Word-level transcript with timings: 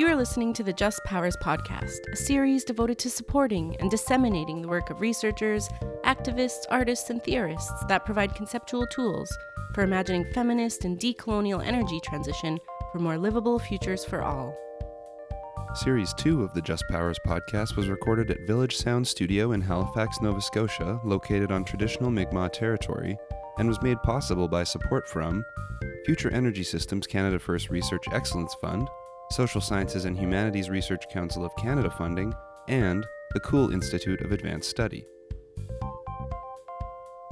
You 0.00 0.06
are 0.06 0.16
listening 0.16 0.54
to 0.54 0.62
the 0.62 0.72
Just 0.72 1.04
Powers 1.04 1.36
podcast, 1.36 2.10
a 2.10 2.16
series 2.16 2.64
devoted 2.64 2.98
to 3.00 3.10
supporting 3.10 3.76
and 3.80 3.90
disseminating 3.90 4.62
the 4.62 4.68
work 4.68 4.88
of 4.88 5.02
researchers, 5.02 5.68
activists, 6.04 6.64
artists, 6.70 7.10
and 7.10 7.22
theorists 7.22 7.84
that 7.86 8.06
provide 8.06 8.34
conceptual 8.34 8.86
tools 8.86 9.30
for 9.74 9.82
imagining 9.82 10.24
feminist 10.32 10.86
and 10.86 10.98
decolonial 10.98 11.62
energy 11.62 12.00
transition 12.02 12.58
for 12.90 12.98
more 12.98 13.18
livable 13.18 13.58
futures 13.58 14.02
for 14.02 14.22
all. 14.22 14.56
Series 15.74 16.14
2 16.14 16.44
of 16.44 16.54
the 16.54 16.62
Just 16.62 16.84
Powers 16.88 17.18
podcast 17.26 17.76
was 17.76 17.90
recorded 17.90 18.30
at 18.30 18.46
Village 18.46 18.78
Sound 18.78 19.06
Studio 19.06 19.52
in 19.52 19.60
Halifax, 19.60 20.22
Nova 20.22 20.40
Scotia, 20.40 20.98
located 21.04 21.52
on 21.52 21.62
traditional 21.62 22.10
Mi'kmaq 22.10 22.54
territory, 22.54 23.18
and 23.58 23.68
was 23.68 23.82
made 23.82 24.00
possible 24.02 24.48
by 24.48 24.64
support 24.64 25.06
from 25.06 25.44
Future 26.06 26.30
Energy 26.30 26.62
Systems 26.62 27.06
Canada 27.06 27.38
First 27.38 27.68
Research 27.68 28.04
Excellence 28.12 28.54
Fund, 28.62 28.88
Social 29.30 29.60
Sciences 29.60 30.06
and 30.06 30.18
Humanities 30.18 30.68
Research 30.68 31.08
Council 31.08 31.44
of 31.44 31.54
Canada 31.54 31.88
funding, 31.88 32.34
and 32.66 33.06
the 33.32 33.40
Kule 33.40 33.72
Institute 33.72 34.20
of 34.22 34.32
Advanced 34.32 34.68
Study. 34.68 35.06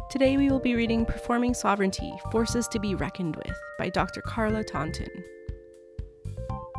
Today 0.09 0.37
we 0.37 0.49
will 0.49 0.61
be 0.61 0.77
reading 0.77 1.05
Performing 1.05 1.55
Sovereignty 1.55 2.13
Forces 2.31 2.69
to 2.69 2.79
be 2.79 2.95
Reckoned 2.95 3.35
with 3.35 3.57
by 3.79 3.89
Dr. 3.89 4.23
Carla 4.23 4.63
Taunton. 4.63 5.09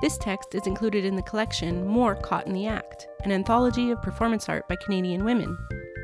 This 0.02 0.18
text 0.18 0.56
is 0.56 0.66
included 0.66 1.04
in 1.04 1.18
the 1.18 1.22
collection 1.24 1.86
More 1.86 2.16
Caught 2.16 2.48
in 2.48 2.54
the 2.54 2.68
Act, 2.68 3.10
an 3.26 3.34
anthology 3.34 3.92
of 3.92 4.02
performance 4.02 4.48
art 4.48 4.70
by 4.70 4.78
Canadian 4.78 5.26
women, 5.26 5.58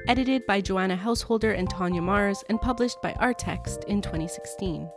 edited 0.09 0.45
by 0.45 0.59
Joanna 0.59 0.97
Householder 0.97 1.53
and 1.53 1.69
Tanya 1.69 2.01
Mars 2.01 2.43
and 2.49 2.59
published 2.59 3.01
by 3.01 3.13
Artexte 3.13 3.85
in 3.85 4.01
2016. 4.01 4.89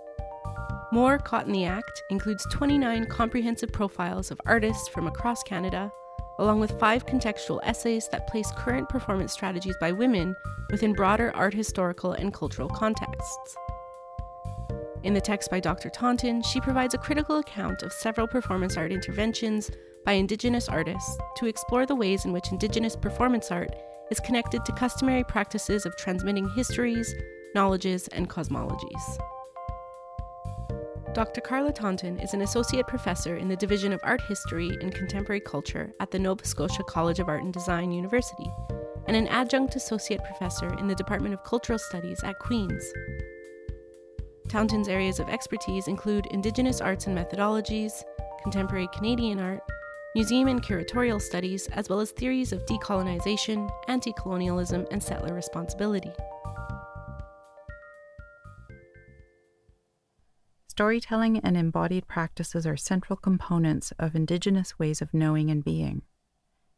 More 0.91 1.19
Caught 1.19 1.47
in 1.47 1.53
the 1.53 1.67
Act 1.67 2.03
includes 2.09 2.47
29 2.51 3.07
comprehensive 3.07 3.71
profiles 3.71 4.31
of 4.31 4.41
artists 4.47 4.89
from 4.89 5.07
across 5.07 5.43
Canada, 5.43 5.93
along 6.39 6.61
with 6.61 6.79
five 6.81 7.05
contextual 7.05 7.61
essays 7.63 8.09
that 8.09 8.27
place 8.27 8.51
current 8.57 8.89
performance 8.89 9.35
strategies 9.35 9.77
by 9.83 9.93
women 9.93 10.35
within 10.71 10.95
broader 10.95 11.31
art 11.37 11.53
historical 11.53 12.13
and 12.13 12.33
cultural 12.33 12.71
contexts. 12.71 13.55
In 15.03 15.13
the 15.13 15.21
text 15.21 15.51
by 15.51 15.61
Dr. 15.61 15.91
Taunton, 15.91 16.43
she 16.43 16.59
provides 16.59 16.95
a 16.95 16.99
critical 16.99 17.37
account 17.37 17.83
of 17.83 17.93
several 17.93 18.27
performance 18.27 18.79
art 18.79 18.91
interventions 18.91 19.71
by 20.07 20.13
Indigenous 20.13 20.71
artists 20.71 21.19
to 21.37 21.47
explore 21.47 21.85
the 21.85 21.95
ways 21.95 22.25
in 22.25 22.33
which 22.33 22.51
Indigenous 22.51 22.97
performance 22.97 23.51
art 23.51 23.77
is 24.11 24.21
connected 24.21 24.65
to 24.65 24.73
customary 24.73 25.23
practices 25.25 25.85
of 25.85 25.95
transmitting 25.97 26.49
histories, 26.57 27.15
knowledges, 27.55 28.09
and 28.09 28.31
cosmologies. 28.31 29.19
Dr. 31.19 31.41
Carla 31.41 31.73
Taunton 31.73 32.21
is 32.21 32.33
an 32.33 32.43
associate 32.43 32.87
professor 32.87 33.39
in 33.39 33.49
the 33.49 33.57
Division 33.57 33.93
of 33.93 33.99
Art 34.05 34.21
History 34.21 34.69
and 34.81 34.95
Contemporary 34.95 35.41
Culture 35.41 35.93
at 35.99 36.13
the 36.13 36.19
Nova 36.21 36.47
Scotia 36.47 36.85
College 36.85 37.19
of 37.19 37.29
Art 37.29 37.43
and 37.43 37.53
Design 37.53 37.91
University, 37.91 38.49
and 39.09 39.17
an 39.17 39.27
adjunct 39.27 39.75
associate 39.75 40.23
professor 40.23 40.73
in 40.79 40.87
the 40.87 40.95
Department 40.95 41.35
of 41.35 41.43
Cultural 41.43 41.77
Studies 41.77 42.23
at 42.23 42.39
Queen's. 42.39 42.85
Taunton's 44.49 44.87
areas 44.87 45.19
of 45.19 45.29
expertise 45.29 45.89
include 45.89 46.27
Indigenous 46.27 46.81
arts 46.81 47.09
and 47.09 47.19
methodologies, 47.19 48.05
contemporary 48.45 48.87
Canadian 48.95 49.41
art, 49.41 49.65
museum 50.15 50.47
and 50.47 50.63
curatorial 50.63 51.21
studies, 51.21 51.67
as 51.73 51.89
well 51.89 51.99
as 51.99 52.13
theories 52.13 52.53
of 52.53 52.65
decolonization, 52.67 53.69
anti 53.89 54.13
colonialism, 54.13 54.87
and 54.93 55.03
settler 55.03 55.35
responsibility. 55.35 56.13
Storytelling 60.79 61.39
and 61.41 61.57
embodied 61.57 62.07
practices 62.07 62.65
are 62.65 62.77
central 62.77 63.17
components 63.17 63.93
of 63.99 64.15
Indigenous 64.15 64.79
ways 64.79 65.03
of 65.03 65.13
knowing 65.13 65.51
and 65.51 65.65
being. 65.65 66.03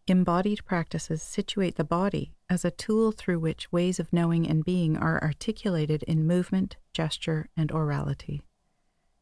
Embodied 0.07 0.65
practices 0.65 1.23
situate 1.23 1.77
the 1.77 1.85
body 1.85 2.33
as 2.49 2.65
a 2.65 2.71
tool 2.71 3.13
through 3.13 3.41
which 3.41 3.71
ways 3.71 4.01
of 4.01 4.11
knowing 4.11 4.49
and 4.49 4.65
being 4.65 4.97
are 4.97 5.23
articulated 5.23 6.03
in 6.05 6.27
movement, 6.27 6.79
gesture, 6.95 7.51
and 7.59 7.69
orality. 7.73 8.41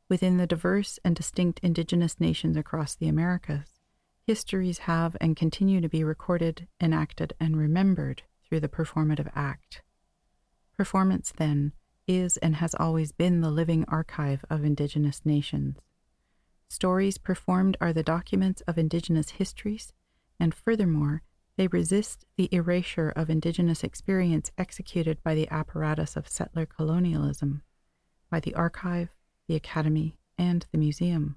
Within 0.08 0.36
the 0.36 0.46
diverse 0.46 1.00
and 1.04 1.16
distinct 1.16 1.58
Indigenous 1.58 2.20
nations 2.20 2.56
across 2.56 2.94
the 2.94 3.08
Americas, 3.08 3.80
histories 4.28 4.78
have 4.78 5.16
and 5.20 5.34
continue 5.34 5.80
to 5.80 5.88
be 5.88 6.04
recorded, 6.04 6.68
enacted, 6.80 7.32
and 7.40 7.56
remembered 7.56 8.22
through 8.48 8.60
the 8.60 8.68
performative 8.68 9.28
act. 9.34 9.82
Performance, 10.76 11.32
then, 11.36 11.72
is 12.08 12.36
and 12.38 12.56
has 12.56 12.74
always 12.74 13.12
been 13.12 13.40
the 13.40 13.50
living 13.50 13.84
archive 13.86 14.44
of 14.50 14.64
Indigenous 14.64 15.24
nations. 15.24 15.76
Stories 16.68 17.18
performed 17.18 17.76
are 17.80 17.92
the 17.92 18.02
documents 18.02 18.62
of 18.62 18.78
Indigenous 18.78 19.30
histories, 19.30 19.92
and 20.40 20.54
furthermore, 20.54 21.22
they 21.56 21.66
resist 21.68 22.24
the 22.36 22.48
erasure 22.52 23.10
of 23.10 23.30
Indigenous 23.30 23.84
experience 23.84 24.50
executed 24.56 25.22
by 25.22 25.34
the 25.34 25.48
apparatus 25.50 26.16
of 26.16 26.28
settler 26.28 26.66
colonialism, 26.66 27.62
by 28.30 28.40
the 28.40 28.54
archive, 28.54 29.10
the 29.46 29.56
academy, 29.56 30.18
and 30.38 30.66
the 30.72 30.78
museum. 30.78 31.36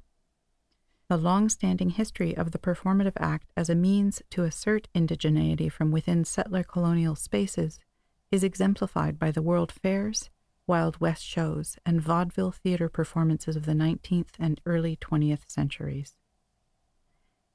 The 1.08 1.18
long 1.18 1.50
standing 1.50 1.90
history 1.90 2.36
of 2.38 2.52
the 2.52 2.60
Performative 2.60 3.18
Act 3.18 3.52
as 3.58 3.70
a 3.70 3.76
means 3.76 4.22
to 4.30 4.44
assert 4.44 4.88
indigeneity 4.96 5.72
from 5.72 5.92
within 5.92 6.24
settler 6.24 6.64
colonial 6.64 7.16
spaces 7.16 7.80
is 8.32 8.44
exemplified 8.44 9.20
by 9.20 9.32
the 9.32 9.42
World 9.42 9.72
Fairs 9.72 10.30
Wild 10.68 11.00
West 11.02 11.24
shows, 11.26 11.78
and 11.86 12.02
vaudeville 12.02 12.52
theater 12.52 12.90
performances 12.90 13.56
of 13.56 13.66
the 13.66 13.74
19th 13.74 14.30
and 14.40 14.62
early 14.66 14.96
20th 14.96 15.50
centuries. 15.50 16.16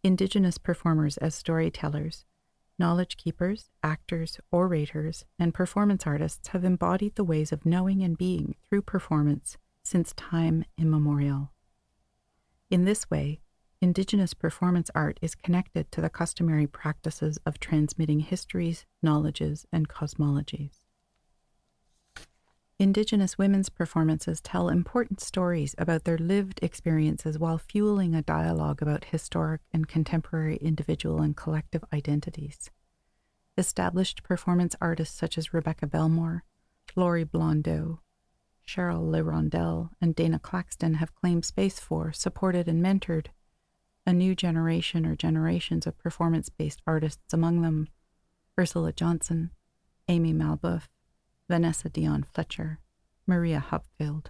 Indigenous 0.03 0.59
performers 0.59 1.17
as 1.19 1.35
storytellers, 1.35 2.25
knowledge 2.79 3.17
keepers, 3.17 3.71
actors, 3.83 4.39
orators, 4.53 5.25
and 5.39 5.55
performance 5.55 6.07
artists 6.07 6.49
have 6.49 6.65
embodied 6.65 7.15
the 7.15 7.25
ways 7.25 7.53
of 7.53 7.65
knowing 7.65 8.03
and 8.03 8.19
being 8.19 8.55
through 8.69 8.83
performance 8.83 9.57
since 9.83 10.13
time 10.15 10.65
immemorial. 10.77 11.53
In 12.71 12.85
this 12.85 13.09
way, 13.11 13.41
Indigenous 13.81 14.33
performance 14.33 14.91
art 14.95 15.19
is 15.21 15.35
connected 15.35 15.93
to 15.93 16.01
the 16.01 16.09
customary 16.09 16.67
practices 16.67 17.39
of 17.45 17.61
transmitting 17.61 18.21
histories, 18.21 18.87
knowledges, 19.03 19.67
and 19.71 19.89
cosmologies. 19.89 20.81
Indigenous 22.79 23.39
women's 23.39 23.71
performances 23.71 24.43
tell 24.43 24.69
important 24.69 25.19
stories 25.19 25.75
about 25.79 26.05
their 26.05 26.19
lived 26.19 26.61
experiences 26.63 27.39
while 27.39 27.57
fueling 27.57 28.15
a 28.15 28.21
dialogue 28.21 28.83
about 28.83 29.07
historic 29.07 29.63
and 29.73 29.89
contemporary 29.89 30.57
individual 30.57 31.23
and 31.23 31.35
collective 31.35 31.83
identities. 31.91 32.71
Established 33.57 34.23
performance 34.23 34.77
artists 34.79 35.17
such 35.17 35.39
as 35.39 35.55
Rebecca 35.55 35.87
Belmore, 35.87 36.45
Lori 36.95 37.25
Blondeau, 37.25 38.01
Cheryl 38.67 39.11
L'Hirondelle, 39.11 39.89
and 39.99 40.15
Dana 40.15 40.39
Claxton 40.39 40.95
have 40.95 41.15
claimed 41.15 41.47
space 41.47 41.79
for, 41.81 42.13
supported, 42.13 42.69
and 42.69 42.85
mentored 42.85 43.29
a 44.05 44.13
new 44.13 44.35
generation 44.35 45.07
or 45.07 45.17
generations 45.17 45.87
of 45.87 45.99
performance 45.99 46.51
based 46.51 46.83
artists, 46.87 47.33
among 47.33 47.63
them 47.63 47.89
Ursula 48.59 48.93
Johnson, 48.93 49.51
Amy 50.09 50.35
Malbeuf, 50.35 50.89
Vanessa 51.49 51.89
Dion 51.89 52.25
Fletcher, 52.25 52.81
Maria 53.27 53.65
Hupfield, 53.71 54.27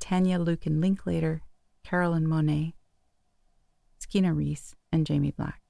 Tanya 0.00 0.38
Lukin 0.38 0.80
Linklater, 0.80 1.42
Caroline 1.84 2.26
Monnet, 2.26 2.72
Skeena 3.98 4.32
Reece, 4.34 4.74
and 4.90 5.06
Jamie 5.06 5.30
Black. 5.30 5.60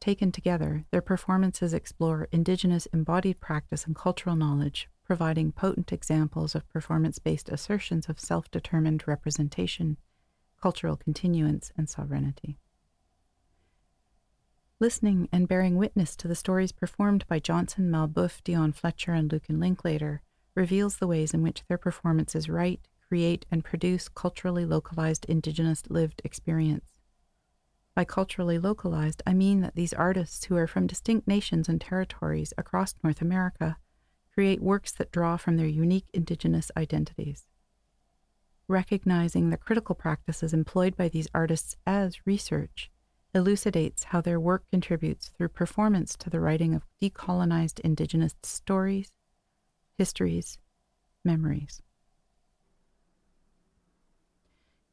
Taken 0.00 0.32
together, 0.32 0.86
their 0.90 1.02
performances 1.02 1.74
explore 1.74 2.26
Indigenous 2.32 2.86
embodied 2.86 3.38
practice 3.38 3.84
and 3.84 3.94
cultural 3.94 4.34
knowledge, 4.34 4.88
providing 5.04 5.52
potent 5.52 5.92
examples 5.92 6.54
of 6.54 6.68
performance 6.70 7.18
based 7.18 7.50
assertions 7.50 8.08
of 8.08 8.18
self 8.18 8.50
determined 8.50 9.06
representation, 9.06 9.98
cultural 10.60 10.96
continuance, 10.96 11.70
and 11.76 11.88
sovereignty. 11.88 12.58
Listening 14.82 15.28
and 15.30 15.46
bearing 15.46 15.76
witness 15.76 16.16
to 16.16 16.26
the 16.26 16.34
stories 16.34 16.72
performed 16.72 17.26
by 17.28 17.38
Johnson, 17.38 17.90
Malbeuf, 17.90 18.42
Dion 18.42 18.72
Fletcher, 18.72 19.12
and 19.12 19.30
Lukin 19.30 19.60
Linklater 19.60 20.22
reveals 20.54 20.96
the 20.96 21.06
ways 21.06 21.34
in 21.34 21.42
which 21.42 21.62
their 21.68 21.76
performances 21.76 22.48
write, 22.48 22.88
create, 23.06 23.44
and 23.50 23.62
produce 23.62 24.08
culturally 24.08 24.64
localized 24.64 25.26
Indigenous 25.26 25.82
lived 25.90 26.22
experience. 26.24 26.92
By 27.94 28.06
culturally 28.06 28.58
localized, 28.58 29.22
I 29.26 29.34
mean 29.34 29.60
that 29.60 29.74
these 29.74 29.92
artists, 29.92 30.46
who 30.46 30.56
are 30.56 30.66
from 30.66 30.86
distinct 30.86 31.28
nations 31.28 31.68
and 31.68 31.78
territories 31.78 32.54
across 32.56 32.94
North 33.04 33.20
America, 33.20 33.76
create 34.32 34.62
works 34.62 34.92
that 34.92 35.12
draw 35.12 35.36
from 35.36 35.58
their 35.58 35.66
unique 35.66 36.08
Indigenous 36.14 36.70
identities. 36.74 37.44
Recognizing 38.66 39.50
the 39.50 39.58
critical 39.58 39.94
practices 39.94 40.54
employed 40.54 40.96
by 40.96 41.10
these 41.10 41.28
artists 41.34 41.76
as 41.86 42.26
research 42.26 42.90
elucidates 43.34 44.04
how 44.04 44.20
their 44.20 44.40
work 44.40 44.64
contributes 44.70 45.28
through 45.28 45.48
performance 45.48 46.16
to 46.16 46.30
the 46.30 46.40
writing 46.40 46.74
of 46.74 46.86
decolonized 47.00 47.80
Indigenous 47.80 48.34
stories, 48.42 49.12
histories, 49.96 50.58
memories. 51.24 51.82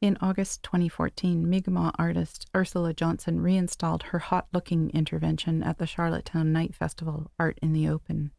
In 0.00 0.16
August 0.20 0.62
2014, 0.62 1.50
Mi'kmaq 1.50 1.92
artist 1.98 2.46
Ursula 2.54 2.94
Johnson 2.94 3.40
reinstalled 3.40 4.04
her 4.04 4.20
hot 4.20 4.46
looking 4.52 4.90
intervention 4.90 5.60
at 5.64 5.78
the 5.78 5.88
Charlottetown 5.88 6.52
Night 6.52 6.72
Festival 6.72 7.32
Art 7.36 7.58
in 7.60 7.72
the 7.72 7.88
Open. 7.88 8.30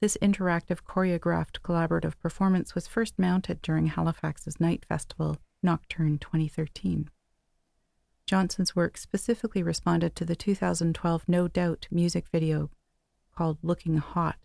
This 0.00 0.16
interactive 0.20 0.82
choreographed 0.82 1.60
collaborative 1.60 2.18
performance 2.18 2.74
was 2.74 2.88
first 2.88 3.18
mounted 3.20 3.62
during 3.62 3.86
Halifax's 3.86 4.58
Night 4.58 4.84
Festival 4.88 5.36
Nocturne 5.62 6.18
2013. 6.18 7.08
Johnson's 8.28 8.76
work 8.76 8.98
specifically 8.98 9.62
responded 9.62 10.14
to 10.14 10.24
the 10.26 10.36
2012 10.36 11.24
No 11.26 11.48
Doubt 11.48 11.88
music 11.90 12.28
video 12.28 12.70
called 13.34 13.56
Looking 13.62 13.96
Hot, 13.96 14.36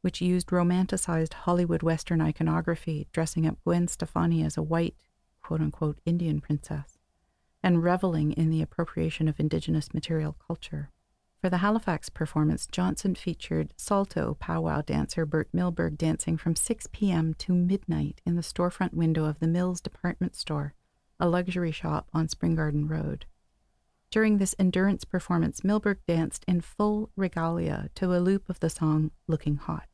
which 0.00 0.20
used 0.20 0.46
romanticized 0.50 1.32
Hollywood 1.32 1.82
Western 1.82 2.20
iconography, 2.20 3.08
dressing 3.10 3.44
up 3.44 3.58
Gwen 3.64 3.88
Stefani 3.88 4.44
as 4.44 4.56
a 4.56 4.62
white, 4.62 4.94
quote 5.42 5.60
unquote, 5.60 5.98
Indian 6.06 6.40
princess, 6.40 6.98
and 7.64 7.82
reveling 7.82 8.30
in 8.30 8.48
the 8.48 8.62
appropriation 8.62 9.26
of 9.26 9.40
Indigenous 9.40 9.92
material 9.92 10.36
culture. 10.46 10.92
For 11.40 11.50
the 11.50 11.58
Halifax 11.58 12.08
performance, 12.08 12.68
Johnson 12.70 13.16
featured 13.16 13.74
Saulteaux 13.76 14.36
powwow 14.38 14.82
dancer 14.82 15.26
Bert 15.26 15.48
Milberg 15.52 15.98
dancing 15.98 16.36
from 16.36 16.54
6 16.54 16.86
p.m. 16.92 17.34
to 17.38 17.52
midnight 17.52 18.20
in 18.24 18.36
the 18.36 18.42
storefront 18.42 18.94
window 18.94 19.24
of 19.24 19.40
the 19.40 19.48
Mills 19.48 19.80
department 19.80 20.36
store, 20.36 20.74
a 21.18 21.28
luxury 21.28 21.72
shop 21.72 22.08
on 22.12 22.28
Spring 22.28 22.54
Garden 22.54 22.88
Road. 22.88 23.26
During 24.10 24.38
this 24.38 24.54
endurance 24.58 25.04
performance, 25.04 25.60
Milberg 25.60 25.98
danced 26.06 26.44
in 26.46 26.60
full 26.60 27.10
regalia 27.16 27.90
to 27.96 28.14
a 28.14 28.18
loop 28.18 28.48
of 28.48 28.60
the 28.60 28.70
song 28.70 29.10
Looking 29.26 29.56
Hot. 29.56 29.88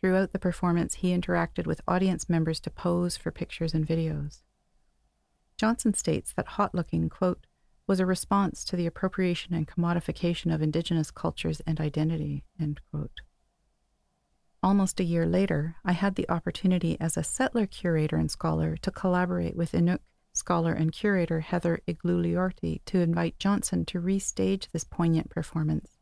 Throughout 0.00 0.32
the 0.32 0.38
performance, 0.38 0.96
he 0.96 1.16
interacted 1.16 1.66
with 1.66 1.80
audience 1.86 2.28
members 2.28 2.60
to 2.60 2.70
pose 2.70 3.16
for 3.16 3.30
pictures 3.30 3.74
and 3.74 3.86
videos. 3.86 4.42
Johnson 5.56 5.94
states 5.94 6.32
that 6.36 6.48
hot 6.48 6.74
looking, 6.74 7.08
quote, 7.08 7.46
was 7.86 8.00
a 8.00 8.06
response 8.06 8.64
to 8.64 8.76
the 8.76 8.86
appropriation 8.86 9.54
and 9.54 9.68
commodification 9.68 10.52
of 10.52 10.60
indigenous 10.60 11.10
cultures 11.10 11.60
and 11.66 11.80
identity. 11.80 12.44
Almost 14.66 14.98
a 14.98 15.04
year 15.04 15.26
later, 15.26 15.76
I 15.84 15.92
had 15.92 16.16
the 16.16 16.28
opportunity 16.28 16.96
as 17.00 17.16
a 17.16 17.22
settler 17.22 17.66
curator 17.66 18.16
and 18.16 18.28
scholar 18.28 18.76
to 18.78 18.90
collaborate 18.90 19.54
with 19.54 19.70
Inuk 19.70 20.00
scholar 20.32 20.72
and 20.72 20.90
curator 20.90 21.38
Heather 21.38 21.82
Igloliorte 21.86 22.80
to 22.86 22.98
invite 22.98 23.38
Johnson 23.38 23.84
to 23.84 24.00
restage 24.00 24.66
this 24.72 24.82
poignant 24.82 25.30
performance. 25.30 25.98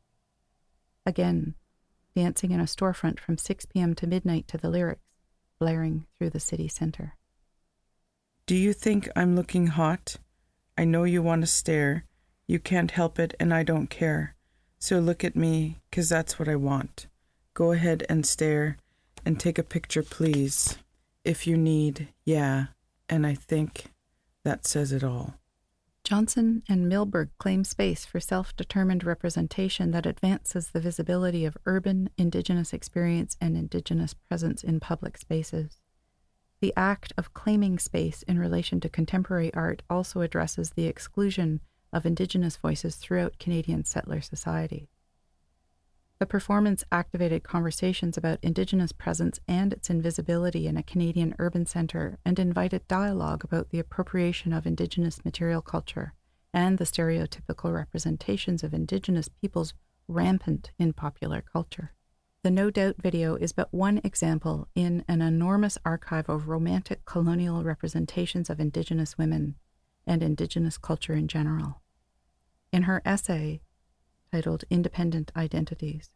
Again, 1.04 1.56
dancing 2.16 2.52
in 2.52 2.60
a 2.60 2.64
storefront 2.64 3.20
from 3.20 3.36
6 3.36 3.66
p.m. 3.66 3.94
to 3.96 4.06
midnight 4.06 4.48
to 4.48 4.56
the 4.56 4.70
lyrics, 4.70 5.02
blaring 5.58 6.06
through 6.16 6.30
the 6.30 6.40
city 6.40 6.66
center. 6.66 7.18
Do 8.46 8.54
you 8.54 8.72
think 8.72 9.10
I'm 9.14 9.36
looking 9.36 9.66
hot? 9.66 10.16
I 10.78 10.86
know 10.86 11.04
you 11.04 11.22
want 11.22 11.42
to 11.42 11.46
stare. 11.46 12.06
You 12.46 12.58
can't 12.60 12.92
help 12.92 13.18
it, 13.18 13.34
and 13.38 13.52
I 13.52 13.62
don't 13.62 13.90
care. 13.90 14.36
So 14.78 15.00
look 15.00 15.22
at 15.22 15.36
me, 15.36 15.82
'cause 15.92 16.08
that's 16.08 16.38
what 16.38 16.48
I 16.48 16.56
want. 16.56 17.08
Go 17.54 17.70
ahead 17.70 18.04
and 18.08 18.26
stare, 18.26 18.78
and 19.24 19.38
take 19.38 19.58
a 19.58 19.62
picture, 19.62 20.02
please. 20.02 20.76
If 21.24 21.46
you 21.46 21.56
need, 21.56 22.08
yeah. 22.24 22.66
And 23.08 23.24
I 23.26 23.34
think 23.34 23.92
that 24.44 24.66
says 24.66 24.90
it 24.92 25.04
all. 25.04 25.34
Johnson 26.02 26.62
and 26.68 26.90
Milberg 26.90 27.30
claim 27.38 27.64
space 27.64 28.04
for 28.04 28.20
self 28.20 28.54
determined 28.56 29.04
representation 29.04 29.92
that 29.92 30.04
advances 30.04 30.68
the 30.68 30.80
visibility 30.80 31.46
of 31.46 31.56
urban 31.64 32.10
Indigenous 32.18 32.74
experience 32.74 33.36
and 33.40 33.56
Indigenous 33.56 34.12
presence 34.12 34.62
in 34.62 34.80
public 34.80 35.16
spaces. 35.16 35.78
The 36.60 36.74
act 36.76 37.12
of 37.16 37.34
claiming 37.34 37.78
space 37.78 38.22
in 38.24 38.38
relation 38.38 38.80
to 38.80 38.88
contemporary 38.88 39.54
art 39.54 39.82
also 39.88 40.20
addresses 40.20 40.70
the 40.70 40.86
exclusion 40.86 41.60
of 41.92 42.04
Indigenous 42.04 42.56
voices 42.56 42.96
throughout 42.96 43.38
Canadian 43.38 43.84
settler 43.84 44.20
society. 44.20 44.88
The 46.24 46.28
performance 46.28 46.84
activated 46.90 47.42
conversations 47.42 48.16
about 48.16 48.38
Indigenous 48.42 48.92
presence 48.92 49.40
and 49.46 49.74
its 49.74 49.90
invisibility 49.90 50.66
in 50.66 50.78
a 50.78 50.82
Canadian 50.82 51.34
urban 51.38 51.66
centre 51.66 52.18
and 52.24 52.38
invited 52.38 52.88
dialogue 52.88 53.44
about 53.44 53.68
the 53.68 53.78
appropriation 53.78 54.54
of 54.54 54.66
Indigenous 54.66 55.22
material 55.22 55.60
culture 55.60 56.14
and 56.50 56.78
the 56.78 56.86
stereotypical 56.86 57.74
representations 57.74 58.64
of 58.64 58.72
Indigenous 58.72 59.28
peoples 59.28 59.74
rampant 60.08 60.70
in 60.78 60.94
popular 60.94 61.42
culture. 61.42 61.92
The 62.42 62.50
No 62.50 62.70
Doubt 62.70 62.94
video 63.02 63.34
is 63.34 63.52
but 63.52 63.74
one 63.74 64.00
example 64.02 64.66
in 64.74 65.04
an 65.06 65.20
enormous 65.20 65.76
archive 65.84 66.30
of 66.30 66.48
romantic 66.48 67.04
colonial 67.04 67.62
representations 67.64 68.48
of 68.48 68.60
Indigenous 68.60 69.18
women 69.18 69.56
and 70.06 70.22
Indigenous 70.22 70.78
culture 70.78 71.12
in 71.12 71.28
general. 71.28 71.82
In 72.72 72.84
her 72.84 73.02
essay, 73.04 73.60
titled 74.34 74.64
Independent 74.68 75.30
Identities, 75.36 76.10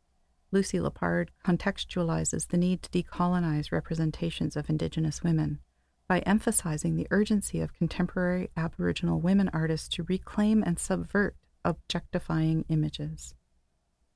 Lucy 0.51 0.79
Lippard 0.79 1.29
contextualizes 1.45 2.49
the 2.49 2.57
need 2.57 2.83
to 2.83 2.91
decolonize 2.91 3.71
representations 3.71 4.57
of 4.57 4.69
Indigenous 4.69 5.23
women 5.23 5.61
by 6.09 6.19
emphasizing 6.21 6.97
the 6.97 7.07
urgency 7.13 7.61
of 7.61 7.75
contemporary 7.75 8.51
Aboriginal 8.57 9.21
women 9.21 9.49
artists 9.53 9.87
to 9.87 10.03
reclaim 10.03 10.65
and 10.65 10.81
subvert 10.81 11.37
objectifying 11.65 12.65
images. 12.69 13.37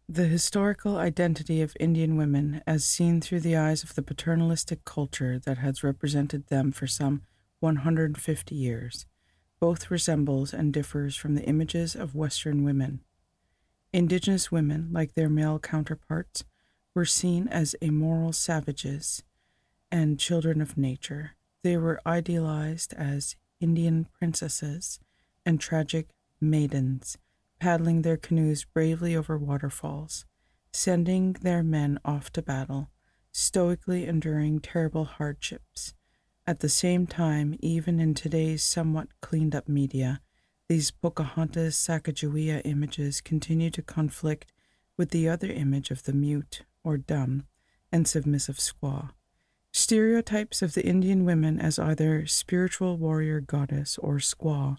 The 0.08 0.24
historical 0.24 0.96
identity 0.96 1.62
of 1.62 1.76
Indian 1.78 2.16
women, 2.16 2.60
as 2.66 2.84
seen 2.84 3.20
through 3.20 3.40
the 3.40 3.56
eyes 3.56 3.84
of 3.84 3.94
the 3.94 4.02
paternalistic 4.02 4.84
culture 4.84 5.38
that 5.38 5.58
has 5.58 5.84
represented 5.84 6.48
them 6.48 6.72
for 6.72 6.88
some 6.88 7.22
150 7.60 8.52
years, 8.52 9.06
both 9.60 9.92
resembles 9.92 10.52
and 10.52 10.72
differs 10.72 11.14
from 11.14 11.36
the 11.36 11.44
images 11.44 11.94
of 11.94 12.16
Western 12.16 12.64
women. 12.64 13.04
Indigenous 13.92 14.50
women, 14.50 14.88
like 14.90 15.14
their 15.14 15.28
male 15.28 15.58
counterparts, 15.58 16.44
were 16.94 17.04
seen 17.04 17.48
as 17.48 17.74
immoral 17.74 18.32
savages 18.32 19.22
and 19.90 20.18
children 20.18 20.60
of 20.60 20.78
nature. 20.78 21.32
They 21.62 21.76
were 21.76 22.00
idealized 22.06 22.94
as 22.94 23.36
Indian 23.60 24.06
princesses 24.18 24.98
and 25.44 25.60
tragic 25.60 26.08
maidens 26.40 27.18
paddling 27.62 28.02
their 28.02 28.16
canoes 28.16 28.64
bravely 28.64 29.14
over 29.14 29.38
waterfalls, 29.38 30.24
sending 30.72 31.34
their 31.34 31.62
men 31.62 31.96
off 32.04 32.28
to 32.32 32.42
battle, 32.42 32.90
stoically 33.30 34.04
enduring 34.04 34.58
terrible 34.58 35.04
hardships. 35.04 35.94
At 36.44 36.58
the 36.58 36.68
same 36.68 37.06
time, 37.06 37.54
even 37.60 38.00
in 38.00 38.14
today's 38.14 38.64
somewhat 38.64 39.20
cleaned 39.20 39.54
up 39.54 39.68
media, 39.68 40.20
these 40.72 40.90
Pocahontas 40.90 41.76
Sacagawea 41.76 42.62
images 42.64 43.20
continue 43.20 43.68
to 43.68 43.82
conflict 43.82 44.50
with 44.96 45.10
the 45.10 45.28
other 45.28 45.48
image 45.48 45.90
of 45.90 46.04
the 46.04 46.14
mute 46.14 46.62
or 46.82 46.96
dumb 46.96 47.44
and 47.92 48.08
submissive 48.08 48.56
squaw. 48.56 49.10
Stereotypes 49.70 50.62
of 50.62 50.72
the 50.72 50.86
Indian 50.86 51.26
women 51.26 51.60
as 51.60 51.78
either 51.78 52.26
spiritual 52.26 52.96
warrior 52.96 53.38
goddess 53.38 53.98
or 53.98 54.16
squaw 54.16 54.78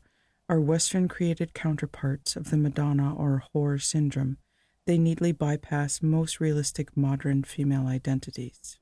are 0.49 0.59
Western 0.59 1.07
created 1.07 1.53
counterparts 1.53 2.35
of 2.35 2.49
the 2.49 2.57
Madonna 2.57 3.13
or 3.13 3.43
whore 3.53 3.79
syndrome. 3.79 4.37
They 4.87 4.97
neatly 4.97 5.31
bypass 5.31 6.01
most 6.01 6.39
realistic 6.39 6.97
modern 6.97 7.43
female 7.43 7.85
identities. 7.85 8.79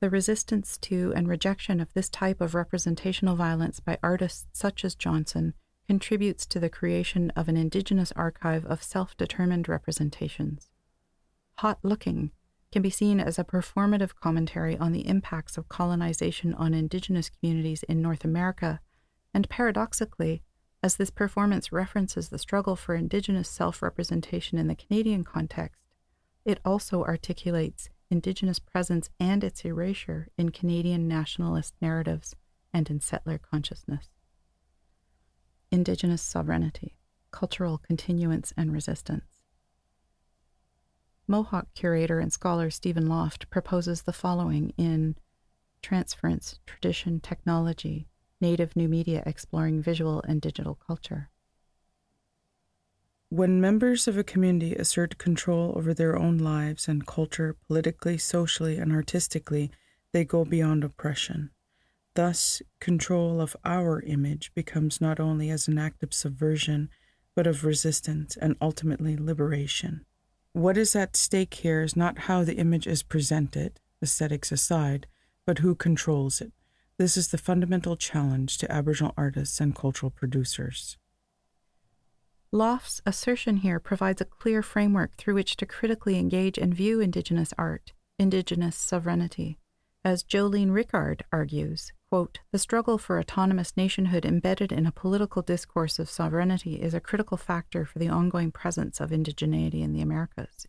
The 0.00 0.10
resistance 0.10 0.76
to 0.82 1.14
and 1.16 1.26
rejection 1.26 1.80
of 1.80 1.94
this 1.94 2.10
type 2.10 2.42
of 2.42 2.54
representational 2.54 3.34
violence 3.34 3.80
by 3.80 3.96
artists 4.02 4.46
such 4.52 4.84
as 4.84 4.94
Johnson 4.94 5.54
contributes 5.86 6.46
to 6.46 6.60
the 6.60 6.70
creation 6.70 7.30
of 7.36 7.48
an 7.48 7.56
Indigenous 7.56 8.12
archive 8.12 8.64
of 8.66 8.82
self 8.82 9.16
determined 9.16 9.68
representations. 9.68 10.70
Hot 11.58 11.78
Looking 11.82 12.30
can 12.70 12.82
be 12.82 12.90
seen 12.90 13.20
as 13.20 13.38
a 13.38 13.44
performative 13.44 14.14
commentary 14.14 14.76
on 14.78 14.92
the 14.92 15.06
impacts 15.06 15.58
of 15.58 15.68
colonization 15.68 16.54
on 16.54 16.72
Indigenous 16.72 17.28
communities 17.28 17.82
in 17.84 18.00
North 18.00 18.24
America, 18.24 18.80
and 19.34 19.48
paradoxically, 19.48 20.42
as 20.82 20.96
this 20.96 21.10
performance 21.10 21.70
references 21.70 22.30
the 22.30 22.38
struggle 22.38 22.74
for 22.74 22.94
Indigenous 22.94 23.48
self 23.48 23.82
representation 23.82 24.58
in 24.58 24.68
the 24.68 24.74
Canadian 24.74 25.22
context, 25.22 25.80
it 26.44 26.58
also 26.64 27.04
articulates 27.04 27.88
Indigenous 28.10 28.58
presence 28.58 29.08
and 29.20 29.44
its 29.44 29.64
erasure 29.64 30.28
in 30.36 30.50
Canadian 30.50 31.08
nationalist 31.08 31.74
narratives 31.80 32.34
and 32.72 32.90
in 32.90 33.00
settler 33.00 33.38
consciousness. 33.38 34.08
Indigenous 35.72 36.20
sovereignty, 36.20 36.98
cultural 37.30 37.78
continuance 37.78 38.52
and 38.58 38.70
resistance. 38.70 39.42
Mohawk 41.26 41.68
curator 41.74 42.20
and 42.20 42.30
scholar 42.30 42.68
Steven 42.68 43.06
Loft 43.06 43.48
proposes 43.48 44.02
the 44.02 44.12
following 44.12 44.74
in 44.76 45.16
Transference, 45.80 46.58
Tradition, 46.66 47.20
Technology, 47.20 48.06
native 48.38 48.76
new 48.76 48.86
media 48.86 49.22
exploring 49.24 49.80
visual 49.80 50.22
and 50.28 50.42
digital 50.42 50.74
culture. 50.74 51.30
When 53.30 53.58
members 53.58 54.06
of 54.06 54.18
a 54.18 54.24
community 54.24 54.74
assert 54.74 55.16
control 55.16 55.72
over 55.74 55.94
their 55.94 56.18
own 56.18 56.36
lives 56.36 56.86
and 56.86 57.06
culture 57.06 57.56
politically, 57.66 58.18
socially, 58.18 58.76
and 58.76 58.92
artistically, 58.92 59.70
they 60.12 60.26
go 60.26 60.44
beyond 60.44 60.84
oppression. 60.84 61.50
Thus, 62.14 62.60
control 62.78 63.40
of 63.40 63.56
our 63.64 64.00
image 64.02 64.52
becomes 64.54 65.00
not 65.00 65.18
only 65.18 65.48
as 65.50 65.66
an 65.66 65.78
act 65.78 66.02
of 66.02 66.12
subversion, 66.12 66.90
but 67.34 67.46
of 67.46 67.64
resistance 67.64 68.36
and 68.36 68.56
ultimately 68.60 69.16
liberation. 69.16 70.04
What 70.52 70.76
is 70.76 70.94
at 70.94 71.16
stake 71.16 71.54
here 71.54 71.82
is 71.82 71.96
not 71.96 72.20
how 72.20 72.44
the 72.44 72.56
image 72.56 72.86
is 72.86 73.02
presented, 73.02 73.80
aesthetics 74.02 74.52
aside, 74.52 75.06
but 75.46 75.58
who 75.58 75.74
controls 75.74 76.42
it. 76.42 76.52
This 76.98 77.16
is 77.16 77.28
the 77.28 77.38
fundamental 77.38 77.96
challenge 77.96 78.58
to 78.58 78.70
Aboriginal 78.70 79.14
artists 79.16 79.60
and 79.60 79.74
cultural 79.74 80.10
producers. 80.10 80.98
Loft's 82.52 83.00
assertion 83.06 83.58
here 83.58 83.80
provides 83.80 84.20
a 84.20 84.26
clear 84.26 84.62
framework 84.62 85.16
through 85.16 85.34
which 85.34 85.56
to 85.56 85.64
critically 85.64 86.18
engage 86.18 86.58
and 86.58 86.74
view 86.74 87.00
Indigenous 87.00 87.54
art, 87.56 87.94
Indigenous 88.18 88.76
sovereignty. 88.76 89.58
As 90.04 90.22
Jolene 90.22 90.72
Rickard 90.72 91.24
argues, 91.32 91.92
quote, 92.12 92.40
the 92.50 92.58
struggle 92.58 92.98
for 92.98 93.18
autonomous 93.18 93.74
nationhood 93.74 94.26
embedded 94.26 94.70
in 94.70 94.84
a 94.84 94.92
political 94.92 95.40
discourse 95.40 95.98
of 95.98 96.10
sovereignty 96.10 96.74
is 96.74 96.92
a 96.92 97.00
critical 97.00 97.38
factor 97.38 97.86
for 97.86 97.98
the 97.98 98.08
ongoing 98.10 98.52
presence 98.52 99.00
of 99.00 99.08
indigeneity 99.08 99.80
in 99.80 99.94
the 99.94 100.02
Americas. 100.02 100.66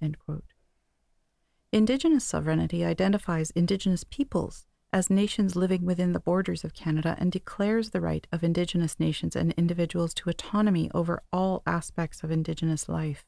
Indigenous 1.74 2.24
sovereignty 2.24 2.86
identifies 2.86 3.52
Indigenous 3.52 4.06
peoples 4.06 4.68
as 4.94 5.10
nations 5.10 5.58
living 5.58 5.84
within 5.84 6.14
the 6.14 6.22
borders 6.22 6.64
of 6.64 6.74
Canada 6.74 7.18
and 7.20 7.30
declares 7.30 7.90
the 7.90 8.00
right 8.00 8.26
of 8.32 8.42
Indigenous 8.42 8.98
nations 8.98 9.36
and 9.36 9.52
individuals 9.58 10.14
to 10.14 10.30
autonomy 10.30 10.90
over 10.94 11.22
all 11.34 11.62
aspects 11.66 12.24
of 12.24 12.32
Indigenous 12.32 12.88
life 12.88 13.26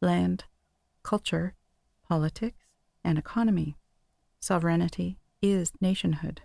land, 0.00 0.44
culture, 1.02 1.56
politics, 2.08 2.64
and 3.02 3.18
economy. 3.18 3.76
Sovereignty 4.38 5.18
is 5.42 5.72
nationhood. 5.80 6.42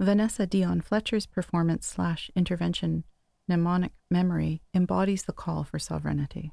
Vanessa 0.00 0.46
Dion 0.46 0.80
Fletcher's 0.80 1.26
performance 1.26 1.84
slash 1.84 2.30
intervention, 2.36 3.02
Mnemonic 3.48 3.90
Memory, 4.08 4.62
embodies 4.72 5.24
the 5.24 5.32
call 5.32 5.64
for 5.64 5.80
sovereignty. 5.80 6.52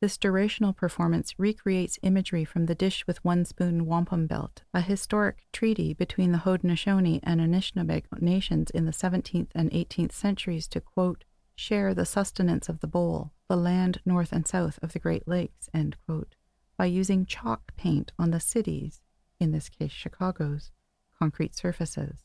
This 0.00 0.16
durational 0.16 0.76
performance 0.76 1.34
recreates 1.38 1.98
imagery 2.02 2.44
from 2.44 2.66
the 2.66 2.76
Dish 2.76 3.04
with 3.04 3.24
One 3.24 3.44
Spoon 3.44 3.84
Wampum 3.84 4.28
Belt, 4.28 4.62
a 4.72 4.80
historic 4.80 5.44
treaty 5.52 5.92
between 5.92 6.30
the 6.30 6.38
Haudenosaunee 6.38 7.18
and 7.24 7.40
Anishinaabe 7.40 8.04
nations 8.20 8.70
in 8.70 8.84
the 8.84 8.92
17th 8.92 9.50
and 9.56 9.70
18th 9.72 10.12
centuries 10.12 10.68
to, 10.68 10.80
quote, 10.80 11.24
share 11.56 11.94
the 11.94 12.06
sustenance 12.06 12.68
of 12.68 12.78
the 12.78 12.86
bowl, 12.86 13.32
the 13.48 13.56
land 13.56 14.00
north 14.04 14.30
and 14.32 14.46
south 14.46 14.78
of 14.82 14.92
the 14.92 15.00
Great 15.00 15.26
Lakes, 15.26 15.68
end 15.74 15.96
quote, 16.06 16.36
by 16.76 16.86
using 16.86 17.26
chalk 17.26 17.74
paint 17.76 18.12
on 18.20 18.30
the 18.30 18.40
cities, 18.40 19.00
in 19.40 19.50
this 19.50 19.68
case 19.68 19.90
Chicago's, 19.90 20.70
concrete 21.18 21.56
surfaces. 21.56 22.22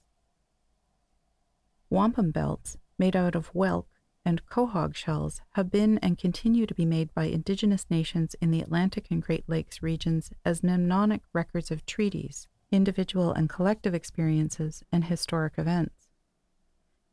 Wampum 1.89 2.31
belts, 2.31 2.77
made 2.99 3.15
out 3.15 3.35
of 3.35 3.53
whelk 3.53 3.85
and 4.25 4.45
quahog 4.45 4.93
shells, 4.93 5.41
have 5.51 5.71
been 5.71 5.97
and 5.99 6.17
continue 6.17 6.65
to 6.65 6.73
be 6.73 6.85
made 6.85 7.13
by 7.13 7.25
indigenous 7.25 7.85
nations 7.89 8.35
in 8.41 8.51
the 8.51 8.61
Atlantic 8.61 9.07
and 9.09 9.23
Great 9.23 9.47
Lakes 9.47 9.81
regions 9.81 10.31
as 10.43 10.63
mnemonic 10.63 11.21
records 11.31 11.71
of 11.71 11.85
treaties, 11.85 12.47
individual 12.71 13.31
and 13.31 13.49
collective 13.49 13.93
experiences, 13.93 14.83
and 14.91 15.05
historic 15.05 15.53
events. 15.57 16.09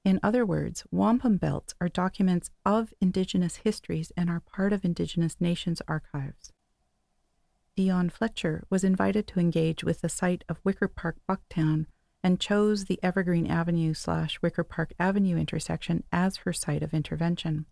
In 0.04 0.20
other 0.22 0.44
words, 0.44 0.84
wampum 0.90 1.36
belts 1.36 1.74
are 1.80 1.88
documents 1.88 2.50
of 2.66 2.92
Indigenous 3.00 3.56
histories 3.56 4.12
and 4.16 4.28
are 4.28 4.40
part 4.40 4.72
of 4.72 4.84
Indigenous 4.84 5.40
nations' 5.40 5.80
archives. 5.88 6.52
Dion 7.76 8.10
Fletcher 8.10 8.64
was 8.70 8.84
invited 8.84 9.26
to 9.28 9.40
engage 9.40 9.82
with 9.82 10.00
the 10.00 10.08
site 10.08 10.44
of 10.48 10.60
Wicker 10.64 10.88
Park 10.88 11.16
Bucktown 11.28 11.86
and 12.24 12.40
chose 12.40 12.86
the 12.86 12.98
Evergreen 13.02 13.46
Avenue 13.46 13.92
slash 13.92 14.40
Wicker 14.40 14.64
Park 14.64 14.94
Avenue 14.98 15.36
intersection 15.36 16.02
as 16.10 16.38
her 16.38 16.54
site 16.54 16.82
of 16.82 16.94
intervention, 16.94 17.66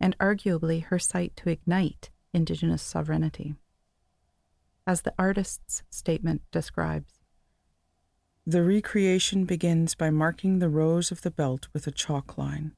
and 0.00 0.16
arguably 0.18 0.84
her 0.84 0.98
site 0.98 1.36
to 1.36 1.50
ignite 1.50 2.08
Indigenous 2.32 2.82
sovereignty. 2.82 3.54
As 4.86 5.02
the 5.02 5.12
artist's 5.18 5.82
statement 5.90 6.40
describes, 6.50 7.12
the 8.46 8.62
recreation 8.62 9.44
begins 9.44 9.94
by 9.94 10.10
marking 10.10 10.58
the 10.58 10.68
rows 10.68 11.10
of 11.10 11.20
the 11.20 11.30
belt 11.30 11.68
with 11.74 11.86
a 11.86 11.90
chalk 11.90 12.38
line. 12.38 12.72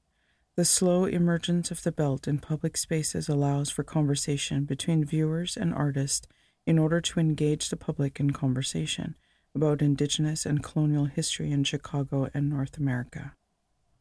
The 0.57 0.65
slow 0.65 1.05
emergence 1.05 1.71
of 1.71 1.83
the 1.85 1.93
belt 1.93 2.27
in 2.27 2.39
public 2.39 2.77
spaces 2.77 3.29
allows 3.29 3.71
for 3.71 3.85
conversation 3.85 4.65
between 4.65 5.05
viewers 5.05 5.57
and 5.57 5.73
artists 5.73 6.27
in 6.67 6.79
order 6.79 7.01
to 7.01 7.21
engage 7.21 7.69
the 7.69 7.77
public 7.77 8.19
in 8.19 8.33
conversation 8.33 9.15
about 9.57 9.83
Indigenous 9.83 10.47
and 10.47 10.63
colonial 10.63 11.07
history 11.07 11.51
in 11.51 11.65
Chicago 11.65 12.29
and 12.33 12.49
North 12.49 12.77
America. 12.77 13.33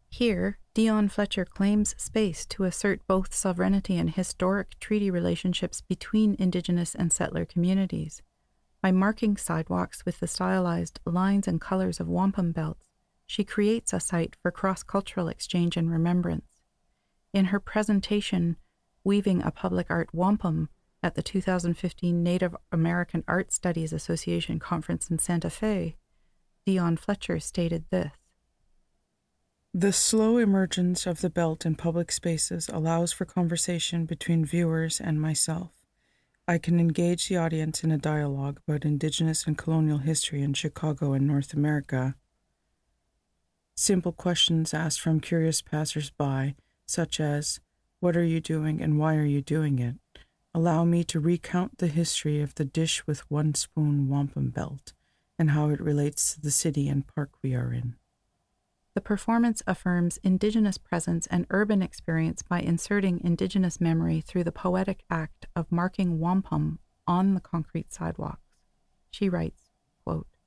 Here, 0.09 0.59
Dion 0.73 1.09
Fletcher 1.09 1.45
claims 1.45 1.95
space 1.97 2.45
to 2.47 2.65
assert 2.65 3.07
both 3.07 3.33
sovereignty 3.33 3.97
and 3.97 4.09
historic 4.09 4.79
treaty 4.79 5.09
relationships 5.09 5.81
between 5.81 6.35
Indigenous 6.37 6.93
and 6.93 7.11
settler 7.11 7.45
communities. 7.45 8.21
By 8.81 8.91
marking 8.91 9.35
sidewalks 9.35 10.05
with 10.05 10.19
the 10.19 10.27
stylized 10.27 10.99
lines 11.05 11.47
and 11.47 11.59
colors 11.59 11.99
of 11.99 12.07
wampum 12.07 12.51
belts, 12.51 12.85
she 13.25 13.43
creates 13.43 13.93
a 13.93 13.99
site 13.99 14.35
for 14.41 14.51
cross 14.51 14.83
cultural 14.83 15.27
exchange 15.27 15.75
and 15.75 15.89
remembrance. 15.89 16.61
In 17.33 17.45
her 17.45 17.59
presentation, 17.59 18.57
Weaving 19.03 19.41
a 19.43 19.51
Public 19.51 19.87
Art 19.89 20.13
Wampum, 20.13 20.69
at 21.05 21.13
the 21.13 21.21
2015 21.21 22.23
Native 22.23 22.55
American 22.71 23.23
Art 23.27 23.51
Studies 23.53 23.93
Association 23.93 24.57
conference 24.57 25.07
in 25.07 25.19
Santa 25.19 25.51
Fe, 25.51 25.97
Dion 26.65 26.97
Fletcher 26.97 27.39
stated 27.39 27.85
this 27.91 28.11
The 29.71 29.93
slow 29.93 30.37
emergence 30.39 31.05
of 31.05 31.21
the 31.21 31.29
belt 31.29 31.63
in 31.63 31.75
public 31.75 32.11
spaces 32.11 32.69
allows 32.69 33.13
for 33.13 33.23
conversation 33.23 34.05
between 34.05 34.45
viewers 34.45 34.99
and 34.99 35.21
myself. 35.21 35.73
I 36.47 36.57
can 36.57 36.79
engage 36.79 37.27
the 37.27 37.37
audience 37.37 37.83
in 37.83 37.91
a 37.91 37.99
dialogue 37.99 38.59
about 38.67 38.83
Indigenous 38.83 39.45
and 39.45 39.55
colonial 39.55 39.99
history 39.99 40.41
in 40.41 40.55
Chicago 40.55 41.13
and 41.13 41.27
North 41.27 41.53
America. 41.53 42.15
Simple 43.75 44.11
questions 44.11 44.73
asked 44.73 45.01
from 45.01 45.19
curious 45.19 45.61
passers-by, 45.61 46.55
such 46.87 47.19
as, 47.19 47.59
What 47.99 48.17
are 48.17 48.23
you 48.23 48.41
doing 48.41 48.81
and 48.81 48.97
why 48.97 49.17
are 49.17 49.23
you 49.23 49.43
doing 49.43 49.77
it? 49.77 49.97
Allow 50.55 50.85
me 50.85 51.03
to 51.03 51.19
recount 51.19 51.79
the 51.79 51.87
history 51.87 52.39
of 52.39 52.55
the 52.55 52.63
dish 52.63 53.05
with 53.05 53.29
one 53.29 53.55
spoon 53.55 54.07
wampum 54.07 54.51
belt 54.51 54.93
and 55.37 55.49
how 55.49 55.67
it 55.67 55.81
relates 55.81 56.33
to 56.33 56.39
the 56.39 56.49
city 56.49 56.87
and 56.87 57.05
park 57.05 57.31
we 57.43 57.53
are 57.53 57.73
in. 57.73 57.97
The 58.93 59.01
performance 59.01 59.61
affirms 59.67 60.17
Indigenous 60.23 60.77
presence 60.77 61.27
and 61.27 61.45
urban 61.49 61.81
experience 61.81 62.41
by 62.41 62.61
inserting 62.61 63.19
Indigenous 63.21 63.81
memory 63.81 64.21
through 64.21 64.45
the 64.45 64.53
poetic 64.53 65.03
act 65.09 65.45
of 65.57 65.73
marking 65.73 66.21
wampum 66.21 66.79
on 67.05 67.33
the 67.33 67.41
concrete 67.41 67.91
sidewalks. 67.91 68.55
She 69.11 69.27
writes, 69.27 69.71
quote, 70.05 70.37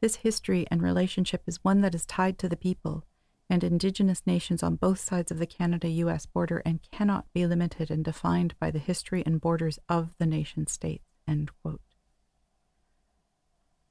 This 0.00 0.14
history 0.14 0.64
and 0.70 0.80
relationship 0.80 1.42
is 1.48 1.64
one 1.64 1.80
that 1.80 1.96
is 1.96 2.06
tied 2.06 2.38
to 2.38 2.48
the 2.48 2.56
people 2.56 3.04
and 3.48 3.62
Indigenous 3.62 4.22
nations 4.26 4.62
on 4.62 4.76
both 4.76 4.98
sides 4.98 5.30
of 5.30 5.38
the 5.38 5.46
Canada 5.46 5.88
US 5.88 6.26
border 6.26 6.62
and 6.64 6.80
cannot 6.90 7.32
be 7.32 7.46
limited 7.46 7.90
and 7.90 8.04
defined 8.04 8.54
by 8.58 8.70
the 8.70 8.78
history 8.78 9.22
and 9.24 9.40
borders 9.40 9.78
of 9.88 10.10
the 10.18 10.26
nation 10.26 10.66
states. 10.66 11.04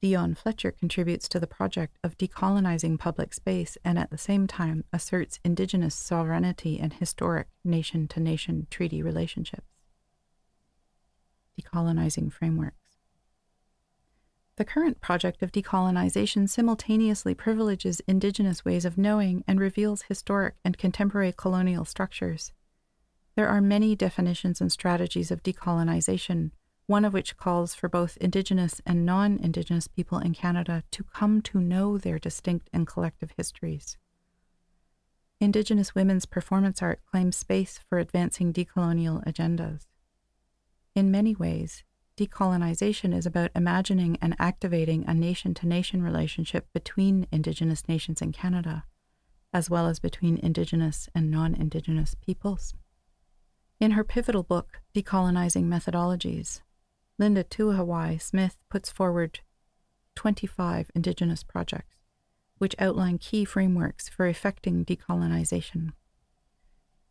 Dion 0.04 0.34
Fletcher 0.34 0.70
contributes 0.70 1.28
to 1.30 1.40
the 1.40 1.46
project 1.46 1.98
of 2.04 2.18
decolonizing 2.18 2.98
public 2.98 3.32
space 3.32 3.78
and 3.82 3.98
at 3.98 4.10
the 4.10 4.18
same 4.18 4.46
time 4.46 4.84
asserts 4.92 5.40
Indigenous 5.42 5.94
sovereignty 5.94 6.78
and 6.78 6.92
historic 6.92 7.48
nation 7.64 8.06
to 8.08 8.20
nation 8.20 8.66
treaty 8.70 9.02
relationships. 9.02 9.66
Decolonizing 11.58 12.30
framework. 12.30 12.74
The 14.56 14.64
current 14.64 15.00
project 15.00 15.42
of 15.42 15.50
decolonization 15.50 16.48
simultaneously 16.48 17.34
privileges 17.34 18.00
Indigenous 18.06 18.64
ways 18.64 18.84
of 18.84 18.96
knowing 18.96 19.42
and 19.48 19.58
reveals 19.58 20.02
historic 20.02 20.54
and 20.64 20.78
contemporary 20.78 21.34
colonial 21.36 21.84
structures. 21.84 22.52
There 23.34 23.48
are 23.48 23.60
many 23.60 23.96
definitions 23.96 24.60
and 24.60 24.70
strategies 24.70 25.32
of 25.32 25.42
decolonization, 25.42 26.52
one 26.86 27.04
of 27.04 27.12
which 27.12 27.36
calls 27.36 27.74
for 27.74 27.88
both 27.88 28.16
Indigenous 28.18 28.80
and 28.86 29.04
non 29.04 29.38
Indigenous 29.38 29.88
people 29.88 30.18
in 30.18 30.34
Canada 30.34 30.84
to 30.92 31.02
come 31.02 31.42
to 31.42 31.60
know 31.60 31.98
their 31.98 32.20
distinct 32.20 32.70
and 32.72 32.86
collective 32.86 33.32
histories. 33.36 33.96
Indigenous 35.40 35.96
women's 35.96 36.26
performance 36.26 36.80
art 36.80 37.00
claims 37.10 37.36
space 37.36 37.80
for 37.88 37.98
advancing 37.98 38.52
decolonial 38.52 39.24
agendas. 39.26 39.86
In 40.94 41.10
many 41.10 41.34
ways, 41.34 41.82
Decolonization 42.16 43.12
is 43.12 43.26
about 43.26 43.50
imagining 43.56 44.16
and 44.22 44.36
activating 44.38 45.04
a 45.08 45.14
nation 45.14 45.52
to 45.54 45.66
nation 45.66 46.00
relationship 46.00 46.68
between 46.72 47.26
Indigenous 47.32 47.88
nations 47.88 48.22
in 48.22 48.30
Canada, 48.30 48.84
as 49.52 49.68
well 49.68 49.88
as 49.88 49.98
between 49.98 50.38
Indigenous 50.38 51.08
and 51.12 51.28
non 51.28 51.56
Indigenous 51.56 52.14
peoples. 52.14 52.74
In 53.80 53.92
her 53.92 54.04
pivotal 54.04 54.44
book, 54.44 54.80
Decolonizing 54.94 55.64
Methodologies, 55.64 56.60
Linda 57.18 57.42
Tuhiwai 57.42 58.22
Smith 58.22 58.58
puts 58.70 58.92
forward 58.92 59.40
25 60.14 60.92
Indigenous 60.94 61.42
projects, 61.42 61.96
which 62.58 62.76
outline 62.78 63.18
key 63.18 63.44
frameworks 63.44 64.08
for 64.08 64.28
effecting 64.28 64.84
decolonization. 64.84 65.92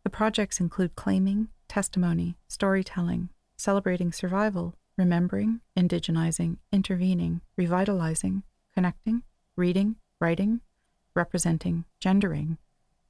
The 0.06 0.10
projects 0.10 0.62
include 0.62 0.96
claiming, 0.96 1.50
testimony, 1.68 2.38
storytelling, 2.48 3.30
celebrating 3.58 4.14
survival, 4.14 4.76
remembering, 4.98 5.62
indigenizing, 5.78 6.58
intervening, 6.72 7.42
revitalizing, 7.58 8.44
connecting, 8.74 9.24
reading, 9.56 9.96
writing, 10.20 10.62
representing, 11.16 11.86
gendering, 12.00 12.58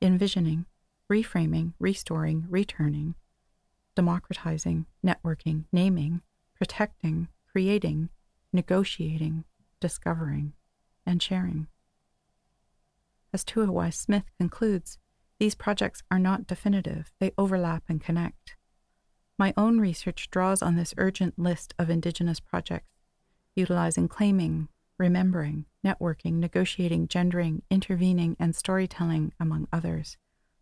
envisioning, 0.01 0.65
reframing, 1.11 1.73
restoring, 1.79 2.45
returning, 2.49 3.15
democratizing, 3.95 4.85
networking, 5.05 5.65
naming, 5.71 6.21
protecting, 6.57 7.27
creating, 7.51 8.09
negotiating, 8.51 9.43
discovering, 9.79 10.53
and 11.05 11.21
sharing. 11.21 11.67
As 13.33 13.43
Tuhiwai 13.43 13.93
Smith 13.93 14.25
concludes, 14.39 14.97
these 15.39 15.55
projects 15.55 16.03
are 16.11 16.19
not 16.19 16.47
definitive, 16.47 17.11
they 17.19 17.31
overlap 17.37 17.83
and 17.89 18.01
connect. 18.01 18.55
My 19.43 19.53
own 19.57 19.77
research 19.77 20.29
draws 20.31 20.61
on 20.61 20.77
this 20.77 20.93
urgent 20.97 21.37
list 21.37 21.73
of 21.77 21.89
Indigenous 21.89 22.39
projects, 22.39 23.01
utilizing 23.57 24.07
claiming, 24.07 24.69
remembering, 24.97 25.65
networking, 25.85 26.35
negotiating, 26.35 27.09
gendering, 27.09 27.61
intervening, 27.69 28.37
and 28.39 28.55
storytelling, 28.55 29.33
among 29.41 29.67
others, 29.73 30.15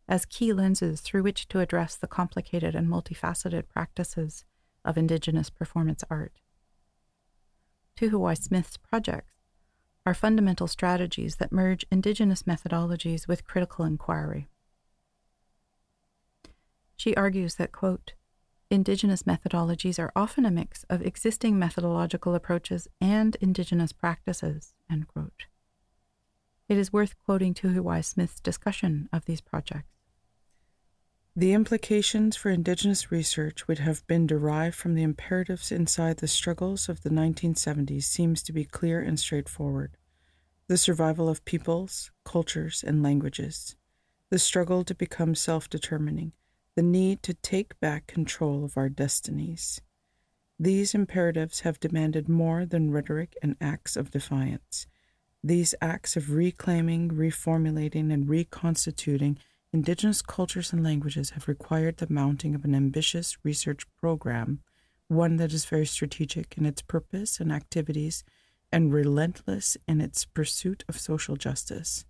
as 0.08 0.26
key 0.26 0.52
lenses 0.52 1.02
through 1.02 1.22
which 1.22 1.48
to 1.50 1.60
address 1.60 1.96
the 1.96 2.08
complicated 2.08 2.74
and 2.74 2.88
multifaceted 2.88 3.70
practices 3.70 4.46
of 4.84 4.98
Indigenous 4.98 5.52
performance 5.52 6.04
art. 6.10 6.40
Tuhiwai 7.96 8.36
Smith's 8.36 8.78
projects 8.78 9.36
are 10.08 10.16
fundamental 10.16 10.66
strategies 10.66 11.36
that 11.36 11.52
merge 11.52 11.86
Indigenous 11.92 12.42
methodologies 12.42 13.28
with 13.28 13.46
critical 13.46 13.86
inquiry. 13.86 14.48
She 16.96 17.14
argues 17.16 17.58
that, 17.58 17.72
quote, 17.72 18.14
Indigenous 18.72 19.24
methodologies 19.24 20.00
are 20.00 20.14
often 20.16 20.46
a 20.46 20.50
mix 20.50 20.86
of 20.90 21.02
existing 21.02 21.60
methodological 21.60 22.34
approaches 22.34 22.88
and 23.02 23.36
Indigenous 23.42 23.92
practices. 23.92 24.74
It 26.70 26.78
is 26.78 26.94
worth 26.94 27.18
quoting 27.26 27.54
Tuhiwai 27.54 28.06
Smith's 28.06 28.40
discussion 28.40 29.10
of 29.12 29.26
these 29.26 29.42
projects. 29.42 29.90
The 31.36 31.52
implications 31.52 32.38
for 32.38 32.50
Indigenous 32.50 33.12
research 33.12 33.68
would 33.68 33.80
have 33.80 34.08
been 34.08 34.26
derived 34.26 34.78
from 34.78 34.96
the 34.96 35.04
imperatives 35.04 35.70
inside 35.70 36.18
the 36.18 36.28
struggles 36.30 36.88
of 36.88 37.04
the 37.04 37.10
1970s 37.10 38.04
seems 38.04 38.42
to 38.44 38.54
be 38.54 38.64
clear 38.64 39.02
and 39.02 39.20
straightforward. 39.20 39.98
The 40.68 40.78
survival 40.78 41.28
of 41.28 41.44
peoples, 41.44 42.10
cultures, 42.24 42.86
and 42.88 43.04
languages, 43.04 43.76
the 44.30 44.40
struggle 44.40 44.86
to 44.86 44.96
become 44.96 45.36
self 45.36 45.70
determining, 45.70 46.32
the 46.76 46.84
need 46.84 47.22
to 47.24 47.34
take 47.34 47.80
back 47.80 48.08
control 48.08 48.64
of 48.64 48.78
our 48.78 48.90
destinies. 48.90 49.82
These 50.60 50.94
imperatives 50.94 51.62
have 51.62 51.80
demanded 51.80 52.30
more 52.30 52.66
than 52.66 52.92
rhetoric 52.92 53.36
and 53.42 53.56
acts 53.60 53.96
of 53.96 54.12
defiance. 54.12 54.88
These 55.44 55.76
acts 55.82 56.16
of 56.16 56.32
reclaiming, 56.32 57.10
reformulating, 57.10 58.14
and 58.14 58.30
reconstituting 58.30 59.38
Indigenous 59.74 60.22
cultures 60.22 60.74
and 60.74 60.84
languages 60.84 61.30
have 61.30 61.48
required 61.48 61.98
the 61.98 62.12
mounting 62.12 62.54
of 62.54 62.66
an 62.66 62.76
ambitious 62.76 63.38
research 63.46 63.86
program, 64.02 64.60
one 65.08 65.38
that 65.38 65.54
is 65.54 65.64
very 65.64 65.86
strategic 65.86 66.58
in 66.58 66.66
its 66.66 66.82
purpose 66.82 67.40
and 67.40 67.54
activities 67.54 68.26
and 68.70 68.94
relentless 68.94 69.78
in 69.88 70.02
its 70.02 70.26
pursuit 70.26 70.84
of 70.90 71.00
social 71.00 71.38
justice. 71.38 72.06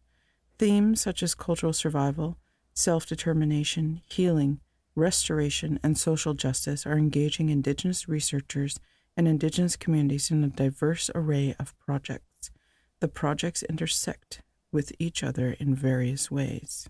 Themes 0.57 1.01
such 1.01 1.21
as 1.21 1.35
cultural 1.35 1.73
survival, 1.73 2.37
self 2.73 3.05
determination, 3.05 4.01
healing, 4.09 4.59
restoration, 4.95 5.79
and 5.83 5.97
social 5.97 6.33
justice 6.33 6.85
are 6.85 6.97
engaging 6.97 7.49
Indigenous 7.49 8.07
researchers 8.07 8.79
and 9.15 9.27
Indigenous 9.27 9.75
communities 9.75 10.31
in 10.31 10.43
a 10.43 10.47
diverse 10.47 11.09
array 11.13 11.55
of 11.59 11.77
projects. 11.77 12.51
The 12.99 13.07
projects 13.07 13.63
intersect 13.63 14.41
with 14.71 14.91
each 14.99 15.23
other 15.23 15.55
in 15.59 15.75
various 15.75 16.31
ways. 16.31 16.89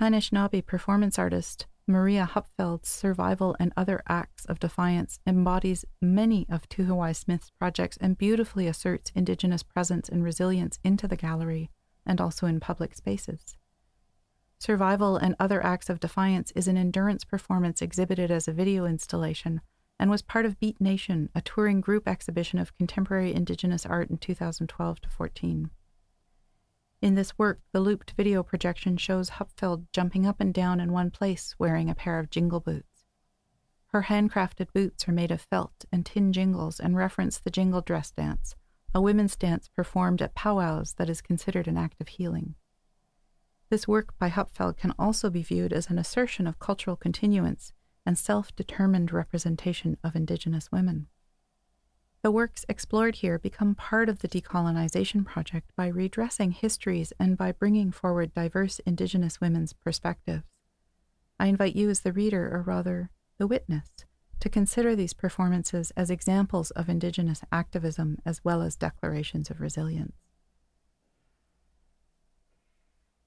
Anishinaabe 0.00 0.66
performance 0.66 1.18
artist 1.18 1.66
Maria 1.86 2.24
Hupfield's 2.24 2.88
Survival 2.88 3.54
and 3.60 3.72
Other 3.76 4.02
Acts 4.08 4.46
of 4.46 4.58
Defiance 4.58 5.18
embodies 5.26 5.84
many 6.00 6.46
of 6.48 6.68
Tuhiwai 6.68 7.14
Smith's 7.14 7.50
projects 7.50 7.98
and 7.98 8.16
beautifully 8.16 8.66
asserts 8.66 9.12
Indigenous 9.14 9.62
presence 9.62 10.08
and 10.08 10.24
resilience 10.24 10.78
into 10.82 11.06
the 11.06 11.16
gallery 11.16 11.70
and 12.06 12.20
also 12.20 12.46
in 12.46 12.58
public 12.58 12.94
spaces. 12.94 13.56
Survival 14.64 15.18
and 15.18 15.36
Other 15.38 15.62
Acts 15.62 15.90
of 15.90 16.00
Defiance 16.00 16.50
is 16.52 16.68
an 16.68 16.78
endurance 16.78 17.22
performance 17.22 17.82
exhibited 17.82 18.30
as 18.30 18.48
a 18.48 18.52
video 18.54 18.86
installation 18.86 19.60
and 20.00 20.10
was 20.10 20.22
part 20.22 20.46
of 20.46 20.58
Beat 20.58 20.80
Nation, 20.80 21.28
a 21.34 21.42
touring 21.42 21.82
group 21.82 22.08
exhibition 22.08 22.58
of 22.58 22.74
contemporary 22.78 23.34
Indigenous 23.34 23.84
art 23.84 24.08
in 24.08 24.16
2012 24.16 25.00
to 25.02 25.08
14. 25.10 25.68
In 27.02 27.14
this 27.14 27.36
work, 27.36 27.60
the 27.74 27.80
looped 27.80 28.12
video 28.12 28.42
projection 28.42 28.96
shows 28.96 29.32
Hupfield 29.32 29.84
jumping 29.92 30.24
up 30.24 30.40
and 30.40 30.54
down 30.54 30.80
in 30.80 30.92
one 30.92 31.10
place 31.10 31.54
wearing 31.58 31.90
a 31.90 31.94
pair 31.94 32.18
of 32.18 32.30
jingle 32.30 32.60
boots. 32.60 33.04
Her 33.88 34.04
handcrafted 34.04 34.72
boots 34.72 35.06
are 35.06 35.12
made 35.12 35.30
of 35.30 35.42
felt 35.42 35.84
and 35.92 36.06
tin 36.06 36.32
jingles 36.32 36.80
and 36.80 36.96
reference 36.96 37.38
the 37.38 37.50
jingle 37.50 37.82
dress 37.82 38.12
dance, 38.12 38.54
a 38.94 39.02
women's 39.02 39.36
dance 39.36 39.68
performed 39.68 40.22
at 40.22 40.34
powwows 40.34 40.94
that 40.94 41.10
is 41.10 41.20
considered 41.20 41.68
an 41.68 41.76
act 41.76 42.00
of 42.00 42.08
healing. 42.08 42.54
This 43.74 43.88
work 43.88 44.16
by 44.20 44.30
Hupfield 44.30 44.76
can 44.76 44.94
also 45.00 45.30
be 45.30 45.42
viewed 45.42 45.72
as 45.72 45.90
an 45.90 45.98
assertion 45.98 46.46
of 46.46 46.60
cultural 46.60 46.94
continuance 46.94 47.72
and 48.06 48.16
self 48.16 48.54
determined 48.54 49.12
representation 49.12 49.96
of 50.04 50.14
Indigenous 50.14 50.70
women. 50.70 51.08
The 52.22 52.30
works 52.30 52.64
explored 52.68 53.16
here 53.16 53.36
become 53.36 53.74
part 53.74 54.08
of 54.08 54.20
the 54.20 54.28
decolonization 54.28 55.24
project 55.24 55.72
by 55.74 55.88
redressing 55.88 56.52
histories 56.52 57.12
and 57.18 57.36
by 57.36 57.50
bringing 57.50 57.90
forward 57.90 58.32
diverse 58.32 58.78
Indigenous 58.86 59.40
women's 59.40 59.72
perspectives. 59.72 60.46
I 61.40 61.48
invite 61.48 61.74
you, 61.74 61.90
as 61.90 62.02
the 62.02 62.12
reader, 62.12 62.54
or 62.54 62.62
rather, 62.62 63.10
the 63.38 63.48
witness, 63.48 63.88
to 64.38 64.48
consider 64.48 64.94
these 64.94 65.14
performances 65.14 65.90
as 65.96 66.10
examples 66.10 66.70
of 66.70 66.88
Indigenous 66.88 67.42
activism 67.50 68.18
as 68.24 68.44
well 68.44 68.62
as 68.62 68.76
declarations 68.76 69.50
of 69.50 69.60
resilience. 69.60 70.23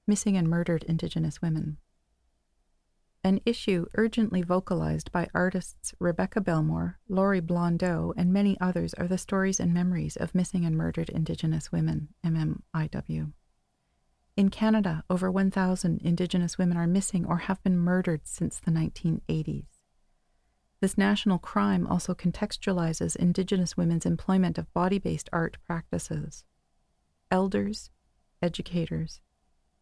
Missing 0.08 0.38
and 0.38 0.50
murdered 0.50 0.84
Indigenous 0.84 1.42
women. 1.42 1.78
An 3.26 3.42
issue 3.46 3.88
urgently 3.96 4.42
vocalized 4.42 5.12
by 5.12 5.28
artists 5.34 5.94
Rebecca 6.00 6.40
Belmore, 6.40 6.98
Lori 7.10 7.42
Blondeau, 7.42 8.14
and 8.16 8.32
many 8.32 8.58
others 8.62 8.94
are 8.94 9.08
the 9.08 9.18
stories 9.18 9.60
and 9.60 9.74
memories 9.74 10.16
of 10.16 10.34
missing 10.34 10.64
and 10.64 10.78
murdered 10.78 11.10
Indigenous 11.10 11.74
women, 11.74 12.08
MMIW. 12.26 13.34
In 14.38 14.50
Canada, 14.50 15.04
over 15.10 15.30
1,000 15.30 16.02
Indigenous 16.02 16.58
women 16.58 16.78
are 16.78 16.88
missing 16.88 17.26
or 17.26 17.40
have 17.40 17.62
been 17.64 17.78
murdered 17.78 18.22
since 18.24 18.62
the 18.62 18.72
1980s. 18.72 19.66
This 20.80 20.98
national 20.98 21.40
crime 21.40 21.86
also 21.86 22.14
contextualizes 22.14 23.18
Indigenous 23.18 23.76
women's 23.76 24.06
employment 24.06 24.58
of 24.58 24.72
body 24.74 25.00
based 25.00 25.28
art 25.34 25.58
practices. 25.66 26.46
Elders, 27.30 27.90
educators, 28.42 29.20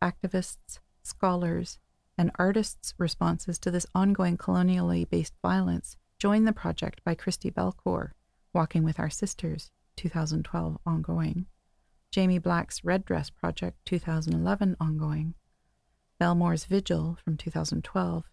activists, 0.01 0.79
scholars, 1.03 1.79
and 2.17 2.31
artists' 2.39 2.93
responses 2.97 3.60
to 3.60 3.71
this 3.71 3.86
ongoing 3.93 4.38
colonially 4.38 5.05
based 5.05 5.34
violence 5.41 5.97
join 6.19 6.45
the 6.45 6.53
project 6.53 7.03
by 7.03 7.13
Christi 7.13 7.51
Belcourt, 7.51 8.12
Walking 8.53 8.84
with 8.84 8.99
Our 8.99 9.10
Sisters, 9.10 9.71
2012 9.97 10.77
ongoing, 10.86 11.45
Jamie 12.12 12.39
Black's 12.39 12.84
Red 12.84 13.03
Dress 13.03 13.29
Project, 13.29 13.77
2011 13.86 14.77
ongoing, 14.79 15.34
Belmore's 16.19 16.65
Vigil 16.65 17.17
from 17.23 17.36
2012, 17.36 18.23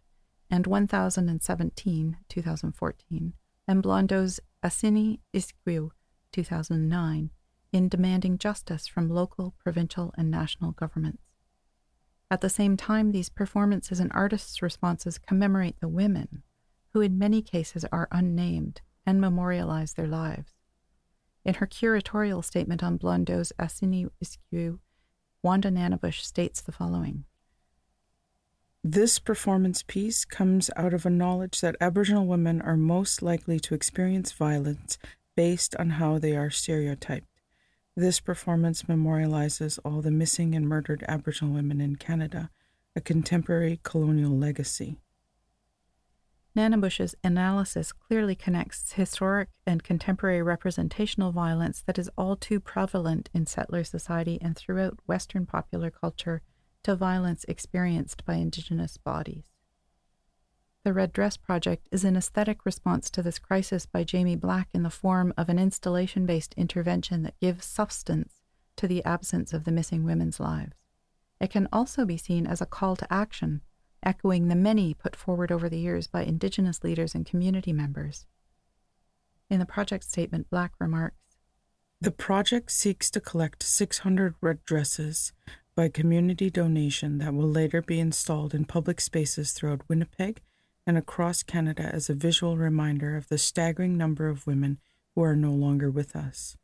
and 0.51 0.67
1017, 0.67 2.17
2014, 2.29 3.33
and 3.67 3.83
Blondeau's 3.83 4.41
Asini 4.65 5.19
Iskwiu, 5.35 5.91
2009, 6.33 7.31
in 7.73 7.89
demanding 7.89 8.39
justice 8.39 8.87
from 8.87 9.09
local, 9.09 9.55
provincial, 9.59 10.15
and 10.17 10.31
national 10.31 10.73
governments. 10.73 11.23
At 12.33 12.41
the 12.41 12.49
same 12.49 12.79
time, 12.79 13.13
these 13.13 13.29
performances 13.29 14.01
and 14.01 14.11
artists' 14.15 14.63
responses 14.63 15.19
commemorate 15.19 15.79
the 15.81 15.89
women, 15.89 16.43
who 16.95 17.03
in 17.03 17.19
many 17.19 17.43
cases 17.43 17.85
are 17.93 18.09
unnamed, 18.11 18.81
and 19.05 19.21
memorialize 19.21 19.93
their 19.93 20.07
lives. 20.07 20.55
In 21.45 21.57
her 21.57 21.67
curatorial 21.67 22.43
statement 22.43 22.83
on 22.83 22.99
Blondeau's 22.99 23.53
Assini 23.59 24.09
Iskwiu, 24.25 24.79
Wanda 25.43 25.71
Nanibush 25.71 26.23
states 26.23 26.63
the 26.63 26.73
following 26.73 27.27
This 28.83 29.19
performance 29.19 29.83
piece 29.83 30.25
comes 30.25 30.71
out 30.75 30.95
of 30.95 31.05
a 31.05 31.11
knowledge 31.11 31.61
that 31.61 31.77
Aboriginal 31.83 32.25
women 32.25 32.63
are 32.63 32.79
most 32.79 33.21
likely 33.21 33.61
to 33.61 33.75
experience 33.75 34.33
violence 34.33 34.97
based 35.37 35.77
on 35.77 35.91
how 35.91 36.19
they 36.19 36.35
are 36.35 36.49
stereotyped. 36.49 37.27
This 37.95 38.21
performance 38.21 38.85
memorializes 38.85 39.79
all 39.85 40.01
the 40.01 40.11
missing 40.11 40.55
and 40.55 40.67
murdered 40.67 41.05
Aboriginal 41.07 41.53
women 41.53 41.79
in 41.79 41.97
Canada, 41.97 42.51
a 42.97 43.03
contemporary 43.03 43.81
colonial 43.83 44.37
legacy. 44.37 44.97
Nanibush's 46.57 47.15
analysis 47.23 47.93
clearly 47.93 48.35
connects 48.35 48.93
historic 48.93 49.51
and 49.67 49.83
contemporary 49.83 50.43
representational 50.43 51.33
violence 51.33 51.83
that 51.83 51.99
is 51.99 52.11
all 52.17 52.35
too 52.37 52.61
prevalent 52.61 53.29
in 53.35 53.47
settler 53.47 53.85
society 53.85 54.39
and 54.41 54.57
throughout 54.57 54.99
Western 55.07 55.45
popular 55.45 55.91
culture 55.91 56.41
to 56.85 56.97
violence 56.97 57.45
experienced 57.47 58.25
by 58.25 58.35
Indigenous 58.35 58.97
bodies. 58.97 59.52
The 60.85 60.93
Red 60.93 61.13
Dress 61.13 61.37
Project 61.37 61.87
is 61.93 62.03
an 62.03 62.17
aesthetic 62.17 62.67
response 62.67 63.09
to 63.11 63.23
this 63.23 63.39
crisis 63.39 63.87
by 63.87 64.03
Jamie 64.03 64.35
Black 64.35 64.69
in 64.75 64.83
the 64.83 64.91
form 64.91 65.33
of 65.37 65.49
an 65.49 65.57
installation 65.57 66.27
based 66.27 66.55
intervention 66.55 67.23
that 67.23 67.39
gives 67.39 67.65
substance 67.65 68.43
to 68.75 68.89
the 68.89 69.05
absence 69.05 69.53
of 69.53 69.63
the 69.63 69.71
missing 69.71 70.03
women's 70.03 70.41
lives. 70.41 70.73
It 71.41 71.51
can 71.51 71.69
also 71.73 72.05
be 72.05 72.17
seen 72.17 72.49
as 72.49 72.61
a 72.61 72.67
call 72.67 72.97
to 72.97 73.13
action, 73.13 73.61
echoing 74.03 74.49
the 74.49 74.57
many 74.57 74.93
put 74.93 75.15
forward 75.15 75.53
over 75.53 75.69
the 75.69 75.79
years 75.79 76.09
by 76.09 76.25
Indigenous 76.25 76.83
leaders 76.83 77.15
and 77.15 77.25
community 77.25 77.73
members. 77.73 78.27
In 79.49 79.61
the 79.61 79.67
project 79.67 80.03
statement, 80.03 80.51
Black 80.51 80.73
remarks 80.81 81.37
The 82.01 82.11
project 82.11 82.73
seeks 82.73 83.09
to 83.13 83.21
collect 83.21 83.63
600 83.63 84.35
red 84.41 84.65
dresses 84.65 85.33
by 85.77 85.89
community 85.89 86.51
donation 86.51 87.19
that 87.19 87.35
will 87.35 87.49
later 87.49 87.83
be 87.83 88.01
installed 88.01 88.53
in 88.53 88.65
public 88.65 89.01
spaces 89.01 89.53
throughout 89.53 89.89
Winnipeg 89.89 90.41
and 90.87 90.99
across 90.99 91.43
Canada 91.43 91.91
as 91.93 92.09
a 92.09 92.15
visual 92.15 92.57
reminder 92.57 93.17
of 93.17 93.29
the 93.29 93.39
staggering 93.39 93.97
number 93.97 94.29
of 94.29 94.47
women 94.47 94.79
who 95.15 95.23
are 95.23 95.37
no 95.37 95.53
longer 95.53 95.91
with 95.91 96.17
us. 96.17 96.57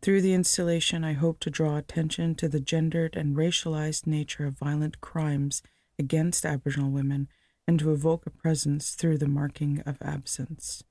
Through 0.00 0.22
the 0.22 0.34
installation, 0.34 1.04
I 1.04 1.14
hope 1.14 1.40
to 1.40 1.50
draw 1.50 1.76
attention 1.76 2.34
to 2.36 2.48
the 2.48 2.60
gendered 2.60 3.16
and 3.16 3.36
racialized 3.36 4.06
nature 4.06 4.46
of 4.46 4.58
violent 4.58 5.00
crimes 5.00 5.60
against 5.98 6.46
Aboriginal 6.46 6.90
women 6.90 7.28
and 7.66 7.78
to 7.80 7.92
evoke 7.92 8.24
a 8.24 8.30
presence 8.30 8.94
through 8.94 9.18
the 9.18 9.28
marking 9.28 9.82
of 9.84 9.98
absence. 10.00 10.84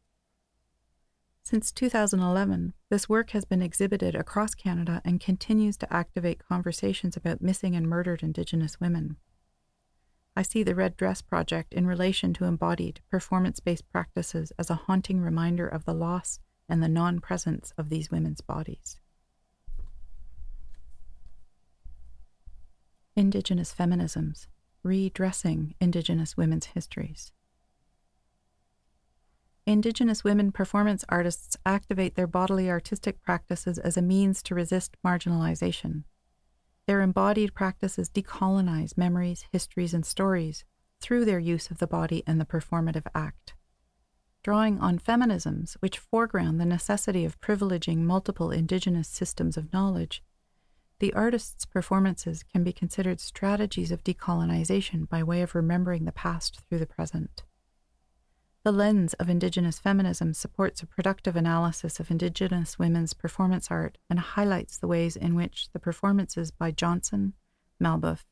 Since 1.43 1.71
2011, 1.71 2.73
this 2.89 3.07
work 3.07 3.29
has 3.29 3.45
been 3.45 3.61
exhibited 3.61 4.15
across 4.15 4.53
Canada 4.53 5.01
and 5.05 5.21
continues 5.21 5.77
to 5.77 5.93
activate 5.93 6.45
conversations 6.45 7.15
about 7.15 7.41
missing 7.41 7.73
and 7.73 7.87
murdered 7.87 8.21
Indigenous 8.21 8.81
women. 8.81 9.15
I 10.37 10.43
see 10.43 10.61
the 10.61 10.75
Red 10.75 10.95
Dress 10.97 11.23
Project 11.23 11.73
in 11.73 11.87
relation 11.87 12.31
to 12.35 12.45
embodied, 12.45 13.01
performance 13.09 13.59
based 13.59 13.91
practices 13.91 14.53
as 14.59 14.69
a 14.69 14.75
haunting 14.75 15.19
reminder 15.19 15.67
of 15.67 15.85
the 15.85 15.95
loss 15.95 16.39
and 16.69 16.83
the 16.83 16.87
non 16.87 17.19
presence 17.19 17.73
of 17.75 17.89
these 17.89 18.11
women's 18.11 18.41
bodies. 18.41 18.99
Indigenous 23.15 23.73
Feminisms 23.73 24.45
Redressing 24.83 25.73
Indigenous 25.81 26.37
Women's 26.37 26.67
Histories. 26.67 27.31
Indigenous 29.65 30.23
women 30.23 30.51
performance 30.51 31.03
artists 31.09 31.57
activate 31.65 32.13
their 32.13 32.27
bodily 32.27 32.69
artistic 32.69 33.23
practices 33.23 33.79
as 33.79 33.97
a 33.97 34.03
means 34.03 34.43
to 34.43 34.53
resist 34.53 34.97
marginalization 35.03 36.03
their 36.87 37.01
embodied 37.01 37.53
practices 37.53 38.09
decolonize 38.09 38.97
memories, 38.97 39.45
histories, 39.51 39.93
and 39.93 40.05
stories 40.05 40.63
through 41.01 41.25
their 41.25 41.39
use 41.39 41.69
of 41.69 41.77
the 41.77 41.87
body 41.87 42.23
and 42.25 42.39
the 42.39 42.45
performative 42.45 43.05
act. 43.13 43.53
Drawing 44.41 44.79
on 44.79 44.97
feminisms, 44.97 45.75
which 45.81 45.99
foreground 45.99 46.59
the 46.59 46.65
necessity 46.65 47.25
of 47.25 47.41
privileging 47.41 47.97
multiple 47.97 48.49
Indigenous 48.51 49.09
systems 49.09 49.57
of 49.57 49.71
knowledge, 49.73 50.23
the 50.99 51.13
artist's 51.13 51.65
performances 51.65 52.43
can 52.43 52.63
be 52.63 52.73
considered 52.73 53.19
strategies 53.19 53.91
of 53.91 54.03
decolonization 54.03 55.07
by 55.07 55.21
way 55.21 55.41
of 55.41 55.53
remembering 55.53 56.05
the 56.05 56.11
past 56.11 56.61
through 56.61 56.79
the 56.79 56.87
present. 56.87 57.43
The 58.67 58.73
lens 58.73 59.13
of 59.13 59.29
Indigenous 59.29 59.79
feminism 59.79 60.33
supports 60.33 60.83
a 60.83 60.87
productive 60.87 61.37
analysis 61.37 62.01
of 62.01 62.11
Indigenous 62.11 62.77
women's 62.77 63.13
performance 63.13 63.71
art 63.71 63.97
and 64.09 64.19
highlights 64.19 64.77
the 64.77 64.89
ways 64.89 65.15
in 65.15 65.35
which 65.35 65.69
the 65.71 65.79
performances 65.79 66.51
by 66.51 66.71
Johnson, 66.71 67.31
Malbeuf, 67.81 68.25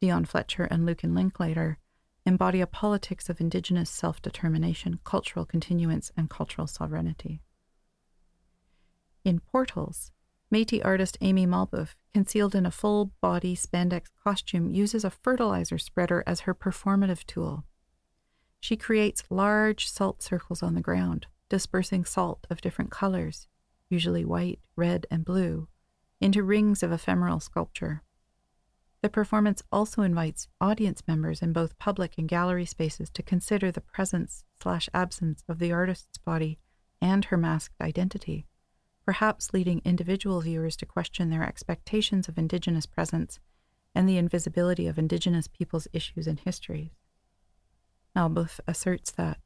Dion 0.00 0.24
Fletcher, 0.24 0.68
and 0.70 0.86
Lukin 0.86 1.16
Linklater 1.16 1.78
embody 2.24 2.60
a 2.60 2.66
politics 2.68 3.28
of 3.28 3.40
Indigenous 3.40 3.90
self 3.90 4.22
determination, 4.22 5.00
cultural 5.02 5.44
continuance, 5.44 6.12
and 6.16 6.30
cultural 6.30 6.68
sovereignty. 6.68 7.42
In 9.24 9.40
Portals, 9.40 10.12
Metis 10.48 10.82
artist 10.84 11.18
Amy 11.22 11.44
Malbeuf, 11.44 11.96
concealed 12.14 12.54
in 12.54 12.66
a 12.66 12.70
full 12.70 13.06
body 13.20 13.56
spandex 13.56 14.04
costume, 14.22 14.70
uses 14.70 15.04
a 15.04 15.10
fertilizer 15.10 15.76
spreader 15.76 16.22
as 16.24 16.42
her 16.42 16.54
performative 16.54 17.26
tool. 17.26 17.64
She 18.62 18.76
creates 18.76 19.24
large 19.28 19.88
salt 19.88 20.22
circles 20.22 20.62
on 20.62 20.74
the 20.74 20.80
ground, 20.80 21.26
dispersing 21.48 22.04
salt 22.04 22.46
of 22.48 22.60
different 22.60 22.92
colors, 22.92 23.48
usually 23.90 24.24
white, 24.24 24.60
red, 24.76 25.04
and 25.10 25.24
blue, 25.24 25.66
into 26.20 26.44
rings 26.44 26.84
of 26.84 26.92
ephemeral 26.92 27.40
sculpture. 27.40 28.04
The 29.00 29.08
performance 29.08 29.64
also 29.72 30.02
invites 30.02 30.46
audience 30.60 31.02
members 31.08 31.42
in 31.42 31.52
both 31.52 31.76
public 31.80 32.16
and 32.16 32.28
gallery 32.28 32.64
spaces 32.64 33.10
to 33.10 33.22
consider 33.24 33.72
the 33.72 33.80
presence 33.80 34.44
slash 34.62 34.88
absence 34.94 35.42
of 35.48 35.58
the 35.58 35.72
artist's 35.72 36.18
body 36.18 36.60
and 37.00 37.24
her 37.24 37.36
masked 37.36 37.80
identity, 37.80 38.46
perhaps 39.04 39.52
leading 39.52 39.82
individual 39.84 40.40
viewers 40.40 40.76
to 40.76 40.86
question 40.86 41.30
their 41.30 41.42
expectations 41.42 42.28
of 42.28 42.38
Indigenous 42.38 42.86
presence 42.86 43.40
and 43.92 44.08
the 44.08 44.18
invisibility 44.18 44.86
of 44.86 45.00
Indigenous 45.00 45.48
peoples' 45.48 45.88
issues 45.92 46.28
and 46.28 46.38
histories. 46.38 46.92
Malbeuf 48.14 48.60
asserts 48.66 49.10
that 49.12 49.38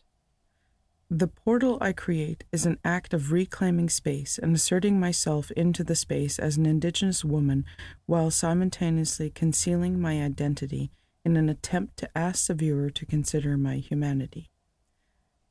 the 1.09 1.29
portal 1.29 1.79
I 1.81 1.93
create 1.93 2.43
is 2.51 2.67
an 2.67 2.81
act 2.85 3.15
of 3.15 3.31
reclaiming 3.31 3.89
space 3.89 4.39
and 4.39 4.57
asserting 4.57 4.99
myself 4.99 5.53
into 5.53 5.85
the 5.85 5.95
space 5.95 6.37
as 6.41 6.57
an 6.57 6.67
Indigenous 6.67 7.25
woman 7.25 7.65
while 8.07 8.33
simultaneously 8.33 9.31
concealing 9.31 10.01
my 10.01 10.21
identity 10.21 10.91
in 11.25 11.37
an 11.37 11.49
attempt 11.49 11.97
to 11.99 12.19
ask 12.19 12.49
the 12.49 12.55
viewer 12.55 12.91
to 12.91 13.07
consider 13.07 13.57
my 13.57 13.77
humanity. 13.77 14.51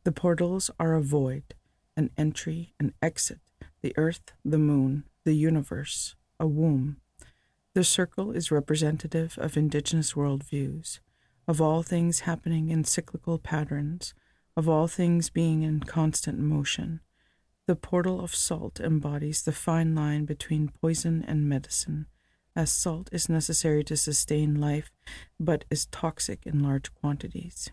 The 0.03 0.11
portals 0.11 0.69
are 0.77 0.93
a 0.93 1.01
void, 1.01 1.55
an 1.95 2.09
entry, 2.17 2.73
an 2.77 2.93
exit, 3.01 3.39
the 3.81 3.93
earth, 3.95 4.33
the 4.43 4.59
moon, 4.59 5.05
the 5.23 5.35
universe, 5.35 6.15
a 6.37 6.47
womb. 6.47 6.97
The 7.75 7.85
circle 7.85 8.31
is 8.31 8.51
representative 8.51 9.37
of 9.37 9.55
Indigenous 9.55 10.13
worldviews 10.13 10.99
of 11.47 11.61
all 11.61 11.83
things 11.83 12.21
happening 12.21 12.69
in 12.69 12.83
cyclical 12.83 13.37
patterns, 13.37 14.13
of 14.57 14.69
all 14.69 14.87
things 14.87 15.29
being 15.29 15.63
in 15.63 15.81
constant 15.81 16.39
motion. 16.39 17.01
The 17.67 17.75
portal 17.75 18.21
of 18.21 18.35
salt 18.35 18.79
embodies 18.79 19.43
the 19.43 19.51
fine 19.51 19.95
line 19.95 20.25
between 20.25 20.69
poison 20.81 21.25
and 21.27 21.49
medicine, 21.49 22.07
as 22.55 22.71
salt 22.71 23.09
is 23.11 23.27
necessary 23.27 23.83
to 23.85 23.97
sustain 23.97 24.61
life 24.61 24.91
but 25.39 25.65
is 25.69 25.87
toxic 25.87 26.45
in 26.45 26.63
large 26.63 26.93
quantities. 26.93 27.71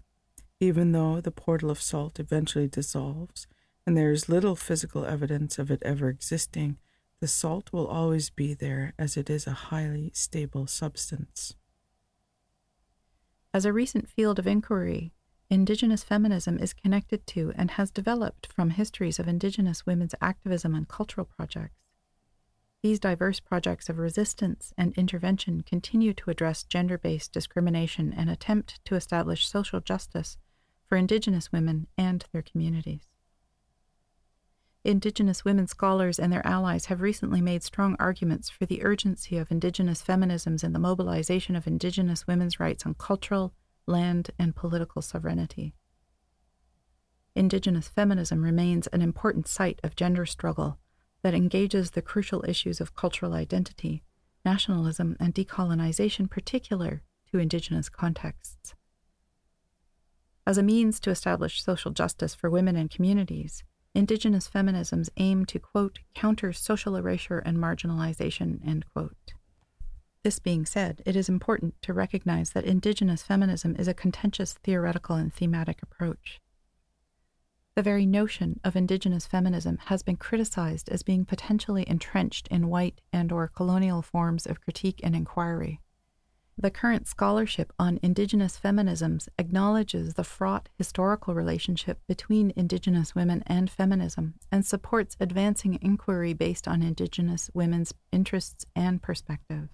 Even 0.60 0.92
though 0.92 1.20
the 1.20 1.30
portal 1.30 1.70
of 1.70 1.82
salt 1.82 2.18
eventually 2.18 2.68
dissolves, 2.68 3.46
and 3.86 3.96
there 3.96 4.12
is 4.12 4.28
little 4.28 4.56
physical 4.56 5.04
evidence 5.04 5.58
of 5.58 5.70
it 5.70 5.82
ever 5.82 6.08
existing, 6.08 6.78
the 7.20 7.28
salt 7.28 7.72
will 7.72 7.86
always 7.86 8.30
be 8.30 8.54
there 8.54 8.94
as 8.98 9.16
it 9.16 9.30
is 9.30 9.46
a 9.46 9.52
highly 9.70 10.10
stable 10.14 10.66
substance. 10.66 11.54
As 13.54 13.66
a 13.66 13.72
recent 13.72 14.08
field 14.08 14.38
of 14.38 14.46
inquiry, 14.46 15.12
Indigenous 15.50 16.02
feminism 16.02 16.58
is 16.58 16.72
connected 16.72 17.26
to 17.26 17.52
and 17.54 17.72
has 17.72 17.90
developed 17.90 18.50
from 18.50 18.70
histories 18.70 19.18
of 19.18 19.28
Indigenous 19.28 19.84
women's 19.84 20.14
activism 20.22 20.74
and 20.74 20.88
cultural 20.88 21.26
projects. 21.26 21.76
These 22.82 22.98
diverse 22.98 23.40
projects 23.40 23.90
of 23.90 23.98
resistance 23.98 24.72
and 24.78 24.96
intervention 24.96 25.60
continue 25.60 26.14
to 26.14 26.30
address 26.30 26.64
gender 26.64 26.96
based 26.96 27.32
discrimination 27.32 28.14
and 28.14 28.30
attempt 28.30 28.82
to 28.86 28.94
establish 28.94 29.46
social 29.46 29.80
justice 29.80 30.38
for 30.86 30.96
Indigenous 30.96 31.52
women 31.52 31.88
and 31.98 32.24
their 32.32 32.42
communities. 32.42 33.11
Indigenous 34.84 35.44
women 35.44 35.68
scholars 35.68 36.18
and 36.18 36.32
their 36.32 36.44
allies 36.44 36.86
have 36.86 37.00
recently 37.00 37.40
made 37.40 37.62
strong 37.62 37.94
arguments 38.00 38.50
for 38.50 38.66
the 38.66 38.82
urgency 38.82 39.36
of 39.36 39.50
Indigenous 39.50 40.02
feminisms 40.02 40.64
and 40.64 40.74
the 40.74 40.80
mobilization 40.80 41.54
of 41.54 41.68
Indigenous 41.68 42.26
women's 42.26 42.58
rights 42.58 42.84
on 42.84 42.94
cultural, 42.94 43.54
land, 43.86 44.30
and 44.40 44.56
political 44.56 45.00
sovereignty. 45.00 45.74
Indigenous 47.36 47.86
feminism 47.88 48.42
remains 48.42 48.88
an 48.88 49.02
important 49.02 49.46
site 49.46 49.78
of 49.84 49.94
gender 49.94 50.26
struggle 50.26 50.78
that 51.22 51.34
engages 51.34 51.92
the 51.92 52.02
crucial 52.02 52.44
issues 52.46 52.80
of 52.80 52.96
cultural 52.96 53.34
identity, 53.34 54.02
nationalism, 54.44 55.16
and 55.20 55.32
decolonization 55.32 56.28
particular 56.28 57.02
to 57.30 57.38
Indigenous 57.38 57.88
contexts. 57.88 58.74
As 60.44 60.58
a 60.58 60.62
means 60.62 60.98
to 61.00 61.10
establish 61.10 61.62
social 61.62 61.92
justice 61.92 62.34
for 62.34 62.50
women 62.50 62.74
and 62.74 62.90
communities, 62.90 63.62
Indigenous 63.94 64.48
feminisms 64.48 65.10
aim 65.18 65.44
to, 65.44 65.58
quote, 65.58 65.98
counter 66.14 66.52
social 66.52 66.96
erasure 66.96 67.40
and 67.40 67.58
marginalization, 67.58 68.66
end 68.66 68.86
quote. 68.92 69.34
This 70.22 70.38
being 70.38 70.64
said, 70.64 71.02
it 71.04 71.16
is 71.16 71.28
important 71.28 71.74
to 71.82 71.92
recognize 71.92 72.50
that 72.50 72.64
Indigenous 72.64 73.22
feminism 73.22 73.76
is 73.76 73.88
a 73.88 73.94
contentious 73.94 74.54
theoretical 74.54 75.16
and 75.16 75.32
thematic 75.32 75.82
approach. 75.82 76.40
The 77.74 77.82
very 77.82 78.06
notion 78.06 78.60
of 78.64 78.76
Indigenous 78.76 79.26
feminism 79.26 79.78
has 79.86 80.02
been 80.02 80.16
criticized 80.16 80.88
as 80.88 81.02
being 81.02 81.24
potentially 81.24 81.88
entrenched 81.88 82.46
in 82.48 82.68
white 82.68 83.00
and 83.12 83.32
or 83.32 83.48
colonial 83.48 84.00
forms 84.00 84.46
of 84.46 84.60
critique 84.60 85.00
and 85.02 85.16
inquiry. 85.16 85.80
The 86.58 86.70
current 86.70 87.08
scholarship 87.08 87.72
on 87.78 87.98
Indigenous 88.02 88.58
feminisms 88.58 89.28
acknowledges 89.38 90.14
the 90.14 90.22
fraught 90.22 90.68
historical 90.76 91.34
relationship 91.34 92.00
between 92.06 92.52
Indigenous 92.54 93.14
women 93.14 93.42
and 93.46 93.70
feminism 93.70 94.34
and 94.52 94.64
supports 94.64 95.16
advancing 95.18 95.78
inquiry 95.80 96.34
based 96.34 96.68
on 96.68 96.82
Indigenous 96.82 97.50
women's 97.54 97.94
interests 98.12 98.66
and 98.76 99.02
perspectives. 99.02 99.70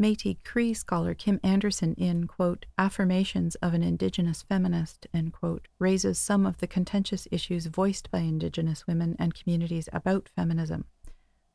Métis 0.00 0.42
Cree 0.42 0.74
scholar 0.74 1.14
Kim 1.14 1.38
Anderson 1.44 1.94
in, 1.94 2.26
quote, 2.26 2.66
Affirmations 2.78 3.54
of 3.56 3.74
an 3.74 3.82
Indigenous 3.84 4.42
Feminist, 4.42 5.06
end 5.14 5.32
quote, 5.32 5.68
raises 5.78 6.18
some 6.18 6.46
of 6.46 6.58
the 6.58 6.66
contentious 6.66 7.28
issues 7.30 7.66
voiced 7.66 8.10
by 8.10 8.18
Indigenous 8.18 8.88
women 8.88 9.14
and 9.20 9.34
communities 9.34 9.88
about 9.92 10.30
feminism, 10.34 10.86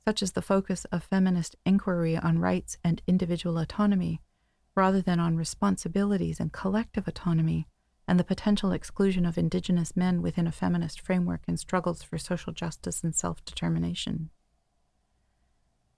such 0.05 0.21
as 0.23 0.31
the 0.31 0.41
focus 0.41 0.85
of 0.85 1.03
feminist 1.03 1.57
inquiry 1.65 2.15
on 2.15 2.39
rights 2.39 2.77
and 2.81 3.01
individual 3.07 3.57
autonomy, 3.57 4.21
rather 4.79 5.01
than 5.01 5.19
on 5.19 5.35
responsibilities 5.35 6.39
and 6.39 6.53
collective 6.53 7.05
autonomy, 7.05 7.67
and 8.07 8.17
the 8.17 8.23
potential 8.23 8.71
exclusion 8.71 9.25
of 9.25 9.37
Indigenous 9.37 9.95
men 9.95 10.21
within 10.21 10.47
a 10.47 10.53
feminist 10.53 11.01
framework 11.01 11.41
in 11.47 11.57
struggles 11.57 12.01
for 12.01 12.17
social 12.17 12.53
justice 12.53 13.03
and 13.03 13.13
self 13.13 13.43
determination. 13.43 14.29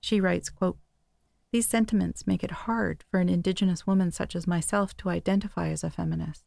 She 0.02 0.20
writes, 0.20 0.50
quote, 0.50 0.80
these 1.52 1.68
sentiments 1.68 2.26
make 2.26 2.44
it 2.44 2.66
hard 2.66 3.04
for 3.12 3.20
an 3.20 3.30
Indigenous 3.30 3.86
woman 3.86 4.12
such 4.12 4.36
as 4.36 4.48
myself 4.48 4.98
to 4.98 5.10
identify 5.10 5.70
as 5.70 5.84
a 5.84 5.92
feminist. 5.92 6.44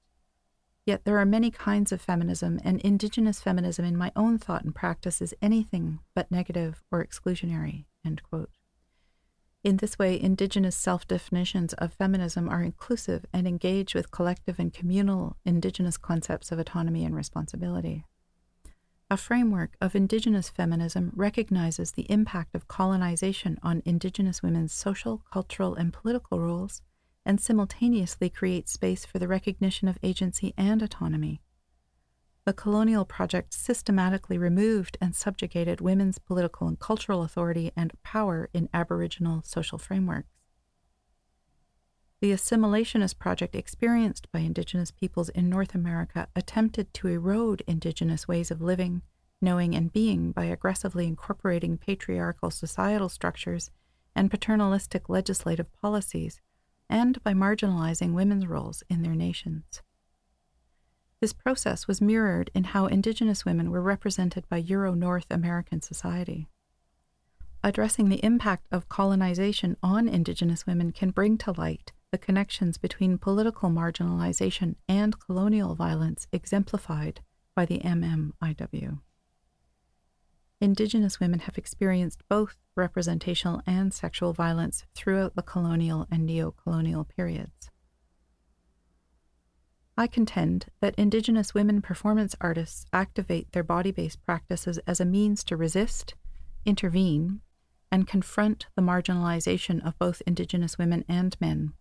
Yet 0.85 1.05
there 1.05 1.19
are 1.19 1.27
many 1.27 1.53
kinds 1.53 1.93
of 1.93 2.01
feminism, 2.01 2.59
and 2.65 2.81
Indigenous 2.81 3.41
feminism 3.41 3.85
in 3.85 3.97
my 3.97 4.11
own 4.17 4.39
thought 4.39 4.65
and 4.65 4.75
practice 4.75 5.23
is 5.23 5.37
anything 5.41 6.01
but 6.15 6.33
negative 6.33 6.83
or 6.91 7.05
exclusionary. 7.05 7.85
In 9.65 9.79
this 9.79 9.99
way, 9.99 10.21
Indigenous 10.21 10.77
self 10.77 11.09
definitions 11.09 11.73
of 11.73 11.95
feminism 11.95 12.51
are 12.51 12.63
inclusive 12.63 13.25
and 13.33 13.49
engage 13.49 13.95
with 13.95 14.11
collective 14.11 14.59
and 14.59 14.75
communal 14.75 15.39
Indigenous 15.47 15.97
concepts 15.97 16.53
of 16.53 16.59
autonomy 16.59 17.03
and 17.03 17.17
responsibility. 17.17 18.05
A 19.11 19.17
framework 19.17 19.77
of 19.81 19.97
Indigenous 19.97 20.51
feminism 20.51 21.13
recognizes 21.17 21.93
the 21.93 22.11
impact 22.11 22.55
of 22.55 22.69
colonization 22.69 23.59
on 23.63 23.83
Indigenous 23.87 24.43
women's 24.43 24.75
social, 24.75 25.23
cultural, 25.33 25.75
and 25.75 25.95
political 25.95 26.41
roles, 26.41 26.83
and 27.25 27.41
simultaneously 27.41 28.29
creates 28.29 28.73
space 28.73 29.07
for 29.07 29.19
the 29.19 29.29
recognition 29.29 29.89
of 29.89 29.99
agency 30.03 30.53
and 30.59 30.83
autonomy. 30.83 31.41
The 32.47 32.53
colonial 32.53 33.07
project 33.07 33.55
systematically 33.55 34.37
removed 34.37 34.99
and 35.01 35.17
subjugated 35.17 35.81
women's 35.81 36.19
political 36.19 36.69
and 36.69 36.79
cultural 36.79 37.23
authority 37.23 37.73
and 37.75 37.93
power 38.03 38.51
in 38.53 38.69
Aboriginal 38.75 39.43
social 39.43 39.79
frameworks. 39.79 40.29
The 42.21 42.33
assimilationist 42.33 43.19
project 43.19 43.55
experienced 43.55 44.31
by 44.31 44.41
Indigenous 44.41 44.91
peoples 44.91 45.31
in 45.31 45.49
North 45.49 45.75
America 45.75 46.29
attempted 46.37 46.93
to 46.95 47.09
erode 47.09 47.63
Indigenous 47.67 48.29
ways 48.29 48.51
of 48.51 48.61
living, 48.61 49.03
knowing, 49.41 49.75
and 49.75 49.93
being 49.93 50.33
by 50.33 50.45
aggressively 50.45 51.07
incorporating 51.07 51.79
patriarchal 51.79 52.51
societal 52.51 53.09
structures 53.09 53.71
and 54.15 54.31
paternalistic 54.31 55.09
legislative 55.09 55.73
policies, 55.81 56.41
and 56.89 57.23
by 57.23 57.33
marginalizing 57.33 58.13
women's 58.13 58.47
roles 58.47 58.83
in 58.89 59.03
their 59.03 59.15
nations. 59.15 59.83
This 61.25 61.33
process 61.33 61.89
was 61.89 62.03
mirrored 62.03 62.51
in 62.55 62.65
how 62.65 62.85
Indigenous 62.85 63.47
women 63.47 63.71
were 63.71 63.81
represented 63.81 64.47
by 64.51 64.59
Euro 64.59 64.93
North 64.93 65.25
American 65.31 65.81
society. 65.81 66.49
Addressing 67.63 68.11
the 68.11 68.23
impact 68.23 68.67
of 68.71 68.91
colonization 68.91 69.79
on 69.83 70.07
Indigenous 70.07 70.67
women 70.67 70.93
can 70.93 71.13
bring 71.13 71.39
to 71.39 71.53
light 71.53 71.93
the 72.11 72.19
connections 72.19 72.77
between 72.77 73.17
political 73.17 73.71
marginalization 73.71 74.75
and 74.87 75.19
colonial 75.19 75.75
violence 75.75 76.27
exemplified 76.31 77.23
by 77.57 77.65
the 77.65 77.79
MMIW. 77.79 79.01
Indigenous 80.61 81.21
women 81.21 81.39
have 81.39 81.57
experienced 81.57 82.21
both 82.29 82.57
representational 82.77 83.63
and 83.67 83.95
sexual 83.95 84.35
violence 84.35 84.85
throughout 84.95 85.37
the 85.37 85.43
colonial 85.43 86.07
and 86.11 86.27
neo 86.27 86.51
colonial 86.51 87.03
periods. 87.03 87.71
I 89.97 90.07
contend 90.07 90.67
that 90.81 90.95
Indigenous 90.97 91.55
women 91.55 91.81
performance 91.81 92.35
artists 92.41 92.85
activate 92.93 93.53
their 93.53 93.63
body 93.63 93.93
based 93.93 94.25
practices 94.25 94.79
as 94.87 95.01
a 95.01 95.05
means 95.05 95.45
to 95.45 95.57
resist, 95.57 96.15
intervene, 96.65 97.41
and 97.93 98.07
confront 98.07 98.67
the 98.75 98.83
marginalization 98.83 99.85
of 99.87 99.99
both 99.99 100.23
Indigenous 100.27 100.79
women 100.79 101.05
and 101.09 101.37
men 101.41 101.75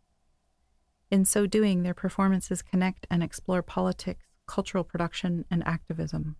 in 1.13 1.25
so 1.25 1.45
doing, 1.45 1.83
their 1.83 1.93
performances 1.93 2.63
connect 2.63 3.05
and 3.07 3.21
explore 3.21 3.61
politics, 3.61 4.25
cultural 4.47 4.83
production, 4.83 5.45
and 5.51 5.61
activism. 5.67 6.37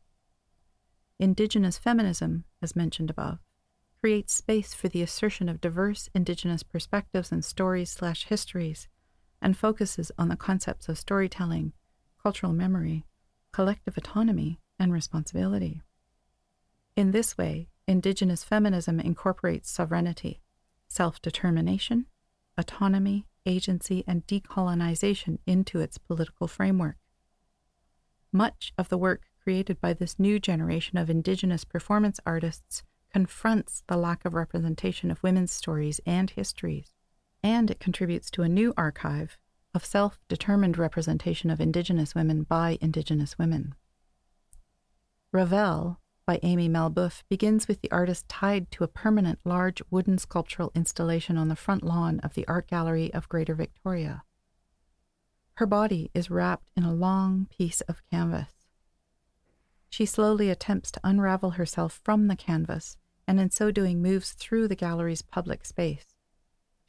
Indigenous 1.19 1.77
feminism, 1.77 2.45
as 2.59 2.75
mentioned 2.75 3.11
above, 3.11 3.37
creates 4.01 4.33
space 4.33 4.73
for 4.73 4.87
the 4.87 5.03
assertion 5.03 5.47
of 5.47 5.61
diverse 5.61 6.09
Indigenous 6.15 6.63
perspectives 6.63 7.31
and 7.31 7.45
stories 7.45 7.91
slash 7.91 8.25
histories, 8.25 8.87
and 9.43 9.57
focuses 9.57 10.11
on 10.17 10.29
the 10.29 10.37
concepts 10.37 10.89
of 10.89 10.97
storytelling, 10.97 11.73
cultural 12.21 12.53
memory, 12.53 13.05
collective 13.51 13.97
autonomy, 13.97 14.59
and 14.79 14.91
responsibility. 14.91 15.81
In 16.95 17.11
this 17.11 17.37
way, 17.37 17.67
Indigenous 17.85 18.45
feminism 18.45 18.99
incorporates 19.01 19.69
sovereignty, 19.69 20.39
self 20.87 21.21
determination, 21.21 22.05
autonomy, 22.57 23.27
agency, 23.45 24.05
and 24.07 24.25
decolonization 24.25 25.39
into 25.45 25.81
its 25.81 25.97
political 25.97 26.47
framework. 26.47 26.95
Much 28.31 28.73
of 28.77 28.87
the 28.87 28.97
work 28.97 29.23
created 29.43 29.81
by 29.81 29.91
this 29.91 30.17
new 30.17 30.39
generation 30.39 30.97
of 30.97 31.09
Indigenous 31.09 31.65
performance 31.65 32.21
artists 32.25 32.83
confronts 33.11 33.83
the 33.87 33.97
lack 33.97 34.23
of 34.23 34.33
representation 34.33 35.11
of 35.11 35.21
women's 35.21 35.51
stories 35.51 35.99
and 36.05 36.29
histories, 36.31 36.92
and 37.43 37.69
it 37.69 37.79
contributes 37.79 38.31
to 38.31 38.41
a 38.41 38.49
new 38.49 38.73
archive 38.77 39.37
of 39.73 39.85
self 39.85 40.19
determined 40.27 40.77
representation 40.77 41.49
of 41.49 41.59
Indigenous 41.59 42.15
women 42.15 42.43
by 42.43 42.77
Indigenous 42.81 43.37
women. 43.37 43.75
Ravel 45.31 45.99
by 46.25 46.39
Amy 46.41 46.69
Malbeuf 46.69 47.23
begins 47.27 47.67
with 47.67 47.81
the 47.81 47.91
artist 47.91 48.29
tied 48.29 48.71
to 48.71 48.83
a 48.83 48.87
permanent 48.87 49.39
large 49.43 49.81
wooden 49.89 50.17
sculptural 50.17 50.71
installation 50.73 51.37
on 51.37 51.49
the 51.49 51.55
front 51.55 51.83
lawn 51.83 52.19
of 52.21 52.33
the 52.33 52.47
Art 52.47 52.67
Gallery 52.67 53.13
of 53.13 53.27
Greater 53.27 53.55
Victoria. 53.55 54.23
Her 55.55 55.65
body 55.65 56.09
is 56.13 56.31
wrapped 56.31 56.69
in 56.77 56.83
a 56.83 56.93
long 56.93 57.47
piece 57.49 57.81
of 57.81 58.01
canvas. 58.09 58.53
She 59.89 60.05
slowly 60.05 60.49
attempts 60.49 60.91
to 60.91 61.01
unravel 61.03 61.51
herself 61.51 61.99
from 62.03 62.27
the 62.27 62.35
canvas 62.35 62.97
and 63.27 63.39
in 63.39 63.51
so 63.51 63.69
doing 63.69 64.01
moves 64.01 64.31
through 64.31 64.67
the 64.67 64.75
gallery's 64.75 65.21
public 65.21 65.65
space. 65.65 66.12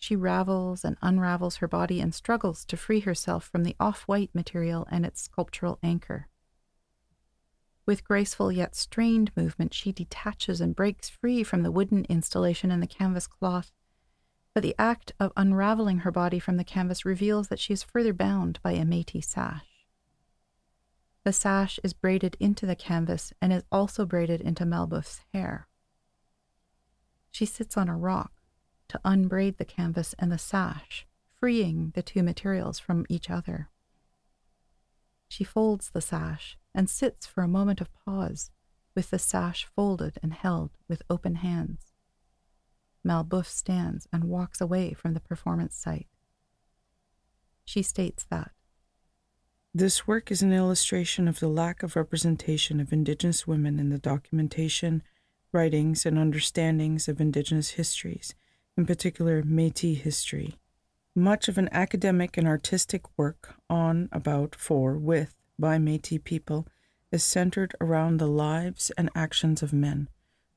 She 0.04 0.16
ravels 0.16 0.84
and 0.84 0.98
unravels 1.00 1.56
her 1.56 1.66
body 1.66 1.98
and 1.98 2.14
struggles 2.14 2.66
to 2.66 2.76
free 2.76 3.00
herself 3.00 3.48
from 3.48 3.64
the 3.64 3.74
off 3.80 4.02
white 4.02 4.28
material 4.34 4.86
and 4.90 5.06
its 5.06 5.22
sculptural 5.22 5.78
anchor. 5.82 6.28
With 7.86 8.04
graceful 8.04 8.52
yet 8.52 8.76
strained 8.76 9.34
movement, 9.34 9.72
she 9.72 9.92
detaches 9.92 10.60
and 10.60 10.76
breaks 10.76 11.08
free 11.08 11.42
from 11.42 11.62
the 11.62 11.70
wooden 11.70 12.04
installation 12.10 12.70
and 12.70 12.82
the 12.82 12.86
canvas 12.86 13.26
cloth. 13.26 13.72
But 14.52 14.62
the 14.62 14.74
act 14.78 15.12
of 15.18 15.32
unraveling 15.38 16.00
her 16.00 16.12
body 16.12 16.38
from 16.38 16.58
the 16.58 16.64
canvas 16.64 17.06
reveals 17.06 17.48
that 17.48 17.58
she 17.58 17.72
is 17.72 17.82
further 17.82 18.12
bound 18.12 18.60
by 18.62 18.72
a 18.72 18.84
Métis 18.84 19.24
sash. 19.24 19.86
The 21.24 21.32
sash 21.32 21.80
is 21.82 21.94
braided 21.94 22.36
into 22.38 22.66
the 22.66 22.76
canvas 22.76 23.32
and 23.40 23.54
is 23.54 23.64
also 23.72 24.04
braided 24.04 24.42
into 24.42 24.66
Malbeuf's 24.66 25.22
hair. 25.32 25.66
She 27.30 27.46
sits 27.46 27.78
on 27.78 27.88
a 27.88 27.96
rock 27.96 28.33
to 28.94 29.00
unbraid 29.04 29.58
the 29.58 29.64
canvas 29.64 30.14
and 30.20 30.30
the 30.30 30.38
sash, 30.38 31.04
freeing 31.32 31.90
the 31.96 32.02
two 32.02 32.22
materials 32.22 32.78
from 32.78 33.04
each 33.08 33.28
other. 33.28 33.68
She 35.26 35.42
folds 35.42 35.90
the 35.90 36.00
sash 36.00 36.56
and 36.72 36.88
sits 36.88 37.26
for 37.26 37.42
a 37.42 37.48
moment 37.48 37.80
of 37.80 37.92
pause, 37.92 38.52
with 38.94 39.10
the 39.10 39.18
sash 39.18 39.66
folded 39.74 40.16
and 40.22 40.32
held 40.32 40.70
with 40.88 41.02
open 41.10 41.36
hands. 41.36 41.92
Malbeuf 43.04 43.48
stands 43.48 44.06
and 44.12 44.24
walks 44.24 44.60
away 44.60 44.92
from 44.92 45.12
the 45.12 45.20
performance 45.20 45.74
site. 45.74 46.06
She 47.64 47.82
states 47.82 48.24
that 48.30 48.52
This 49.74 50.06
work 50.06 50.30
is 50.30 50.40
an 50.40 50.52
illustration 50.52 51.26
of 51.26 51.40
the 51.40 51.48
lack 51.48 51.82
of 51.82 51.96
representation 51.96 52.78
of 52.78 52.92
Indigenous 52.92 53.44
women 53.44 53.80
in 53.80 53.88
the 53.88 53.98
documentation, 53.98 55.02
writings, 55.50 56.06
and 56.06 56.16
understandings 56.16 57.08
of 57.08 57.20
Indigenous 57.20 57.70
histories, 57.70 58.36
in 58.76 58.86
particular 58.86 59.42
Metis 59.42 60.00
history. 60.00 60.56
Much 61.14 61.48
of 61.48 61.58
an 61.58 61.68
academic 61.70 62.36
and 62.36 62.46
artistic 62.46 63.02
work 63.16 63.54
on, 63.70 64.08
about, 64.10 64.54
for, 64.54 64.98
with, 64.98 65.34
by 65.58 65.78
Metis 65.78 66.18
people 66.24 66.66
is 67.12 67.22
centered 67.22 67.74
around 67.80 68.16
the 68.16 68.26
lives 68.26 68.90
and 68.98 69.08
actions 69.14 69.62
of 69.62 69.72
men. 69.72 70.08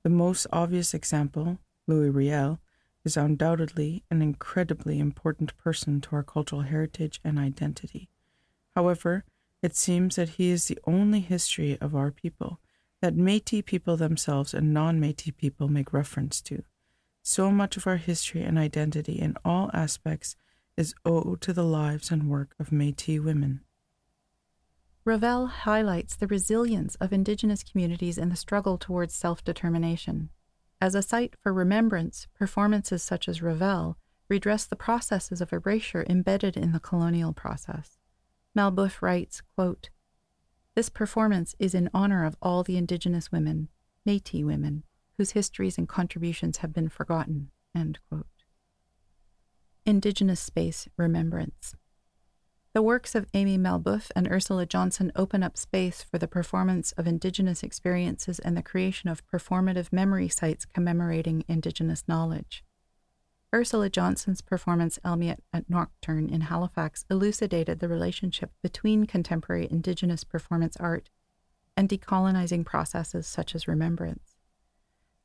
The 0.04 0.10
most 0.10 0.48
obvious 0.52 0.94
example, 0.94 1.60
Louis 1.86 2.10
Riel, 2.10 2.60
is 3.06 3.16
undoubtedly 3.16 4.04
an 4.10 4.22
incredibly 4.22 5.00
important 5.00 5.56
person 5.58 6.02
to 6.02 6.16
our 6.16 6.24
cultural 6.24 6.62
heritage 6.62 7.22
and 7.24 7.38
identity. 7.38 8.10
However, 8.76 9.24
it 9.62 9.76
seems 9.76 10.16
that 10.16 10.30
he 10.30 10.50
is 10.50 10.66
the 10.66 10.80
only 10.86 11.20
history 11.20 11.78
of 11.80 11.96
our 11.96 12.12
people 12.12 12.60
that 13.02 13.16
Metis 13.16 13.64
people 13.66 13.96
themselves 13.96 14.54
and 14.54 14.74
non 14.74 15.00
Metis 15.00 15.34
people 15.38 15.68
make 15.68 15.94
reference 15.94 16.42
to. 16.42 16.64
So 17.30 17.52
much 17.52 17.76
of 17.76 17.86
our 17.86 17.98
history 17.98 18.42
and 18.44 18.58
identity 18.58 19.20
in 19.20 19.36
all 19.44 19.70
aspects 19.74 20.38
is 20.78 20.96
owed 21.04 21.42
to 21.42 21.52
the 21.52 21.66
lives 21.66 22.10
and 22.10 22.30
work 22.30 22.56
of 22.58 22.72
Metis 22.72 23.20
women. 23.20 23.66
Revel 25.04 25.48
highlights 25.48 26.16
the 26.16 26.28
resilience 26.28 26.96
of 27.02 27.12
Indigenous 27.12 27.63
communities 27.63 28.18
in 28.18 28.30
the 28.30 28.38
struggle 28.38 28.78
towards 28.78 29.13
self 29.13 29.44
determination. 29.44 30.30
As 30.80 30.96
a 30.96 31.02
site 31.02 31.36
for 31.44 31.52
remembrance, 31.52 32.28
performances 32.34 33.04
such 33.04 33.28
as 33.28 33.42
Revel 33.42 33.98
redress 34.30 34.66
the 34.66 34.78
processes 34.78 35.42
of 35.42 35.52
erasure 35.52 36.06
embedded 36.08 36.56
in 36.56 36.72
the 36.72 36.80
colonial 36.80 37.34
process. 37.34 37.98
Malbeuf 38.56 39.02
writes, 39.02 39.42
quote, 39.54 39.90
This 40.76 40.88
performance 40.88 41.56
is 41.60 41.76
in 41.76 41.90
honor 41.94 42.24
of 42.24 42.38
all 42.42 42.63
the 42.63 42.78
Indigenous 42.78 43.34
women, 43.34 43.68
Metis 44.06 44.46
women, 44.46 44.84
whose 45.18 45.32
histories 45.32 45.78
and 45.78 45.88
contributions 45.88 46.58
have 46.58 46.74
been 46.74 46.90
forgotten. 46.90 47.50
Indigenous 49.86 50.40
Space 50.40 50.88
Remembrance. 50.98 51.76
The 52.74 52.82
works 52.82 53.16
of 53.16 53.26
Amy 53.34 53.58
Malbeuf 53.58 54.12
and 54.16 54.30
Ursula 54.30 54.66
Johnson 54.66 55.12
open 55.16 55.42
up 55.42 55.58
space 55.58 56.04
for 56.04 56.20
the 56.20 56.28
performance 56.28 56.92
of 56.92 57.08
Indigenous 57.08 57.64
experiences 57.64 58.38
and 58.40 58.56
the 58.56 58.62
creation 58.62 59.10
of 59.10 59.26
performative 59.28 59.92
memory 59.92 60.30
sites 60.30 60.66
commemorating 60.66 61.44
Indigenous 61.48 62.04
knowledge. 62.08 62.64
Ursula 63.56 63.90
Johnson's 63.90 64.42
performance 64.42 65.00
Elmiet 65.04 65.40
at 65.54 65.70
Nocturne 65.70 66.30
in 66.30 66.42
Halifax 66.42 67.06
elucidated 67.10 67.80
the 67.80 67.88
relationship 67.88 68.52
between 68.62 69.06
contemporary 69.06 69.68
Indigenous 69.72 70.24
performance 70.24 70.78
art 70.78 71.10
and 71.76 71.88
decolonizing 71.88 72.66
processes 72.66 73.26
such 73.26 73.56
as 73.56 73.68
remembrance. 73.68 74.37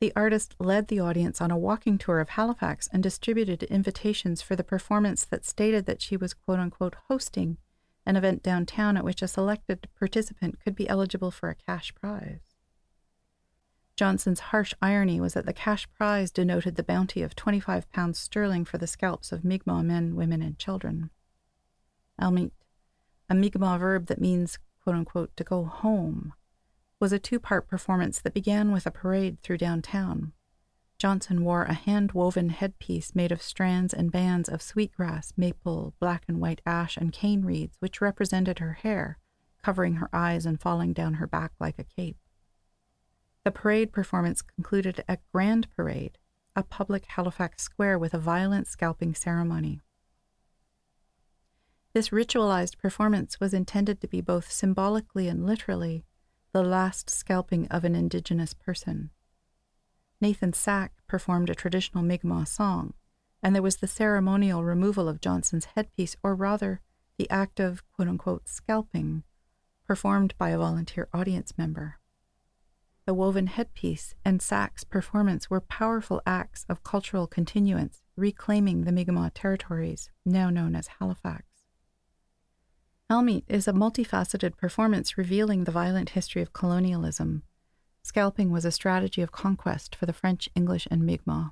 The 0.03 0.13
artist 0.17 0.57
led 0.59 0.89
the 0.89 0.99
audience 0.99 1.41
on 1.41 1.53
a 1.53 1.57
walking 1.57 1.97
tour 1.97 2.19
of 2.19 2.31
Halifax 2.31 2.89
and 2.93 3.01
distributed 3.01 3.63
invitations 3.63 4.43
for 4.43 4.57
the 4.57 4.65
performance 4.65 5.25
that 5.25 5.45
stated 5.45 5.87
that 5.87 6.03
she 6.03 6.17
was 6.17 6.35
quote 6.35 6.59
unquote 6.59 6.97
hosting 7.07 7.57
an 8.05 8.17
event 8.17 8.43
downtown 8.43 8.97
at 8.97 9.05
which 9.05 9.23
a 9.23 9.29
selected 9.29 9.87
participant 9.97 10.59
could 10.59 10.75
be 10.75 10.89
eligible 10.89 11.31
for 11.31 11.51
a 11.51 11.55
cash 11.55 11.95
prize. 11.95 12.41
Johnson's 13.95 14.41
harsh 14.51 14.75
irony 14.83 15.21
was 15.21 15.35
that 15.35 15.47
the 15.47 15.53
cash 15.53 15.89
prize 15.93 16.33
denoted 16.33 16.75
the 16.75 16.83
bounty 16.83 17.23
of 17.23 17.37
25 17.37 17.89
pounds 17.93 18.19
sterling 18.19 18.65
for 18.65 18.79
the 18.79 18.89
scalps 18.89 19.31
of 19.31 19.45
Mi'kmaq 19.45 19.85
men, 19.85 20.17
women, 20.17 20.43
and 20.43 20.59
children. 20.59 21.11
Elmiet, 22.21 22.51
a 23.31 23.37
Mi'kmaq 23.37 23.79
verb 23.79 24.07
that 24.07 24.21
means, 24.21 24.59
quote 24.83 24.97
unquote, 24.97 25.37
to 25.37 25.45
go 25.45 25.63
home, 25.63 26.33
was 27.03 27.13
a 27.13 27.19
two 27.19 27.41
part 27.41 27.67
performance 27.67 28.21
that 28.21 28.33
began 28.33 28.71
with 28.71 28.87
a 28.87 28.91
parade 28.93 29.37
through 29.43 29.59
downtown. 29.59 30.33
Johnson 30.99 31.43
wore 31.43 31.65
a 31.65 31.73
hand 31.73 32.13
woven 32.13 32.51
headpiece 32.51 33.13
made 33.13 33.33
of 33.33 33.43
strands 33.43 33.93
and 33.93 34.13
bands 34.13 34.49
of 34.49 34.63
sweetgrass, 34.63 35.33
maple, 35.37 35.95
black 35.99 36.23
and 36.29 36.41
white 36.41 36.61
ash, 36.65 36.97
and 36.97 37.13
cane 37.13 37.45
reeds, 37.45 37.77
which 37.81 38.01
represented 38.01 38.61
her 38.61 38.75
hair, 38.75 39.19
covering 39.65 39.95
her 39.95 40.09
eyes 40.13 40.47
and 40.47 40.61
falling 40.61 40.93
down 40.93 41.15
her 41.15 41.27
back 41.27 41.51
like 41.59 41.77
a 41.77 41.83
cape. 41.83 42.19
The 43.43 43.51
parade 43.51 43.91
performance 43.91 44.41
concluded 44.41 45.03
at 45.09 45.29
Grand 45.33 45.67
Parade, 45.75 46.19
a 46.55 46.63
public 46.63 47.07
Halifax 47.07 47.65
square 47.65 47.99
with 47.99 48.15
a 48.15 48.19
violent 48.19 48.69
scalping 48.69 49.17
ceremony. 49.17 49.81
This 51.95 52.11
ritualized 52.11 52.79
performance 52.79 53.41
was 53.41 53.53
intended 53.53 54.01
to 54.03 54.07
be 54.07 54.21
both 54.21 54.53
symbolically 54.53 55.27
and 55.27 55.45
literally 55.45 56.05
the 56.53 56.63
last 56.63 57.09
scalping 57.09 57.67
of 57.69 57.85
an 57.85 57.95
indigenous 57.95 58.53
person. 58.53 59.11
Nathan 60.21 60.53
Sack 60.53 60.93
performed 61.09 61.51
a 61.51 61.55
traditional 61.55 62.05
Mi'kmaq 62.05 62.47
song, 62.47 62.95
and 63.43 63.55
there 63.55 63.63
was 63.63 63.77
the 63.77 63.87
ceremonial 63.87 64.63
removal 64.63 65.09
of 65.09 65.21
Johnson's 65.21 65.65
headpiece, 65.75 66.17
or 66.23 66.35
rather, 66.35 66.81
the 67.19 67.29
act 67.31 67.59
of 67.59 67.83
quote 67.91 68.09
unquote 68.09 68.49
scalping, 68.49 69.25
performed 69.87 70.35
by 70.39 70.51
a 70.51 70.59
volunteer 70.59 71.09
audience 71.13 71.55
member. 71.57 71.99
The 73.05 73.15
woven 73.15 73.49
headpiece 73.49 74.15
and 74.25 74.41
Sack's 74.41 74.85
performance 74.85 75.51
were 75.51 75.61
powerful 75.61 76.23
acts 76.25 76.65
of 76.69 76.85
cultural 76.85 77.27
continuance, 77.27 78.03
reclaiming 78.17 78.85
the 78.85 78.93
Mi'kmaq 78.93 79.33
territories, 79.35 80.11
now 80.25 80.51
known 80.51 80.77
as 80.77 80.87
Halifax. 80.87 81.52
Elmiet 83.13 83.45
is 83.47 83.69
a 83.69 83.75
multifaceted 83.75 84.57
performance 84.57 85.19
revealing 85.19 85.65
the 85.65 85.71
violent 85.71 86.11
history 86.11 86.41
of 86.41 86.55
colonialism. 86.55 87.43
Scalping 88.03 88.51
was 88.51 88.65
a 88.65 88.71
strategy 88.71 89.21
of 89.21 89.31
conquest 89.31 89.95
for 89.95 90.07
the 90.07 90.15
French, 90.15 90.49
English, 90.55 90.89
and 90.91 91.05
Mi'kmaq. 91.05 91.51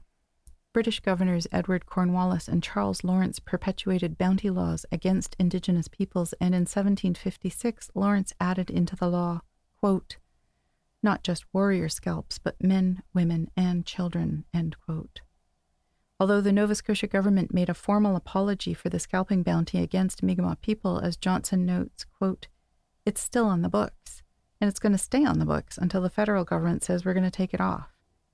British 0.73 1.01
governors 1.01 1.47
Edward 1.53 1.85
Cornwallis 1.85 2.49
and 2.49 2.63
Charles 2.63 3.05
Lawrence 3.05 3.41
perpetuated 3.41 4.17
bounty 4.17 4.49
laws 4.49 4.87
against 4.91 5.37
indigenous 5.39 5.87
peoples, 5.87 6.33
and 6.41 6.55
in 6.55 6.63
1756, 6.63 7.91
Lawrence 7.95 8.33
added 8.41 8.71
into 8.71 8.97
the 8.97 9.11
law, 9.11 9.43
quote, 9.79 10.17
not 11.03 11.23
just 11.23 11.45
warrior 11.53 11.91
scalps, 11.91 12.39
but 12.39 12.57
men, 12.63 13.03
women, 13.13 13.51
and 13.55 13.85
children, 13.85 14.47
end 14.55 14.77
quote. 14.81 15.21
Although 16.21 16.43
the 16.43 16.53
Nova 16.53 16.75
Scotia 16.75 17.07
government 17.07 17.55
made 17.55 17.71
a 17.71 17.75
formal 17.75 18.15
apology 18.15 18.75
for 18.75 18.91
the 18.91 18.99
scalping 18.99 19.43
bounty 19.43 19.79
against 19.79 20.23
Mi'kmaq 20.23 20.61
people, 20.61 20.99
as 20.99 21.17
Johnson 21.17 21.65
notes, 21.65 22.05
quote, 22.05 22.47
it's 23.07 23.23
still 23.23 23.47
on 23.47 23.63
the 23.63 23.71
books, 23.71 24.23
and 24.61 24.69
it's 24.69 24.79
going 24.79 24.93
to 24.93 24.99
stay 24.99 25.25
on 25.25 25.39
the 25.39 25.47
books 25.47 25.79
until 25.79 26.03
the 26.03 26.11
federal 26.11 26.45
government 26.45 26.85
says 26.85 27.07
we're 27.07 27.15
going 27.15 27.25
to 27.25 27.31
take 27.31 27.55
it 27.55 27.61
off. 27.61 27.89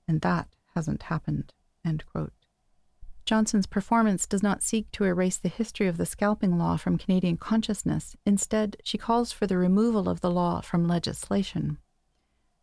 And 0.05 0.19
that 0.19 0.49
hasn't 0.75 1.03
happened. 1.03 1.53
End 1.85 2.03
quote. 2.05 2.33
Johnson's 3.23 3.67
performance 3.67 4.27
does 4.27 4.43
not 4.43 4.63
seek 4.63 4.91
to 4.91 5.05
erase 5.05 5.37
the 5.37 5.47
history 5.47 5.87
of 5.87 5.95
the 5.95 6.05
scalping 6.05 6.57
law 6.57 6.75
from 6.75 6.97
Canadian 6.97 7.37
consciousness. 7.37 8.17
Instead, 8.25 8.75
she 8.83 8.97
calls 8.97 9.31
for 9.31 9.47
the 9.47 9.57
removal 9.57 10.09
of 10.09 10.19
the 10.19 10.31
law 10.31 10.59
from 10.59 10.87
legislation. 10.89 11.77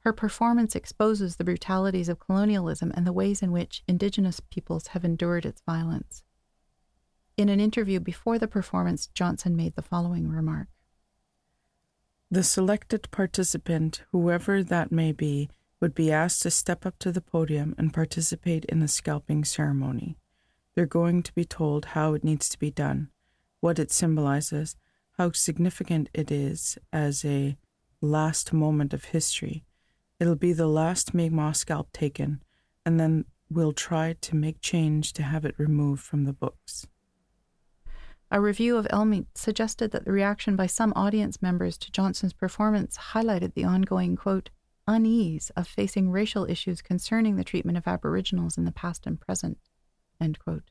Her 0.05 0.13
performance 0.13 0.77
exposes 0.77 1.37
the 1.37 1.45
brutalities 1.45 2.11
of 2.11 2.19
colonialism 2.19 2.93
and 2.95 3.07
the 3.07 3.13
ways 3.13 3.41
in 3.41 3.53
which 3.53 3.83
Indigenous 3.89 4.39
peoples 4.39 4.89
have 4.89 5.03
endured 5.03 5.47
its 5.47 5.63
violence. 5.63 6.23
In 7.39 7.49
an 7.49 7.59
interview 7.59 8.01
before 8.01 8.39
the 8.39 8.47
performance, 8.47 9.07
Johnson 9.07 9.57
made 9.57 9.77
the 9.77 9.83
following 9.83 10.29
remark 10.29 10.69
The 12.31 12.43
selected 12.43 13.11
participant, 13.11 14.05
whoever 14.13 14.63
that 14.63 14.93
may 14.93 15.11
be, 15.11 15.49
would 15.81 15.95
be 15.95 16.13
asked 16.13 16.43
to 16.43 16.51
step 16.51 16.85
up 16.85 16.99
to 16.99 17.11
the 17.11 17.23
podium 17.23 17.75
and 17.79 17.95
participate 17.95 18.67
in 18.67 18.81
the 18.81 18.89
scalping 18.89 19.43
ceremony. 19.43 20.19
They're 20.75 20.85
going 20.85 21.23
to 21.23 21.33
be 21.33 21.47
told 21.47 21.87
how 21.87 22.13
it 22.13 22.25
needs 22.25 22.51
to 22.51 22.59
be 22.59 22.71
done, 22.71 23.09
what 23.61 23.79
it 23.79 23.91
symbolizes, 23.91 24.77
how 25.17 25.33
significant 25.33 26.11
it 26.13 26.31
is 26.31 26.77
as 26.93 27.25
a 27.25 27.57
last 28.03 28.53
moment 28.53 28.93
of 28.93 29.07
history 29.07 29.65
It'll 30.21 30.37
be 30.37 30.53
the 30.53 30.69
last 30.69 31.13
Mi'kmaq 31.13 31.57
scalp 31.57 31.93
taken, 31.93 32.43
and 32.87 33.01
then 33.01 33.25
we'll 33.51 33.73
try 33.73 34.15
to 34.21 34.37
make 34.37 34.61
change 34.61 35.13
to 35.15 35.23
have 35.23 35.45
it 35.45 35.59
removed 35.59 36.03
from 36.03 36.25
the 36.25 36.33
books. 36.33 36.87
A 38.31 38.41
review 38.41 38.77
of 38.77 38.87
Elmiet 38.91 39.27
suggested 39.35 39.91
that 39.91 40.05
the 40.05 40.13
reaction 40.13 40.57
by 40.57 40.67
some 40.67 40.93
audience 40.97 41.43
members 41.43 41.77
to 41.79 41.93
Johnson's 41.93 42.33
performance 42.33 42.99
highlighted 43.13 43.55
the 43.55 43.65
ongoing, 43.65 44.17
quote, 44.17 44.51
unease 44.87 45.51
of 45.51 45.67
facing 45.67 46.11
racial 46.11 46.45
issues 46.49 46.83
concerning 46.83 47.37
the 47.37 47.45
treatment 47.45 47.79
of 47.79 47.87
Aboriginals 47.87 48.59
in 48.59 48.65
the 48.65 48.73
past 48.73 49.07
and 49.07 49.21
present, 49.21 49.59
end 50.21 50.39
quote. 50.39 50.71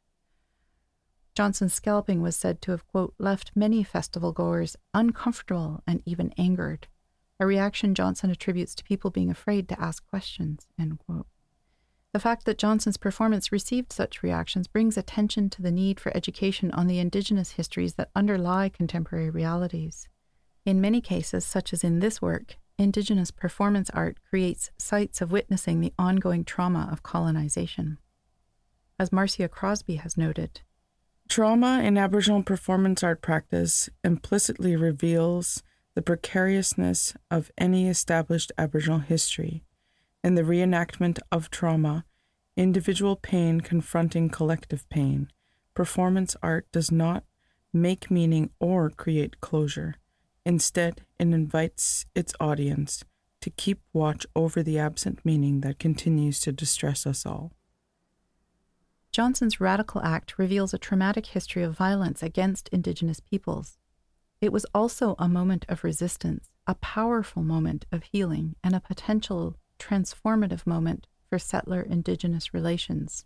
Johnson's 1.36 1.74
scalping 1.74 2.22
was 2.22 2.36
said 2.36 2.62
to 2.62 2.72
have, 2.72 2.88
quote, 2.88 3.16
left 3.18 3.52
many 3.56 3.84
festival 3.84 4.32
goers 4.32 4.76
uncomfortable 4.94 5.82
and 5.88 6.02
even 6.06 6.34
angered 6.38 6.88
a 7.40 7.46
reaction 7.46 7.96
Johnson 7.96 8.30
attributes 8.30 8.76
to 8.76 8.84
people 8.84 9.10
being 9.10 9.30
afraid 9.30 9.68
to 9.70 9.82
ask 9.82 10.08
questions. 10.08 10.68
The 10.78 12.20
fact 12.20 12.46
that 12.46 12.60
Johnson's 12.60 12.98
performance 12.98 13.52
received 13.52 13.92
such 13.92 14.22
reactions 14.22 14.68
brings 14.68 14.98
attention 14.98 15.50
to 15.50 15.62
the 15.62 15.72
need 15.72 16.00
for 16.00 16.16
education 16.16 16.70
on 16.72 16.86
the 16.88 17.00
Indigenous 17.00 17.54
histories 17.54 17.96
that 17.96 18.12
underlie 18.16 18.70
contemporary 18.70 19.32
realities. 19.32 20.08
In 20.64 20.80
many 20.80 21.02
cases, 21.02 21.44
such 21.44 21.74
as 21.74 21.84
in 21.84 22.00
this 22.00 22.22
work, 22.22 22.58
Indigenous 22.78 23.32
performance 23.32 23.90
art 23.92 24.18
creates 24.30 24.72
sites 24.78 25.22
of 25.22 25.32
witnessing 25.32 25.80
the 25.82 25.94
ongoing 25.98 26.44
trauma 26.44 26.88
of 26.92 27.04
colonization. 27.04 27.98
As 29.00 29.12
Marcia 29.12 29.48
Crosby 29.48 29.96
has 29.96 30.18
noted, 30.18 30.62
Trauma 31.30 31.82
in 31.82 31.98
Aboriginal 31.98 32.44
performance 32.44 33.04
art 33.04 33.22
practice 33.22 33.90
implicitly 34.04 34.76
reveals 34.76 35.64
the 35.96 36.02
precariousness 36.02 37.14
of 37.30 37.52
any 37.58 37.88
established 37.88 38.52
Aboriginal 38.58 39.00
history. 39.00 39.64
In 40.24 40.36
the 40.36 40.42
reenactment 40.42 41.20
of 41.32 41.50
trauma, 41.50 42.06
individual 42.56 43.16
pain 43.16 43.62
confronting 43.62 44.30
collective 44.30 44.88
pain, 44.90 45.30
performance 45.74 46.36
art 46.42 46.72
does 46.72 46.92
not 46.92 47.24
make 47.74 48.12
meaning 48.12 48.50
or 48.60 48.90
create 48.90 49.42
closure. 49.42 49.96
Instead, 50.46 51.02
it 51.20 51.28
invites 51.28 52.06
its 52.16 52.34
audience 52.40 53.04
to 53.42 53.50
keep 53.50 53.82
watch 53.92 54.26
over 54.36 54.64
the 54.64 54.80
absent 54.80 55.20
meaning 55.26 55.62
that 55.62 55.80
continues 55.80 56.40
to 56.40 56.52
distress 56.52 57.06
us 57.06 57.26
all. 57.26 57.52
Johnson's 59.12 59.60
radical 59.60 60.02
act 60.02 60.40
reveals 60.40 60.74
a 60.74 60.80
traumatic 60.80 61.28
history 61.28 61.62
of 61.62 61.78
violence 61.78 62.24
against 62.24 62.70
Indigenous 62.70 63.20
peoples. 63.20 63.78
It 64.44 64.52
was 64.52 64.66
also 64.76 65.16
a 65.18 65.30
moment 65.30 65.66
of 65.70 65.86
resistance, 65.86 66.50
a 66.68 66.76
powerful 66.76 67.44
moment 67.44 67.86
of 67.94 68.04
healing, 68.04 68.58
and 68.62 68.76
a 68.76 68.82
potential 68.82 69.56
transformative 69.80 70.68
moment 70.68 71.08
for 71.30 71.40
settler 71.40 71.80
Indigenous 71.82 72.54
relations. 72.54 73.24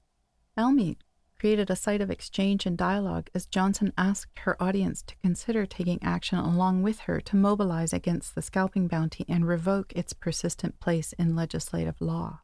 Elmiet 0.55 0.97
created 1.39 1.71
a 1.71 1.75
site 1.75 2.01
of 2.01 2.11
exchange 2.11 2.67
and 2.67 2.77
dialogue 2.77 3.31
as 3.33 3.47
Johnson 3.47 3.93
asked 3.97 4.37
her 4.41 4.61
audience 4.61 5.01
to 5.07 5.15
consider 5.15 5.65
taking 5.65 5.97
action 6.03 6.37
along 6.37 6.83
with 6.83 6.99
her 6.99 7.19
to 7.21 7.35
mobilize 7.35 7.93
against 7.93 8.35
the 8.35 8.43
scalping 8.43 8.87
bounty 8.87 9.25
and 9.27 9.47
revoke 9.47 9.91
its 9.93 10.13
persistent 10.13 10.79
place 10.79 11.13
in 11.13 11.35
legislative 11.35 11.99
law. 11.99 12.41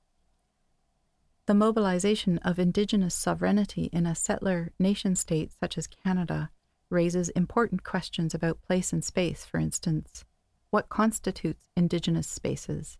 The 1.46 1.54
mobilization 1.54 2.40
of 2.40 2.58
Indigenous 2.58 3.14
sovereignty 3.14 3.92
in 3.94 4.08
a 4.08 4.16
settler 4.16 4.72
nation 4.80 5.16
state 5.16 5.52
such 5.60 5.78
as 5.78 5.86
Canada 5.86 6.50
raises 6.94 7.28
important 7.30 7.84
questions 7.84 8.34
about 8.34 8.62
place 8.62 8.94
and 8.94 9.04
space, 9.04 9.44
for 9.44 9.58
instance. 9.58 10.24
What 10.70 10.88
constitutes 10.88 11.66
Indigenous 11.76 12.28
spaces? 12.28 12.98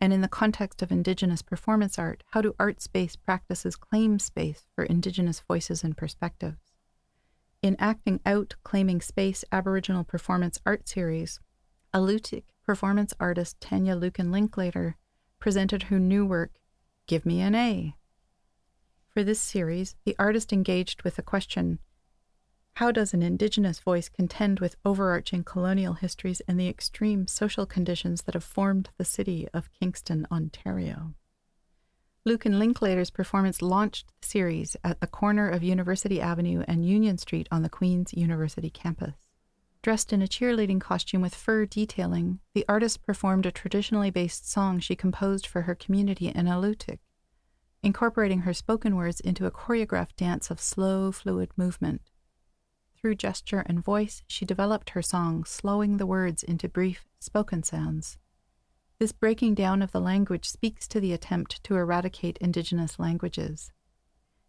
And 0.00 0.12
in 0.12 0.20
the 0.20 0.28
context 0.28 0.82
of 0.82 0.92
Indigenous 0.92 1.40
performance 1.40 1.98
art, 1.98 2.22
how 2.32 2.42
do 2.42 2.54
art 2.58 2.82
space 2.82 3.16
practices 3.16 3.76
claim 3.76 4.18
space 4.18 4.66
for 4.74 4.84
Indigenous 4.84 5.40
voices 5.40 5.82
and 5.82 5.96
perspectives? 5.96 6.74
In 7.62 7.76
Acting 7.78 8.20
Out 8.26 8.56
Claiming 8.62 9.00
Space 9.00 9.44
Aboriginal 9.50 10.04
Performance 10.04 10.58
Art 10.66 10.86
Series, 10.86 11.40
Alutiiq 11.94 12.44
performance 12.64 13.14
artist 13.18 13.58
Tanya 13.60 13.96
Lukin 13.96 14.30
Linklater 14.30 14.96
presented 15.38 15.84
her 15.84 15.98
new 15.98 16.26
work, 16.26 16.58
Give 17.06 17.24
Me 17.24 17.40
an 17.40 17.54
A. 17.54 17.96
For 19.08 19.24
this 19.24 19.40
series, 19.40 19.94
the 20.04 20.14
artist 20.18 20.52
engaged 20.52 21.02
with 21.02 21.16
the 21.16 21.22
question 21.22 21.78
How 22.76 22.92
does 22.92 23.14
an 23.14 23.22
Indigenous 23.22 23.80
voice 23.80 24.10
contend 24.10 24.60
with 24.60 24.76
overarching 24.84 25.44
colonial 25.44 25.94
histories 25.94 26.42
and 26.46 26.60
the 26.60 26.68
extreme 26.68 27.26
social 27.26 27.64
conditions 27.64 28.24
that 28.24 28.34
have 28.34 28.44
formed 28.44 28.90
the 28.98 29.04
city 29.04 29.48
of 29.54 29.70
Kingston, 29.80 30.26
Ontario? 30.30 31.14
Lukin 32.26 32.58
Linklater's 32.58 33.08
performance 33.08 33.62
launched 33.62 34.08
the 34.20 34.28
series 34.28 34.76
at 34.84 35.00
the 35.00 35.06
corner 35.06 35.48
of 35.48 35.62
University 35.62 36.20
Avenue 36.20 36.64
and 36.68 36.86
Union 36.86 37.16
Street 37.16 37.48
on 37.50 37.62
the 37.62 37.70
Queen's 37.70 38.12
University 38.12 38.68
campus. 38.68 39.14
Dressed 39.80 40.12
in 40.12 40.20
a 40.20 40.26
cheerleading 40.26 40.78
costume 40.78 41.22
with 41.22 41.34
fur 41.34 41.64
detailing, 41.64 42.40
the 42.52 42.66
artist 42.68 43.06
performed 43.06 43.46
a 43.46 43.50
traditionally 43.50 44.10
based 44.10 44.50
song 44.50 44.80
she 44.80 44.94
composed 44.94 45.46
for 45.46 45.62
her 45.62 45.74
community 45.74 46.28
in 46.28 46.44
Alutiiq, 46.44 46.98
incorporating 47.82 48.40
her 48.40 48.52
spoken 48.52 48.96
words 48.96 49.18
into 49.20 49.46
a 49.46 49.50
choreographed 49.50 50.16
dance 50.16 50.50
of 50.50 50.60
slow, 50.60 51.10
fluid 51.10 51.48
movement. 51.56 52.02
Through 53.00 53.16
gesture 53.16 53.60
and 53.66 53.84
voice, 53.84 54.22
she 54.26 54.44
developed 54.44 54.90
her 54.90 55.02
song, 55.02 55.44
slowing 55.44 55.96
the 55.96 56.06
words 56.06 56.42
into 56.42 56.68
brief, 56.68 57.06
spoken 57.20 57.62
sounds. 57.62 58.18
This 58.98 59.12
breaking 59.12 59.54
down 59.54 59.82
of 59.82 59.92
the 59.92 60.00
language 60.00 60.48
speaks 60.48 60.88
to 60.88 61.00
the 61.00 61.12
attempt 61.12 61.62
to 61.64 61.76
eradicate 61.76 62.38
Indigenous 62.38 62.98
languages. 62.98 63.70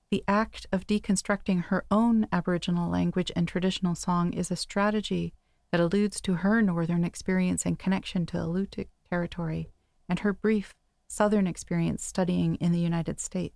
The 0.09 0.23
act 0.27 0.65
of 0.71 0.87
deconstructing 0.87 1.65
her 1.65 1.85
own 1.91 2.27
Aboriginal 2.31 2.89
language 2.89 3.31
and 3.35 3.45
traditional 3.45 3.93
song 3.93 4.31
is 4.31 4.49
a 4.49 4.55
strategy 4.55 5.33
that 5.71 5.81
alludes 5.81 6.21
to 6.21 6.35
her 6.35 6.61
northern 6.61 7.03
experience 7.03 7.65
and 7.65 7.77
connection 7.77 8.25
to 8.27 8.37
Alutiiq 8.37 8.87
territory 9.09 9.69
and 10.07 10.19
her 10.19 10.31
brief 10.31 10.73
southern 11.09 11.47
experience 11.47 12.05
studying 12.05 12.55
in 12.55 12.71
the 12.71 12.79
United 12.79 13.19
States. 13.19 13.55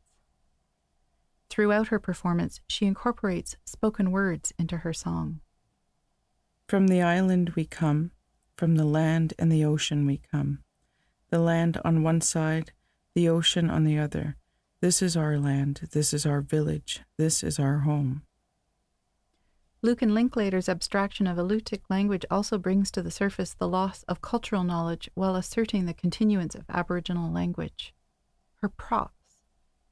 Throughout 1.51 1.89
her 1.89 1.99
performance, 1.99 2.61
she 2.67 2.87
incorporates 2.87 3.55
spoken 3.63 4.09
words 4.09 4.51
into 4.57 4.77
her 4.77 4.93
song. 4.93 5.41
From 6.67 6.87
the 6.87 7.03
island 7.03 7.51
we 7.55 7.65
come, 7.65 8.09
from 8.55 8.77
the 8.77 8.85
land 8.85 9.35
and 9.37 9.51
the 9.51 9.63
ocean 9.63 10.07
we 10.07 10.21
come. 10.31 10.63
The 11.29 11.39
land 11.39 11.79
on 11.85 12.01
one 12.01 12.21
side, 12.21 12.71
the 13.13 13.29
ocean 13.29 13.69
on 13.69 13.83
the 13.83 13.99
other 13.99 14.37
this 14.81 15.03
is 15.03 15.15
our 15.15 15.37
land. 15.37 15.89
This 15.91 16.11
is 16.11 16.25
our 16.25 16.41
village. 16.41 17.01
This 17.15 17.43
is 17.43 17.59
our 17.59 17.79
home. 17.79 18.23
Lukin 19.83 20.15
Linklater's 20.15 20.67
abstraction 20.67 21.27
of 21.27 21.37
Alutiiq 21.37 21.81
language 21.87 22.25
also 22.31 22.57
brings 22.57 22.89
to 22.91 23.03
the 23.03 23.11
surface 23.11 23.53
the 23.53 23.67
loss 23.67 24.01
of 24.03 24.21
cultural 24.21 24.63
knowledge 24.63 25.07
while 25.13 25.35
asserting 25.35 25.85
the 25.85 25.93
continuance 25.93 26.55
of 26.55 26.65
Aboriginal 26.67 27.31
language. 27.31 27.93
Her 28.55 28.69
props, 28.69 29.37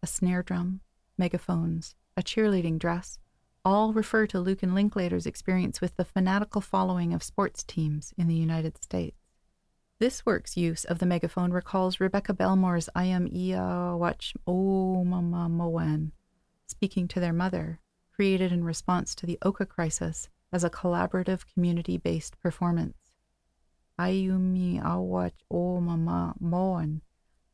a 0.01 0.07
snare 0.07 0.41
drum, 0.41 0.81
megaphones, 1.19 1.95
a 2.17 2.23
cheerleading 2.23 2.79
dress, 2.79 3.19
all 3.65 3.93
refer 3.93 4.25
to 4.25 4.39
Lukin 4.39 4.73
Linklater's 4.73 5.25
experience 5.25 5.81
with 5.81 5.95
the 5.97 6.05
fanatical 6.05 6.61
following 6.61 7.13
of 7.13 7.21
sports 7.21 7.61
teams 7.63 8.13
in 8.17 8.27
the 8.27 8.35
United 8.35 8.81
States. 8.81 9.17
This 9.99 10.25
work's 10.25 10.55
use 10.55 10.85
of 10.85 10.99
the 10.99 11.05
megaphone 11.05 11.51
recalls 11.51 11.99
Rebecca 11.99 12.33
Belmore's 12.33 12.89
I 12.95 13.03
am 13.03 13.27
Ia 13.27 13.97
Watch 13.97 14.33
O 14.47 15.03
Mama 15.03 15.49
Moan, 15.49 16.13
speaking 16.65 17.07
to 17.09 17.19
their 17.19 17.33
mother, 17.33 17.81
created 18.15 18.53
in 18.53 18.63
response 18.63 19.13
to 19.15 19.25
the 19.25 19.37
Oka 19.41 19.65
crisis 19.65 20.29
as 20.53 20.63
a 20.63 20.69
collaborative 20.69 21.43
community 21.53 21.97
based 21.97 22.39
performance. 22.39 22.97
Ayumi 23.99 24.81
Awach 24.81 25.33
O 25.51 25.75
oh, 25.75 25.81
Mama 25.81 26.33
Moan 26.39 27.01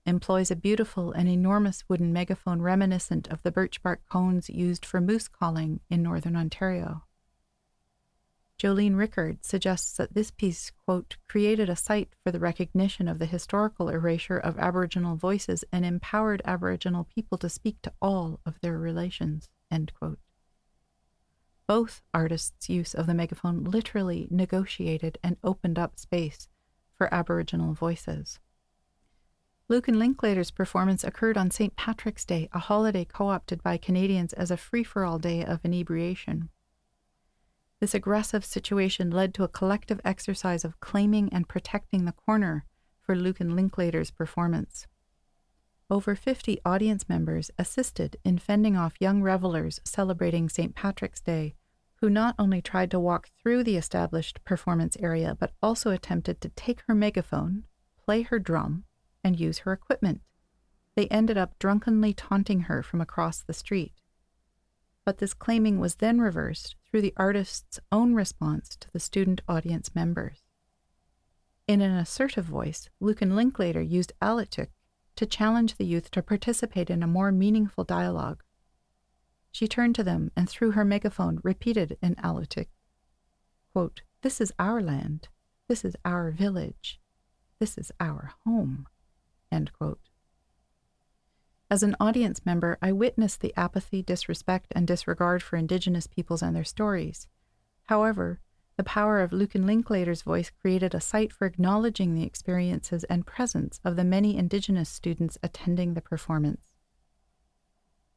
employs 0.05 0.51
a 0.51 0.55
beautiful 0.55 1.11
and 1.11 1.27
enormous 1.27 1.83
wooden 1.89 2.13
megaphone 2.13 2.61
reminiscent 2.61 3.27
of 3.27 3.41
the 3.43 3.51
birch 3.51 3.81
bark 3.81 4.01
cones 4.09 4.49
used 4.49 4.85
for 4.85 5.01
moose 5.01 5.27
calling 5.27 5.79
in 5.89 6.03
northern 6.03 6.35
Ontario. 6.35 7.03
Jolene 8.57 8.95
Rickard 8.95 9.43
suggests 9.43 9.97
that 9.97 10.13
this 10.13 10.31
piece, 10.31 10.71
quote, 10.85 11.17
created 11.27 11.69
a 11.69 11.75
site 11.75 12.13
for 12.23 12.31
the 12.31 12.39
recognition 12.39 13.07
of 13.07 13.19
the 13.19 13.25
historical 13.25 13.89
erasure 13.89 14.37
of 14.37 14.57
Aboriginal 14.57 15.17
voices 15.17 15.65
and 15.73 15.83
empowered 15.83 16.41
Aboriginal 16.45 17.03
people 17.03 17.37
to 17.39 17.49
speak 17.49 17.81
to 17.81 17.91
all 18.01 18.39
of 18.45 18.61
their 18.61 18.77
relations, 18.77 19.49
end 19.69 19.91
quote. 19.93 20.19
Both 21.67 22.01
artists' 22.13 22.69
use 22.69 22.93
of 22.93 23.07
the 23.07 23.13
megaphone 23.13 23.63
literally 23.65 24.27
negotiated 24.29 25.17
and 25.21 25.35
opened 25.43 25.77
up 25.77 25.99
space 25.99 26.47
for 26.95 27.13
Aboriginal 27.13 27.73
voices. 27.73 28.39
Lukin 29.67 29.97
Linklater's 29.97 30.51
performance 30.51 31.03
occurred 31.03 31.37
on 31.37 31.49
St. 31.49 31.75
Patrick's 31.75 32.23
Day, 32.23 32.47
a 32.51 32.59
holiday 32.59 33.03
co 33.03 33.29
opted 33.29 33.63
by 33.63 33.77
Canadians 33.77 34.31
as 34.33 34.51
a 34.51 34.57
free 34.57 34.83
for 34.83 35.03
all 35.03 35.17
day 35.17 35.43
of 35.43 35.65
inebriation. 35.65 36.49
This 37.79 37.95
aggressive 37.95 38.45
situation 38.45 39.09
led 39.09 39.33
to 39.33 39.43
a 39.43 39.47
collective 39.47 39.99
exercise 40.05 40.63
of 40.65 40.79
claiming 40.79 41.33
and 41.33 41.49
protecting 41.49 42.05
the 42.05 42.11
corner 42.11 42.65
for 43.01 43.15
Lukin 43.15 43.55
Linklater's 43.55 44.11
performance. 44.11 44.85
Over 45.89 46.13
50 46.13 46.59
audience 46.63 47.09
members 47.09 47.49
assisted 47.57 48.17
in 48.23 48.37
fending 48.37 48.77
off 48.77 48.93
young 48.99 49.23
revelers 49.23 49.79
celebrating 49.83 50.47
St. 50.47 50.75
Patrick's 50.75 51.21
Day, 51.21 51.55
who 52.01 52.09
not 52.09 52.35
only 52.37 52.61
tried 52.61 52.91
to 52.91 52.99
walk 52.99 53.29
through 53.41 53.63
the 53.63 53.77
established 53.77 54.43
performance 54.45 54.95
area, 54.99 55.35
but 55.39 55.53
also 55.61 55.89
attempted 55.89 56.39
to 56.41 56.49
take 56.49 56.83
her 56.87 56.93
megaphone, 56.93 57.63
play 57.97 58.21
her 58.21 58.37
drum, 58.37 58.83
and 59.25 59.37
use 59.37 59.59
her 59.59 59.73
equipment. 59.73 60.21
They 60.95 61.07
ended 61.07 61.37
up 61.37 61.59
drunkenly 61.59 62.13
taunting 62.13 62.61
her 62.61 62.81
from 62.81 63.01
across 63.01 63.41
the 63.41 63.53
street 63.53 63.95
but 65.05 65.19
this 65.19 65.35
claiming 65.35 65.79
was 65.79 65.95
then 65.95 66.19
reversed 66.19 66.75
through 66.83 67.01
the 67.01 67.13
artist's 67.15 67.79
own 67.91 68.15
response 68.15 68.75
to 68.75 68.91
the 68.91 68.99
student 68.99 69.41
audience 69.47 69.93
members. 69.93 70.41
In 71.67 71.79
an 71.79 71.91
assertive 71.91 72.45
voice, 72.45 72.89
Lukin 72.99 73.35
Linklater 73.35 73.81
used 73.81 74.13
Alutiiq 74.21 74.69
to 75.15 75.25
challenge 75.25 75.75
the 75.75 75.85
youth 75.85 76.11
to 76.11 76.21
participate 76.21 76.89
in 76.89 77.03
a 77.03 77.07
more 77.07 77.31
meaningful 77.31 77.83
dialogue. 77.83 78.43
She 79.51 79.67
turned 79.67 79.95
to 79.95 80.03
them 80.03 80.31
and 80.35 80.49
through 80.49 80.71
her 80.71 80.83
megaphone 80.83 81.39
repeated 81.43 81.97
in 82.01 82.15
quote, 83.71 84.01
This 84.21 84.41
is 84.41 84.51
our 84.59 84.81
land. 84.81 85.29
This 85.67 85.85
is 85.85 85.95
our 86.03 86.31
village. 86.31 86.99
This 87.59 87.77
is 87.77 87.91
our 87.99 88.33
home. 88.45 88.87
As 91.69 91.81
an 91.81 91.95
audience 91.99 92.45
member, 92.45 92.77
I 92.81 92.91
witnessed 92.91 93.41
the 93.41 93.53
apathy, 93.57 94.03
disrespect, 94.03 94.71
and 94.75 94.87
disregard 94.87 95.41
for 95.41 95.57
Indigenous 95.57 96.07
peoples 96.07 96.43
and 96.43 96.55
their 96.55 96.63
stories. 96.63 97.27
However, 97.85 98.39
the 98.77 98.83
power 98.83 99.21
of 99.21 99.31
Lukin 99.31 99.65
Linklater's 99.65 100.21
voice 100.21 100.51
created 100.51 100.93
a 100.93 101.01
site 101.01 101.33
for 101.33 101.45
acknowledging 101.45 102.13
the 102.13 102.23
experiences 102.23 103.03
and 103.05 103.25
presence 103.25 103.79
of 103.83 103.95
the 103.95 104.03
many 104.03 104.37
Indigenous 104.37 104.89
students 104.89 105.37
attending 105.41 105.93
the 105.93 106.01
performance. 106.01 106.73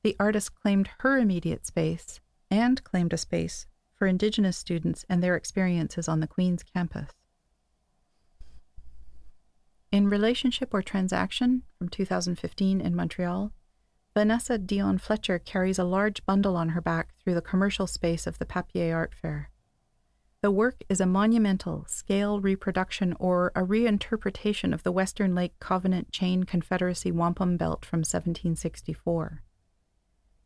The 0.03 0.16
artist 0.20 0.55
claimed 0.55 0.91
her 0.99 1.18
immediate 1.18 1.66
space 1.66 2.20
and 2.51 2.83
claimed 2.85 3.12
a 3.12 3.18
space 3.18 3.66
for 3.95 4.07
Indigenous 4.07 4.57
students 4.57 5.05
and 5.09 5.22
their 5.22 5.37
experiences 5.37 6.09
on 6.09 6.20
the 6.20 6.26
Queen's 6.26 6.62
campus. 6.62 7.11
In 9.91 10.11
Relationship 10.11 10.74
or 10.74 10.82
Transaction 10.82 11.62
from 11.78 11.89
2015 11.89 12.78
in 12.82 12.95
Montreal, 12.95 13.53
Vanessa 14.12 14.59
Dion 14.59 14.99
Fletcher 14.99 15.39
carries 15.39 15.78
a 15.78 15.84
large 15.84 16.26
bundle 16.26 16.59
on 16.59 16.70
her 16.70 16.82
back 16.82 17.14
through 17.16 17.32
the 17.32 17.41
commercial 17.41 17.86
space 17.86 18.26
of 18.26 18.39
the 18.39 18.45
Papier 18.45 18.95
Art 18.95 19.14
Fair. 19.14 19.49
The 20.43 20.51
work 20.51 20.84
is 20.91 21.01
a 21.01 21.07
monumental 21.07 21.86
scale 21.89 22.39
reproduction 22.39 23.16
or 23.18 23.51
a 23.57 23.62
reinterpretation 23.62 24.74
of 24.74 24.82
the 24.82 24.93
Western 24.93 25.34
Lake 25.34 25.59
Covenant 25.59 26.12
Chain 26.12 26.45
Confederacy 26.45 27.11
wampum 27.11 27.57
belt 27.57 27.86
from 27.86 28.01
1764. 28.01 29.43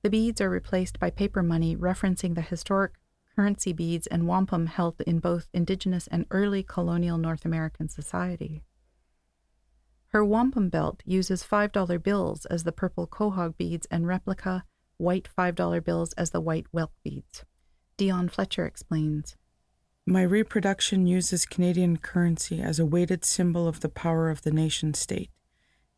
The 0.02 0.10
beads 0.10 0.40
are 0.40 0.50
replaced 0.50 1.00
by 1.00 1.10
paper 1.10 1.42
money 1.42 1.76
referencing 1.76 2.36
the 2.36 2.42
historic 2.42 2.92
currency 3.34 3.72
beads 3.72 4.06
and 4.06 4.28
wampum 4.28 4.66
held 4.66 5.00
in 5.00 5.18
both 5.18 5.48
indigenous 5.52 6.06
and 6.06 6.26
early 6.30 6.62
colonial 6.62 7.18
North 7.18 7.44
American 7.44 7.88
society. 7.88 8.62
Her 10.12 10.22
wampum 10.22 10.68
belt 10.68 11.02
uses 11.06 11.42
$5 11.42 12.02
bills 12.02 12.44
as 12.46 12.64
the 12.64 12.72
purple 12.72 13.06
quahog 13.06 13.56
beads 13.56 13.86
and 13.90 14.06
replica 14.06 14.64
white 14.98 15.26
$5 15.38 15.82
bills 15.82 16.12
as 16.14 16.30
the 16.30 16.40
white 16.40 16.66
whelk 16.70 16.90
beads. 17.02 17.44
Dion 17.96 18.28
Fletcher 18.28 18.66
explains. 18.66 19.36
My 20.04 20.22
reproduction 20.22 21.06
uses 21.06 21.46
Canadian 21.46 21.96
currency 21.96 22.60
as 22.60 22.78
a 22.78 22.84
weighted 22.84 23.24
symbol 23.24 23.66
of 23.66 23.80
the 23.80 23.88
power 23.88 24.28
of 24.28 24.42
the 24.42 24.50
nation 24.50 24.92
state, 24.92 25.30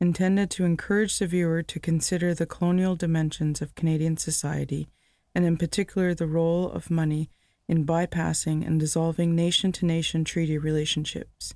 intended 0.00 0.48
to 0.50 0.64
encourage 0.64 1.18
the 1.18 1.26
viewer 1.26 1.62
to 1.64 1.80
consider 1.80 2.34
the 2.34 2.46
colonial 2.46 2.94
dimensions 2.94 3.60
of 3.60 3.74
Canadian 3.74 4.16
society, 4.16 4.88
and 5.34 5.44
in 5.44 5.56
particular 5.56 6.14
the 6.14 6.28
role 6.28 6.70
of 6.70 6.88
money 6.88 7.30
in 7.66 7.84
bypassing 7.84 8.64
and 8.64 8.78
dissolving 8.78 9.34
nation 9.34 9.72
to 9.72 9.86
nation 9.86 10.22
treaty 10.22 10.56
relationships. 10.56 11.54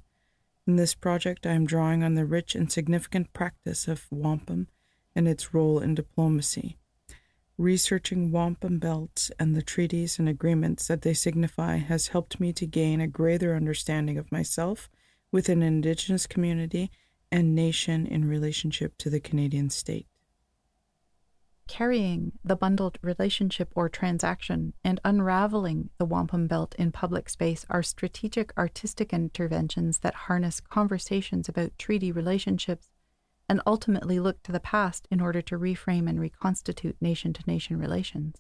In 0.68 0.76
this 0.76 0.94
project, 0.94 1.46
I 1.46 1.52
am 1.52 1.64
drawing 1.64 2.04
on 2.04 2.14
the 2.14 2.26
rich 2.26 2.54
and 2.54 2.70
significant 2.70 3.32
practice 3.32 3.88
of 3.88 4.06
wampum 4.10 4.68
and 5.14 5.26
its 5.26 5.54
role 5.54 5.78
in 5.78 5.94
diplomacy. 5.94 6.76
Researching 7.56 8.30
wampum 8.30 8.78
belts 8.78 9.30
and 9.38 9.56
the 9.56 9.62
treaties 9.62 10.18
and 10.18 10.28
agreements 10.28 10.86
that 10.86 11.00
they 11.00 11.14
signify 11.14 11.78
has 11.78 12.08
helped 12.08 12.38
me 12.38 12.52
to 12.52 12.66
gain 12.66 13.00
a 13.00 13.06
greater 13.06 13.56
understanding 13.56 14.18
of 14.18 14.30
myself 14.30 14.90
within 15.32 15.62
an 15.62 15.68
Indigenous 15.68 16.26
community 16.26 16.90
and 17.32 17.54
nation 17.54 18.06
in 18.06 18.28
relationship 18.28 18.98
to 18.98 19.08
the 19.08 19.20
Canadian 19.20 19.70
state. 19.70 20.06
Carrying 21.68 22.32
the 22.42 22.56
bundled 22.56 22.98
relationship 23.02 23.70
or 23.76 23.88
transaction 23.88 24.72
and 24.82 25.00
unraveling 25.04 25.90
the 25.98 26.06
wampum 26.06 26.46
belt 26.48 26.74
in 26.76 26.90
public 26.90 27.28
space 27.28 27.64
are 27.68 27.82
strategic 27.82 28.56
artistic 28.58 29.12
interventions 29.12 29.98
that 29.98 30.14
harness 30.26 30.60
conversations 30.60 31.48
about 31.48 31.78
treaty 31.78 32.10
relationships 32.10 32.88
and 33.48 33.60
ultimately 33.66 34.18
look 34.18 34.42
to 34.42 34.50
the 34.50 34.60
past 34.60 35.06
in 35.10 35.20
order 35.20 35.42
to 35.42 35.58
reframe 35.58 36.08
and 36.08 36.18
reconstitute 36.18 36.96
nation 37.00 37.32
to 37.34 37.42
nation 37.46 37.78
relations. 37.78 38.36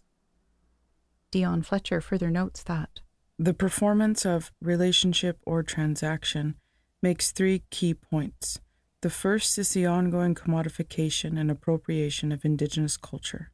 Dion 1.30 1.62
Fletcher 1.62 2.00
further 2.00 2.30
notes 2.30 2.62
that 2.62 3.00
the 3.38 3.54
performance 3.54 4.26
of 4.26 4.50
relationship 4.60 5.38
or 5.46 5.62
transaction 5.62 6.56
makes 7.02 7.30
three 7.30 7.62
key 7.70 7.94
points. 7.94 8.58
The 9.00 9.10
first 9.10 9.56
is 9.58 9.74
the 9.74 9.86
ongoing 9.86 10.34
commodification 10.34 11.38
and 11.38 11.52
appropriation 11.52 12.32
of 12.32 12.44
Indigenous 12.44 12.96
culture. 12.96 13.52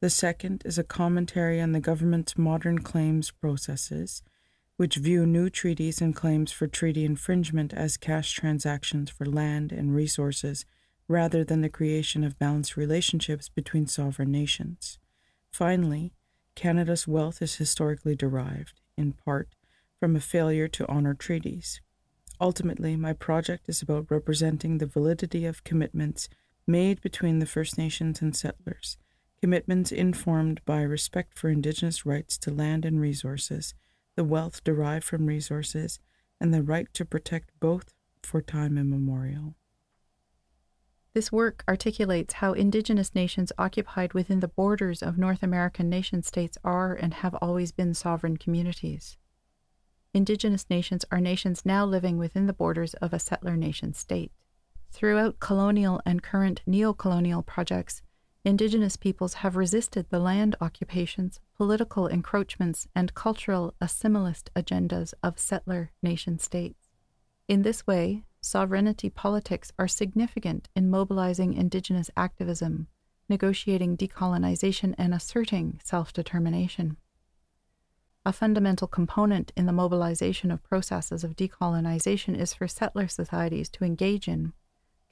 The 0.00 0.08
second 0.08 0.62
is 0.64 0.78
a 0.78 0.84
commentary 0.84 1.60
on 1.60 1.72
the 1.72 1.80
government's 1.80 2.38
modern 2.38 2.78
claims 2.78 3.30
processes, 3.30 4.22
which 4.78 4.96
view 4.96 5.26
new 5.26 5.50
treaties 5.50 6.00
and 6.00 6.16
claims 6.16 6.52
for 6.52 6.66
treaty 6.66 7.04
infringement 7.04 7.74
as 7.74 7.98
cash 7.98 8.32
transactions 8.32 9.10
for 9.10 9.26
land 9.26 9.72
and 9.72 9.94
resources 9.94 10.64
rather 11.06 11.44
than 11.44 11.60
the 11.60 11.68
creation 11.68 12.24
of 12.24 12.38
balanced 12.38 12.76
relationships 12.76 13.50
between 13.50 13.86
sovereign 13.86 14.32
nations. 14.32 14.98
Finally, 15.50 16.14
Canada's 16.54 17.06
wealth 17.06 17.42
is 17.42 17.56
historically 17.56 18.14
derived, 18.14 18.80
in 18.96 19.12
part, 19.12 19.50
from 20.00 20.16
a 20.16 20.20
failure 20.20 20.68
to 20.68 20.88
honor 20.88 21.12
treaties. 21.12 21.82
Ultimately, 22.40 22.96
my 22.96 23.12
project 23.12 23.68
is 23.68 23.82
about 23.82 24.10
representing 24.10 24.78
the 24.78 24.86
validity 24.86 25.44
of 25.44 25.64
commitments 25.64 26.28
made 26.66 27.00
between 27.00 27.40
the 27.40 27.46
First 27.46 27.76
Nations 27.76 28.22
and 28.22 28.36
settlers, 28.36 28.96
commitments 29.40 29.90
informed 29.90 30.60
by 30.64 30.82
respect 30.82 31.38
for 31.38 31.48
Indigenous 31.48 32.06
rights 32.06 32.38
to 32.38 32.52
land 32.52 32.84
and 32.84 33.00
resources, 33.00 33.74
the 34.14 34.24
wealth 34.24 34.62
derived 34.62 35.04
from 35.04 35.26
resources, 35.26 35.98
and 36.40 36.54
the 36.54 36.62
right 36.62 36.92
to 36.94 37.04
protect 37.04 37.50
both 37.58 37.92
for 38.22 38.40
time 38.40 38.78
immemorial. 38.78 39.54
This 41.14 41.32
work 41.32 41.64
articulates 41.66 42.34
how 42.34 42.52
Indigenous 42.52 43.14
nations 43.14 43.50
occupied 43.58 44.12
within 44.12 44.38
the 44.38 44.46
borders 44.46 45.02
of 45.02 45.18
North 45.18 45.42
American 45.42 45.88
nation 45.88 46.22
states 46.22 46.58
are 46.62 46.94
and 46.94 47.14
have 47.14 47.34
always 47.42 47.72
been 47.72 47.94
sovereign 47.94 48.36
communities. 48.36 49.16
Indigenous 50.18 50.68
nations 50.68 51.04
are 51.12 51.20
nations 51.20 51.64
now 51.64 51.84
living 51.86 52.18
within 52.18 52.48
the 52.48 52.52
borders 52.52 52.92
of 52.94 53.12
a 53.12 53.20
settler 53.20 53.56
nation 53.56 53.94
state. 53.94 54.32
Throughout 54.90 55.38
colonial 55.38 56.00
and 56.04 56.24
current 56.24 56.60
neo-colonial 56.66 57.44
projects, 57.44 58.02
Indigenous 58.44 58.96
peoples 58.96 59.34
have 59.34 59.54
resisted 59.54 60.06
the 60.10 60.18
land 60.18 60.56
occupations, 60.60 61.38
political 61.56 62.08
encroachments, 62.08 62.88
and 62.96 63.14
cultural 63.14 63.74
assimilist 63.80 64.50
agendas 64.56 65.14
of 65.22 65.38
settler 65.38 65.92
nation 66.02 66.40
states. 66.40 66.88
In 67.46 67.62
this 67.62 67.86
way, 67.86 68.24
sovereignty 68.40 69.10
politics 69.10 69.70
are 69.78 69.86
significant 69.86 70.68
in 70.74 70.90
mobilizing 70.90 71.54
Indigenous 71.54 72.10
activism, 72.16 72.88
negotiating 73.28 73.96
decolonization, 73.96 74.96
and 74.98 75.14
asserting 75.14 75.78
self 75.84 76.12
determination. 76.12 76.96
A 78.24 78.32
fundamental 78.32 78.86
component 78.86 79.52
in 79.56 79.66
the 79.66 79.72
mobilization 79.72 80.50
of 80.50 80.62
processes 80.62 81.24
of 81.24 81.36
decolonization 81.36 82.38
is 82.38 82.52
for 82.52 82.68
settler 82.68 83.08
societies 83.08 83.70
to 83.70 83.84
engage 83.84 84.28
in, 84.28 84.52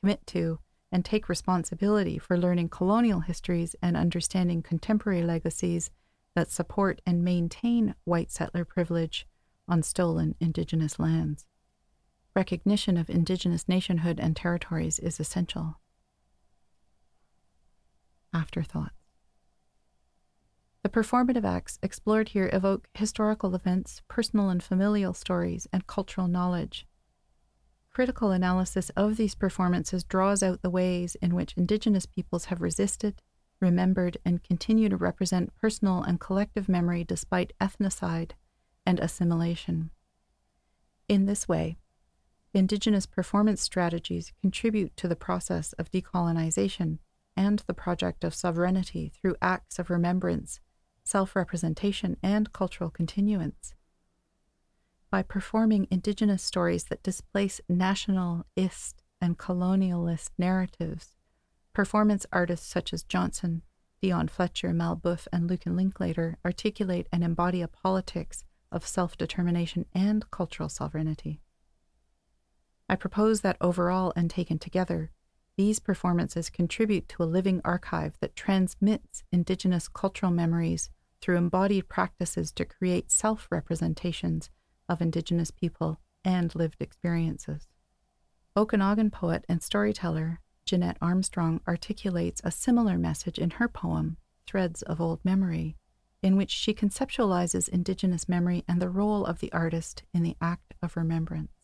commit 0.02 0.26
to, 0.28 0.58
and 0.92 1.04
take 1.04 1.28
responsibility 1.28 2.18
for 2.18 2.38
learning 2.38 2.68
colonial 2.68 3.20
histories 3.20 3.74
and 3.82 3.96
understanding 3.96 4.62
contemporary 4.62 5.22
legacies 5.22 5.90
that 6.34 6.50
support 6.50 7.00
and 7.06 7.24
maintain 7.24 7.94
white 8.04 8.30
settler 8.30 8.64
privilege 8.64 9.26
on 9.68 9.82
stolen 9.82 10.34
Indigenous 10.40 10.98
lands 10.98 11.46
recognition 12.36 12.98
of 12.98 13.08
Indigenous 13.08 13.66
nationhood 13.66 14.20
and 14.20 14.36
territories 14.36 14.98
is 14.98 15.18
essential. 15.18 15.80
Afterthoughts. 18.32 19.05
The 20.86 21.02
performative 21.02 21.44
acts 21.44 21.80
explored 21.82 22.28
here 22.28 22.48
evoke 22.52 22.86
historical 22.94 23.56
events, 23.56 24.02
personal 24.06 24.50
and 24.50 24.62
familial 24.62 25.14
stories, 25.14 25.66
and 25.72 25.84
cultural 25.88 26.28
knowledge. 26.28 26.86
Critical 27.90 28.30
analysis 28.30 28.90
of 28.90 29.16
these 29.16 29.34
performances 29.34 30.04
draws 30.04 30.44
out 30.44 30.62
the 30.62 30.70
ways 30.70 31.16
in 31.16 31.34
which 31.34 31.56
Indigenous 31.56 32.06
peoples 32.06 32.44
have 32.44 32.60
resisted, 32.60 33.20
remembered, 33.58 34.18
and 34.24 34.44
continue 34.44 34.88
to 34.88 34.96
represent 34.96 35.56
personal 35.56 36.04
and 36.04 36.20
collective 36.20 36.68
memory 36.68 37.02
despite 37.02 37.52
ethnocide 37.60 38.34
and 38.86 39.00
assimilation. 39.00 39.90
In 41.08 41.26
this 41.26 41.48
way, 41.48 41.78
Indigenous 42.54 43.06
performance 43.06 43.60
strategies 43.60 44.32
contribute 44.40 44.96
to 44.98 45.08
the 45.08 45.16
process 45.16 45.72
of 45.72 45.90
decolonization 45.90 46.98
and 47.36 47.64
the 47.66 47.74
project 47.74 48.22
of 48.22 48.36
sovereignty 48.36 49.10
through 49.20 49.34
acts 49.42 49.80
of 49.80 49.90
remembrance, 49.90 50.60
self 51.06 51.36
representation, 51.36 52.16
and 52.22 52.52
cultural 52.52 52.90
continuance. 52.90 53.74
By 55.08 55.22
performing 55.22 55.86
Indigenous 55.88 56.42
stories 56.42 56.84
that 56.84 57.04
displace 57.04 57.60
nationalist 57.68 59.02
and 59.20 59.38
colonialist 59.38 60.30
narratives, 60.36 61.16
performance 61.72 62.26
artists 62.32 62.66
such 62.66 62.92
as 62.92 63.04
Johnson, 63.04 63.62
Dion 64.02 64.26
Fletcher, 64.26 64.70
Malbeuf, 64.72 65.28
and 65.32 65.48
Lukin 65.48 65.76
Linklater 65.76 66.38
articulate 66.44 67.06
and 67.12 67.22
embody 67.22 67.62
a 67.62 67.68
politics 67.68 68.44
of 68.72 68.84
self 68.84 69.16
determination 69.16 69.86
and 69.94 70.28
cultural 70.32 70.68
sovereignty. 70.68 71.40
I 72.88 72.96
propose 72.96 73.42
that 73.42 73.56
overall 73.60 74.12
and 74.16 74.28
taken 74.28 74.58
together, 74.58 75.12
these 75.56 75.78
performances 75.78 76.50
contribute 76.50 77.08
to 77.08 77.22
a 77.22 77.24
living 77.24 77.60
archive 77.64 78.16
that 78.20 78.36
transmits 78.36 79.24
Indigenous 79.32 79.88
cultural 79.88 80.30
memories 80.30 80.90
through 81.20 81.38
embodied 81.38 81.88
practices 81.88 82.52
to 82.52 82.64
create 82.64 83.10
self 83.10 83.48
representations 83.50 84.50
of 84.88 85.00
Indigenous 85.00 85.50
people 85.50 85.98
and 86.24 86.54
lived 86.54 86.80
experiences. 86.80 87.68
Okanagan 88.56 89.10
poet 89.10 89.44
and 89.48 89.62
storyteller 89.62 90.40
Jeannette 90.66 90.98
Armstrong 91.00 91.60
articulates 91.66 92.40
a 92.42 92.50
similar 92.50 92.98
message 92.98 93.38
in 93.38 93.50
her 93.50 93.68
poem, 93.68 94.16
Threads 94.46 94.82
of 94.82 95.00
Old 95.00 95.24
Memory, 95.24 95.76
in 96.22 96.36
which 96.36 96.50
she 96.50 96.74
conceptualizes 96.74 97.68
Indigenous 97.68 98.28
memory 98.28 98.64
and 98.66 98.82
the 98.82 98.90
role 98.90 99.24
of 99.24 99.38
the 99.38 99.52
artist 99.52 100.02
in 100.12 100.22
the 100.22 100.36
act 100.40 100.74
of 100.82 100.96
remembrance. 100.96 101.55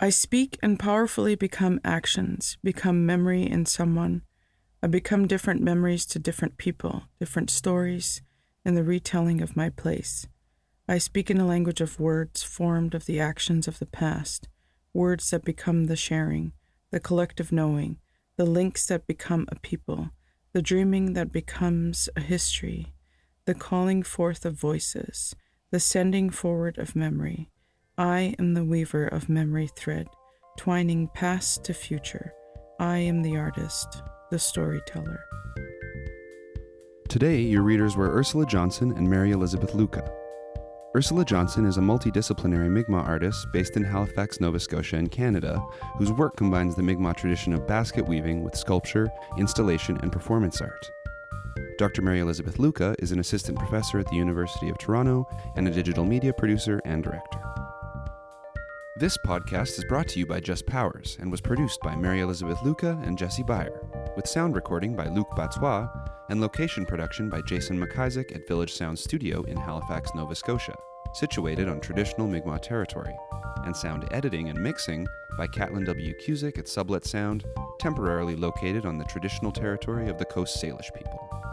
I 0.00 0.10
speak 0.10 0.58
and 0.60 0.78
powerfully 0.78 1.36
become 1.36 1.80
actions, 1.84 2.58
become 2.64 3.06
memory 3.06 3.44
in 3.44 3.64
someone. 3.64 4.22
I 4.82 4.88
become 4.88 5.28
different 5.28 5.62
memories 5.62 6.04
to 6.06 6.18
different 6.18 6.58
people, 6.58 7.04
different 7.20 7.48
stories, 7.48 8.20
in 8.64 8.74
the 8.74 8.82
retelling 8.82 9.40
of 9.40 9.56
my 9.56 9.70
place. 9.70 10.26
I 10.88 10.98
speak 10.98 11.30
in 11.30 11.38
a 11.38 11.46
language 11.46 11.80
of 11.80 12.00
words 12.00 12.42
formed 12.42 12.94
of 12.94 13.06
the 13.06 13.20
actions 13.20 13.68
of 13.68 13.78
the 13.78 13.86
past, 13.86 14.48
words 14.92 15.30
that 15.30 15.44
become 15.44 15.84
the 15.84 15.96
sharing, 15.96 16.52
the 16.90 16.98
collective 17.00 17.52
knowing, 17.52 17.98
the 18.36 18.44
links 18.44 18.86
that 18.88 19.06
become 19.06 19.46
a 19.48 19.60
people, 19.60 20.10
the 20.52 20.60
dreaming 20.60 21.12
that 21.12 21.32
becomes 21.32 22.08
a 22.16 22.20
history, 22.20 22.94
the 23.44 23.54
calling 23.54 24.02
forth 24.02 24.44
of 24.44 24.54
voices, 24.54 25.36
the 25.70 25.80
sending 25.80 26.30
forward 26.30 26.78
of 26.78 26.96
memory. 26.96 27.48
I 27.96 28.34
am 28.40 28.54
the 28.54 28.64
weaver 28.64 29.06
of 29.06 29.28
memory 29.28 29.68
thread, 29.68 30.08
twining 30.58 31.06
past 31.14 31.62
to 31.66 31.72
future. 31.72 32.32
I 32.80 32.98
am 32.98 33.22
the 33.22 33.36
artist, 33.36 34.02
the 34.32 34.38
storyteller. 34.40 35.20
Today, 37.08 37.38
your 37.40 37.62
readers 37.62 37.96
were 37.96 38.12
Ursula 38.12 38.46
Johnson 38.46 38.90
and 38.96 39.08
Mary 39.08 39.30
Elizabeth 39.30 39.74
Luka. 39.74 40.10
Ursula 40.96 41.24
Johnson 41.24 41.66
is 41.66 41.76
a 41.76 41.80
multidisciplinary 41.80 42.68
Mi'kmaq 42.68 43.06
artist 43.06 43.46
based 43.52 43.76
in 43.76 43.84
Halifax, 43.84 44.40
Nova 44.40 44.58
Scotia, 44.58 44.96
in 44.96 45.08
Canada, 45.08 45.64
whose 45.96 46.10
work 46.10 46.34
combines 46.34 46.74
the 46.74 46.82
Mi'kmaq 46.82 47.16
tradition 47.16 47.52
of 47.52 47.68
basket 47.68 48.08
weaving 48.08 48.42
with 48.42 48.56
sculpture, 48.56 49.08
installation, 49.38 49.98
and 50.02 50.10
performance 50.10 50.60
art. 50.60 50.84
Dr. 51.78 52.02
Mary 52.02 52.18
Elizabeth 52.18 52.58
Luka 52.58 52.96
is 52.98 53.12
an 53.12 53.20
assistant 53.20 53.56
professor 53.56 54.00
at 54.00 54.08
the 54.08 54.16
University 54.16 54.68
of 54.68 54.78
Toronto 54.78 55.28
and 55.54 55.68
a 55.68 55.70
digital 55.70 56.04
media 56.04 56.32
producer 56.32 56.80
and 56.84 57.04
director. 57.04 57.53
This 58.96 59.18
podcast 59.26 59.76
is 59.76 59.84
brought 59.88 60.06
to 60.10 60.20
you 60.20 60.26
by 60.26 60.38
Just 60.38 60.66
Powers 60.66 61.18
and 61.20 61.28
was 61.28 61.40
produced 61.40 61.80
by 61.80 61.96
Mary 61.96 62.20
Elizabeth 62.20 62.62
Luka 62.62 62.96
and 63.02 63.18
Jesse 63.18 63.42
Beyer, 63.42 63.80
with 64.14 64.28
sound 64.28 64.54
recording 64.54 64.94
by 64.94 65.08
Luc 65.08 65.28
Batsois 65.30 65.90
and 66.30 66.40
location 66.40 66.86
production 66.86 67.28
by 67.28 67.40
Jason 67.40 67.76
McIsaac 67.76 68.32
at 68.32 68.46
Village 68.46 68.72
Sound 68.72 68.96
Studio 68.96 69.42
in 69.48 69.56
Halifax, 69.56 70.12
Nova 70.14 70.36
Scotia, 70.36 70.76
situated 71.12 71.68
on 71.68 71.80
traditional 71.80 72.28
Mi'kmaq 72.28 72.62
territory, 72.62 73.12
and 73.64 73.76
sound 73.76 74.06
editing 74.12 74.48
and 74.48 74.62
mixing 74.62 75.08
by 75.36 75.48
Catlin 75.48 75.84
W. 75.86 76.14
Cusick 76.24 76.56
at 76.56 76.68
Sublet 76.68 77.04
Sound, 77.04 77.44
temporarily 77.80 78.36
located 78.36 78.86
on 78.86 78.96
the 78.96 79.04
traditional 79.06 79.50
territory 79.50 80.08
of 80.08 80.18
the 80.18 80.24
Coast 80.24 80.62
Salish 80.62 80.94
people. 80.94 81.43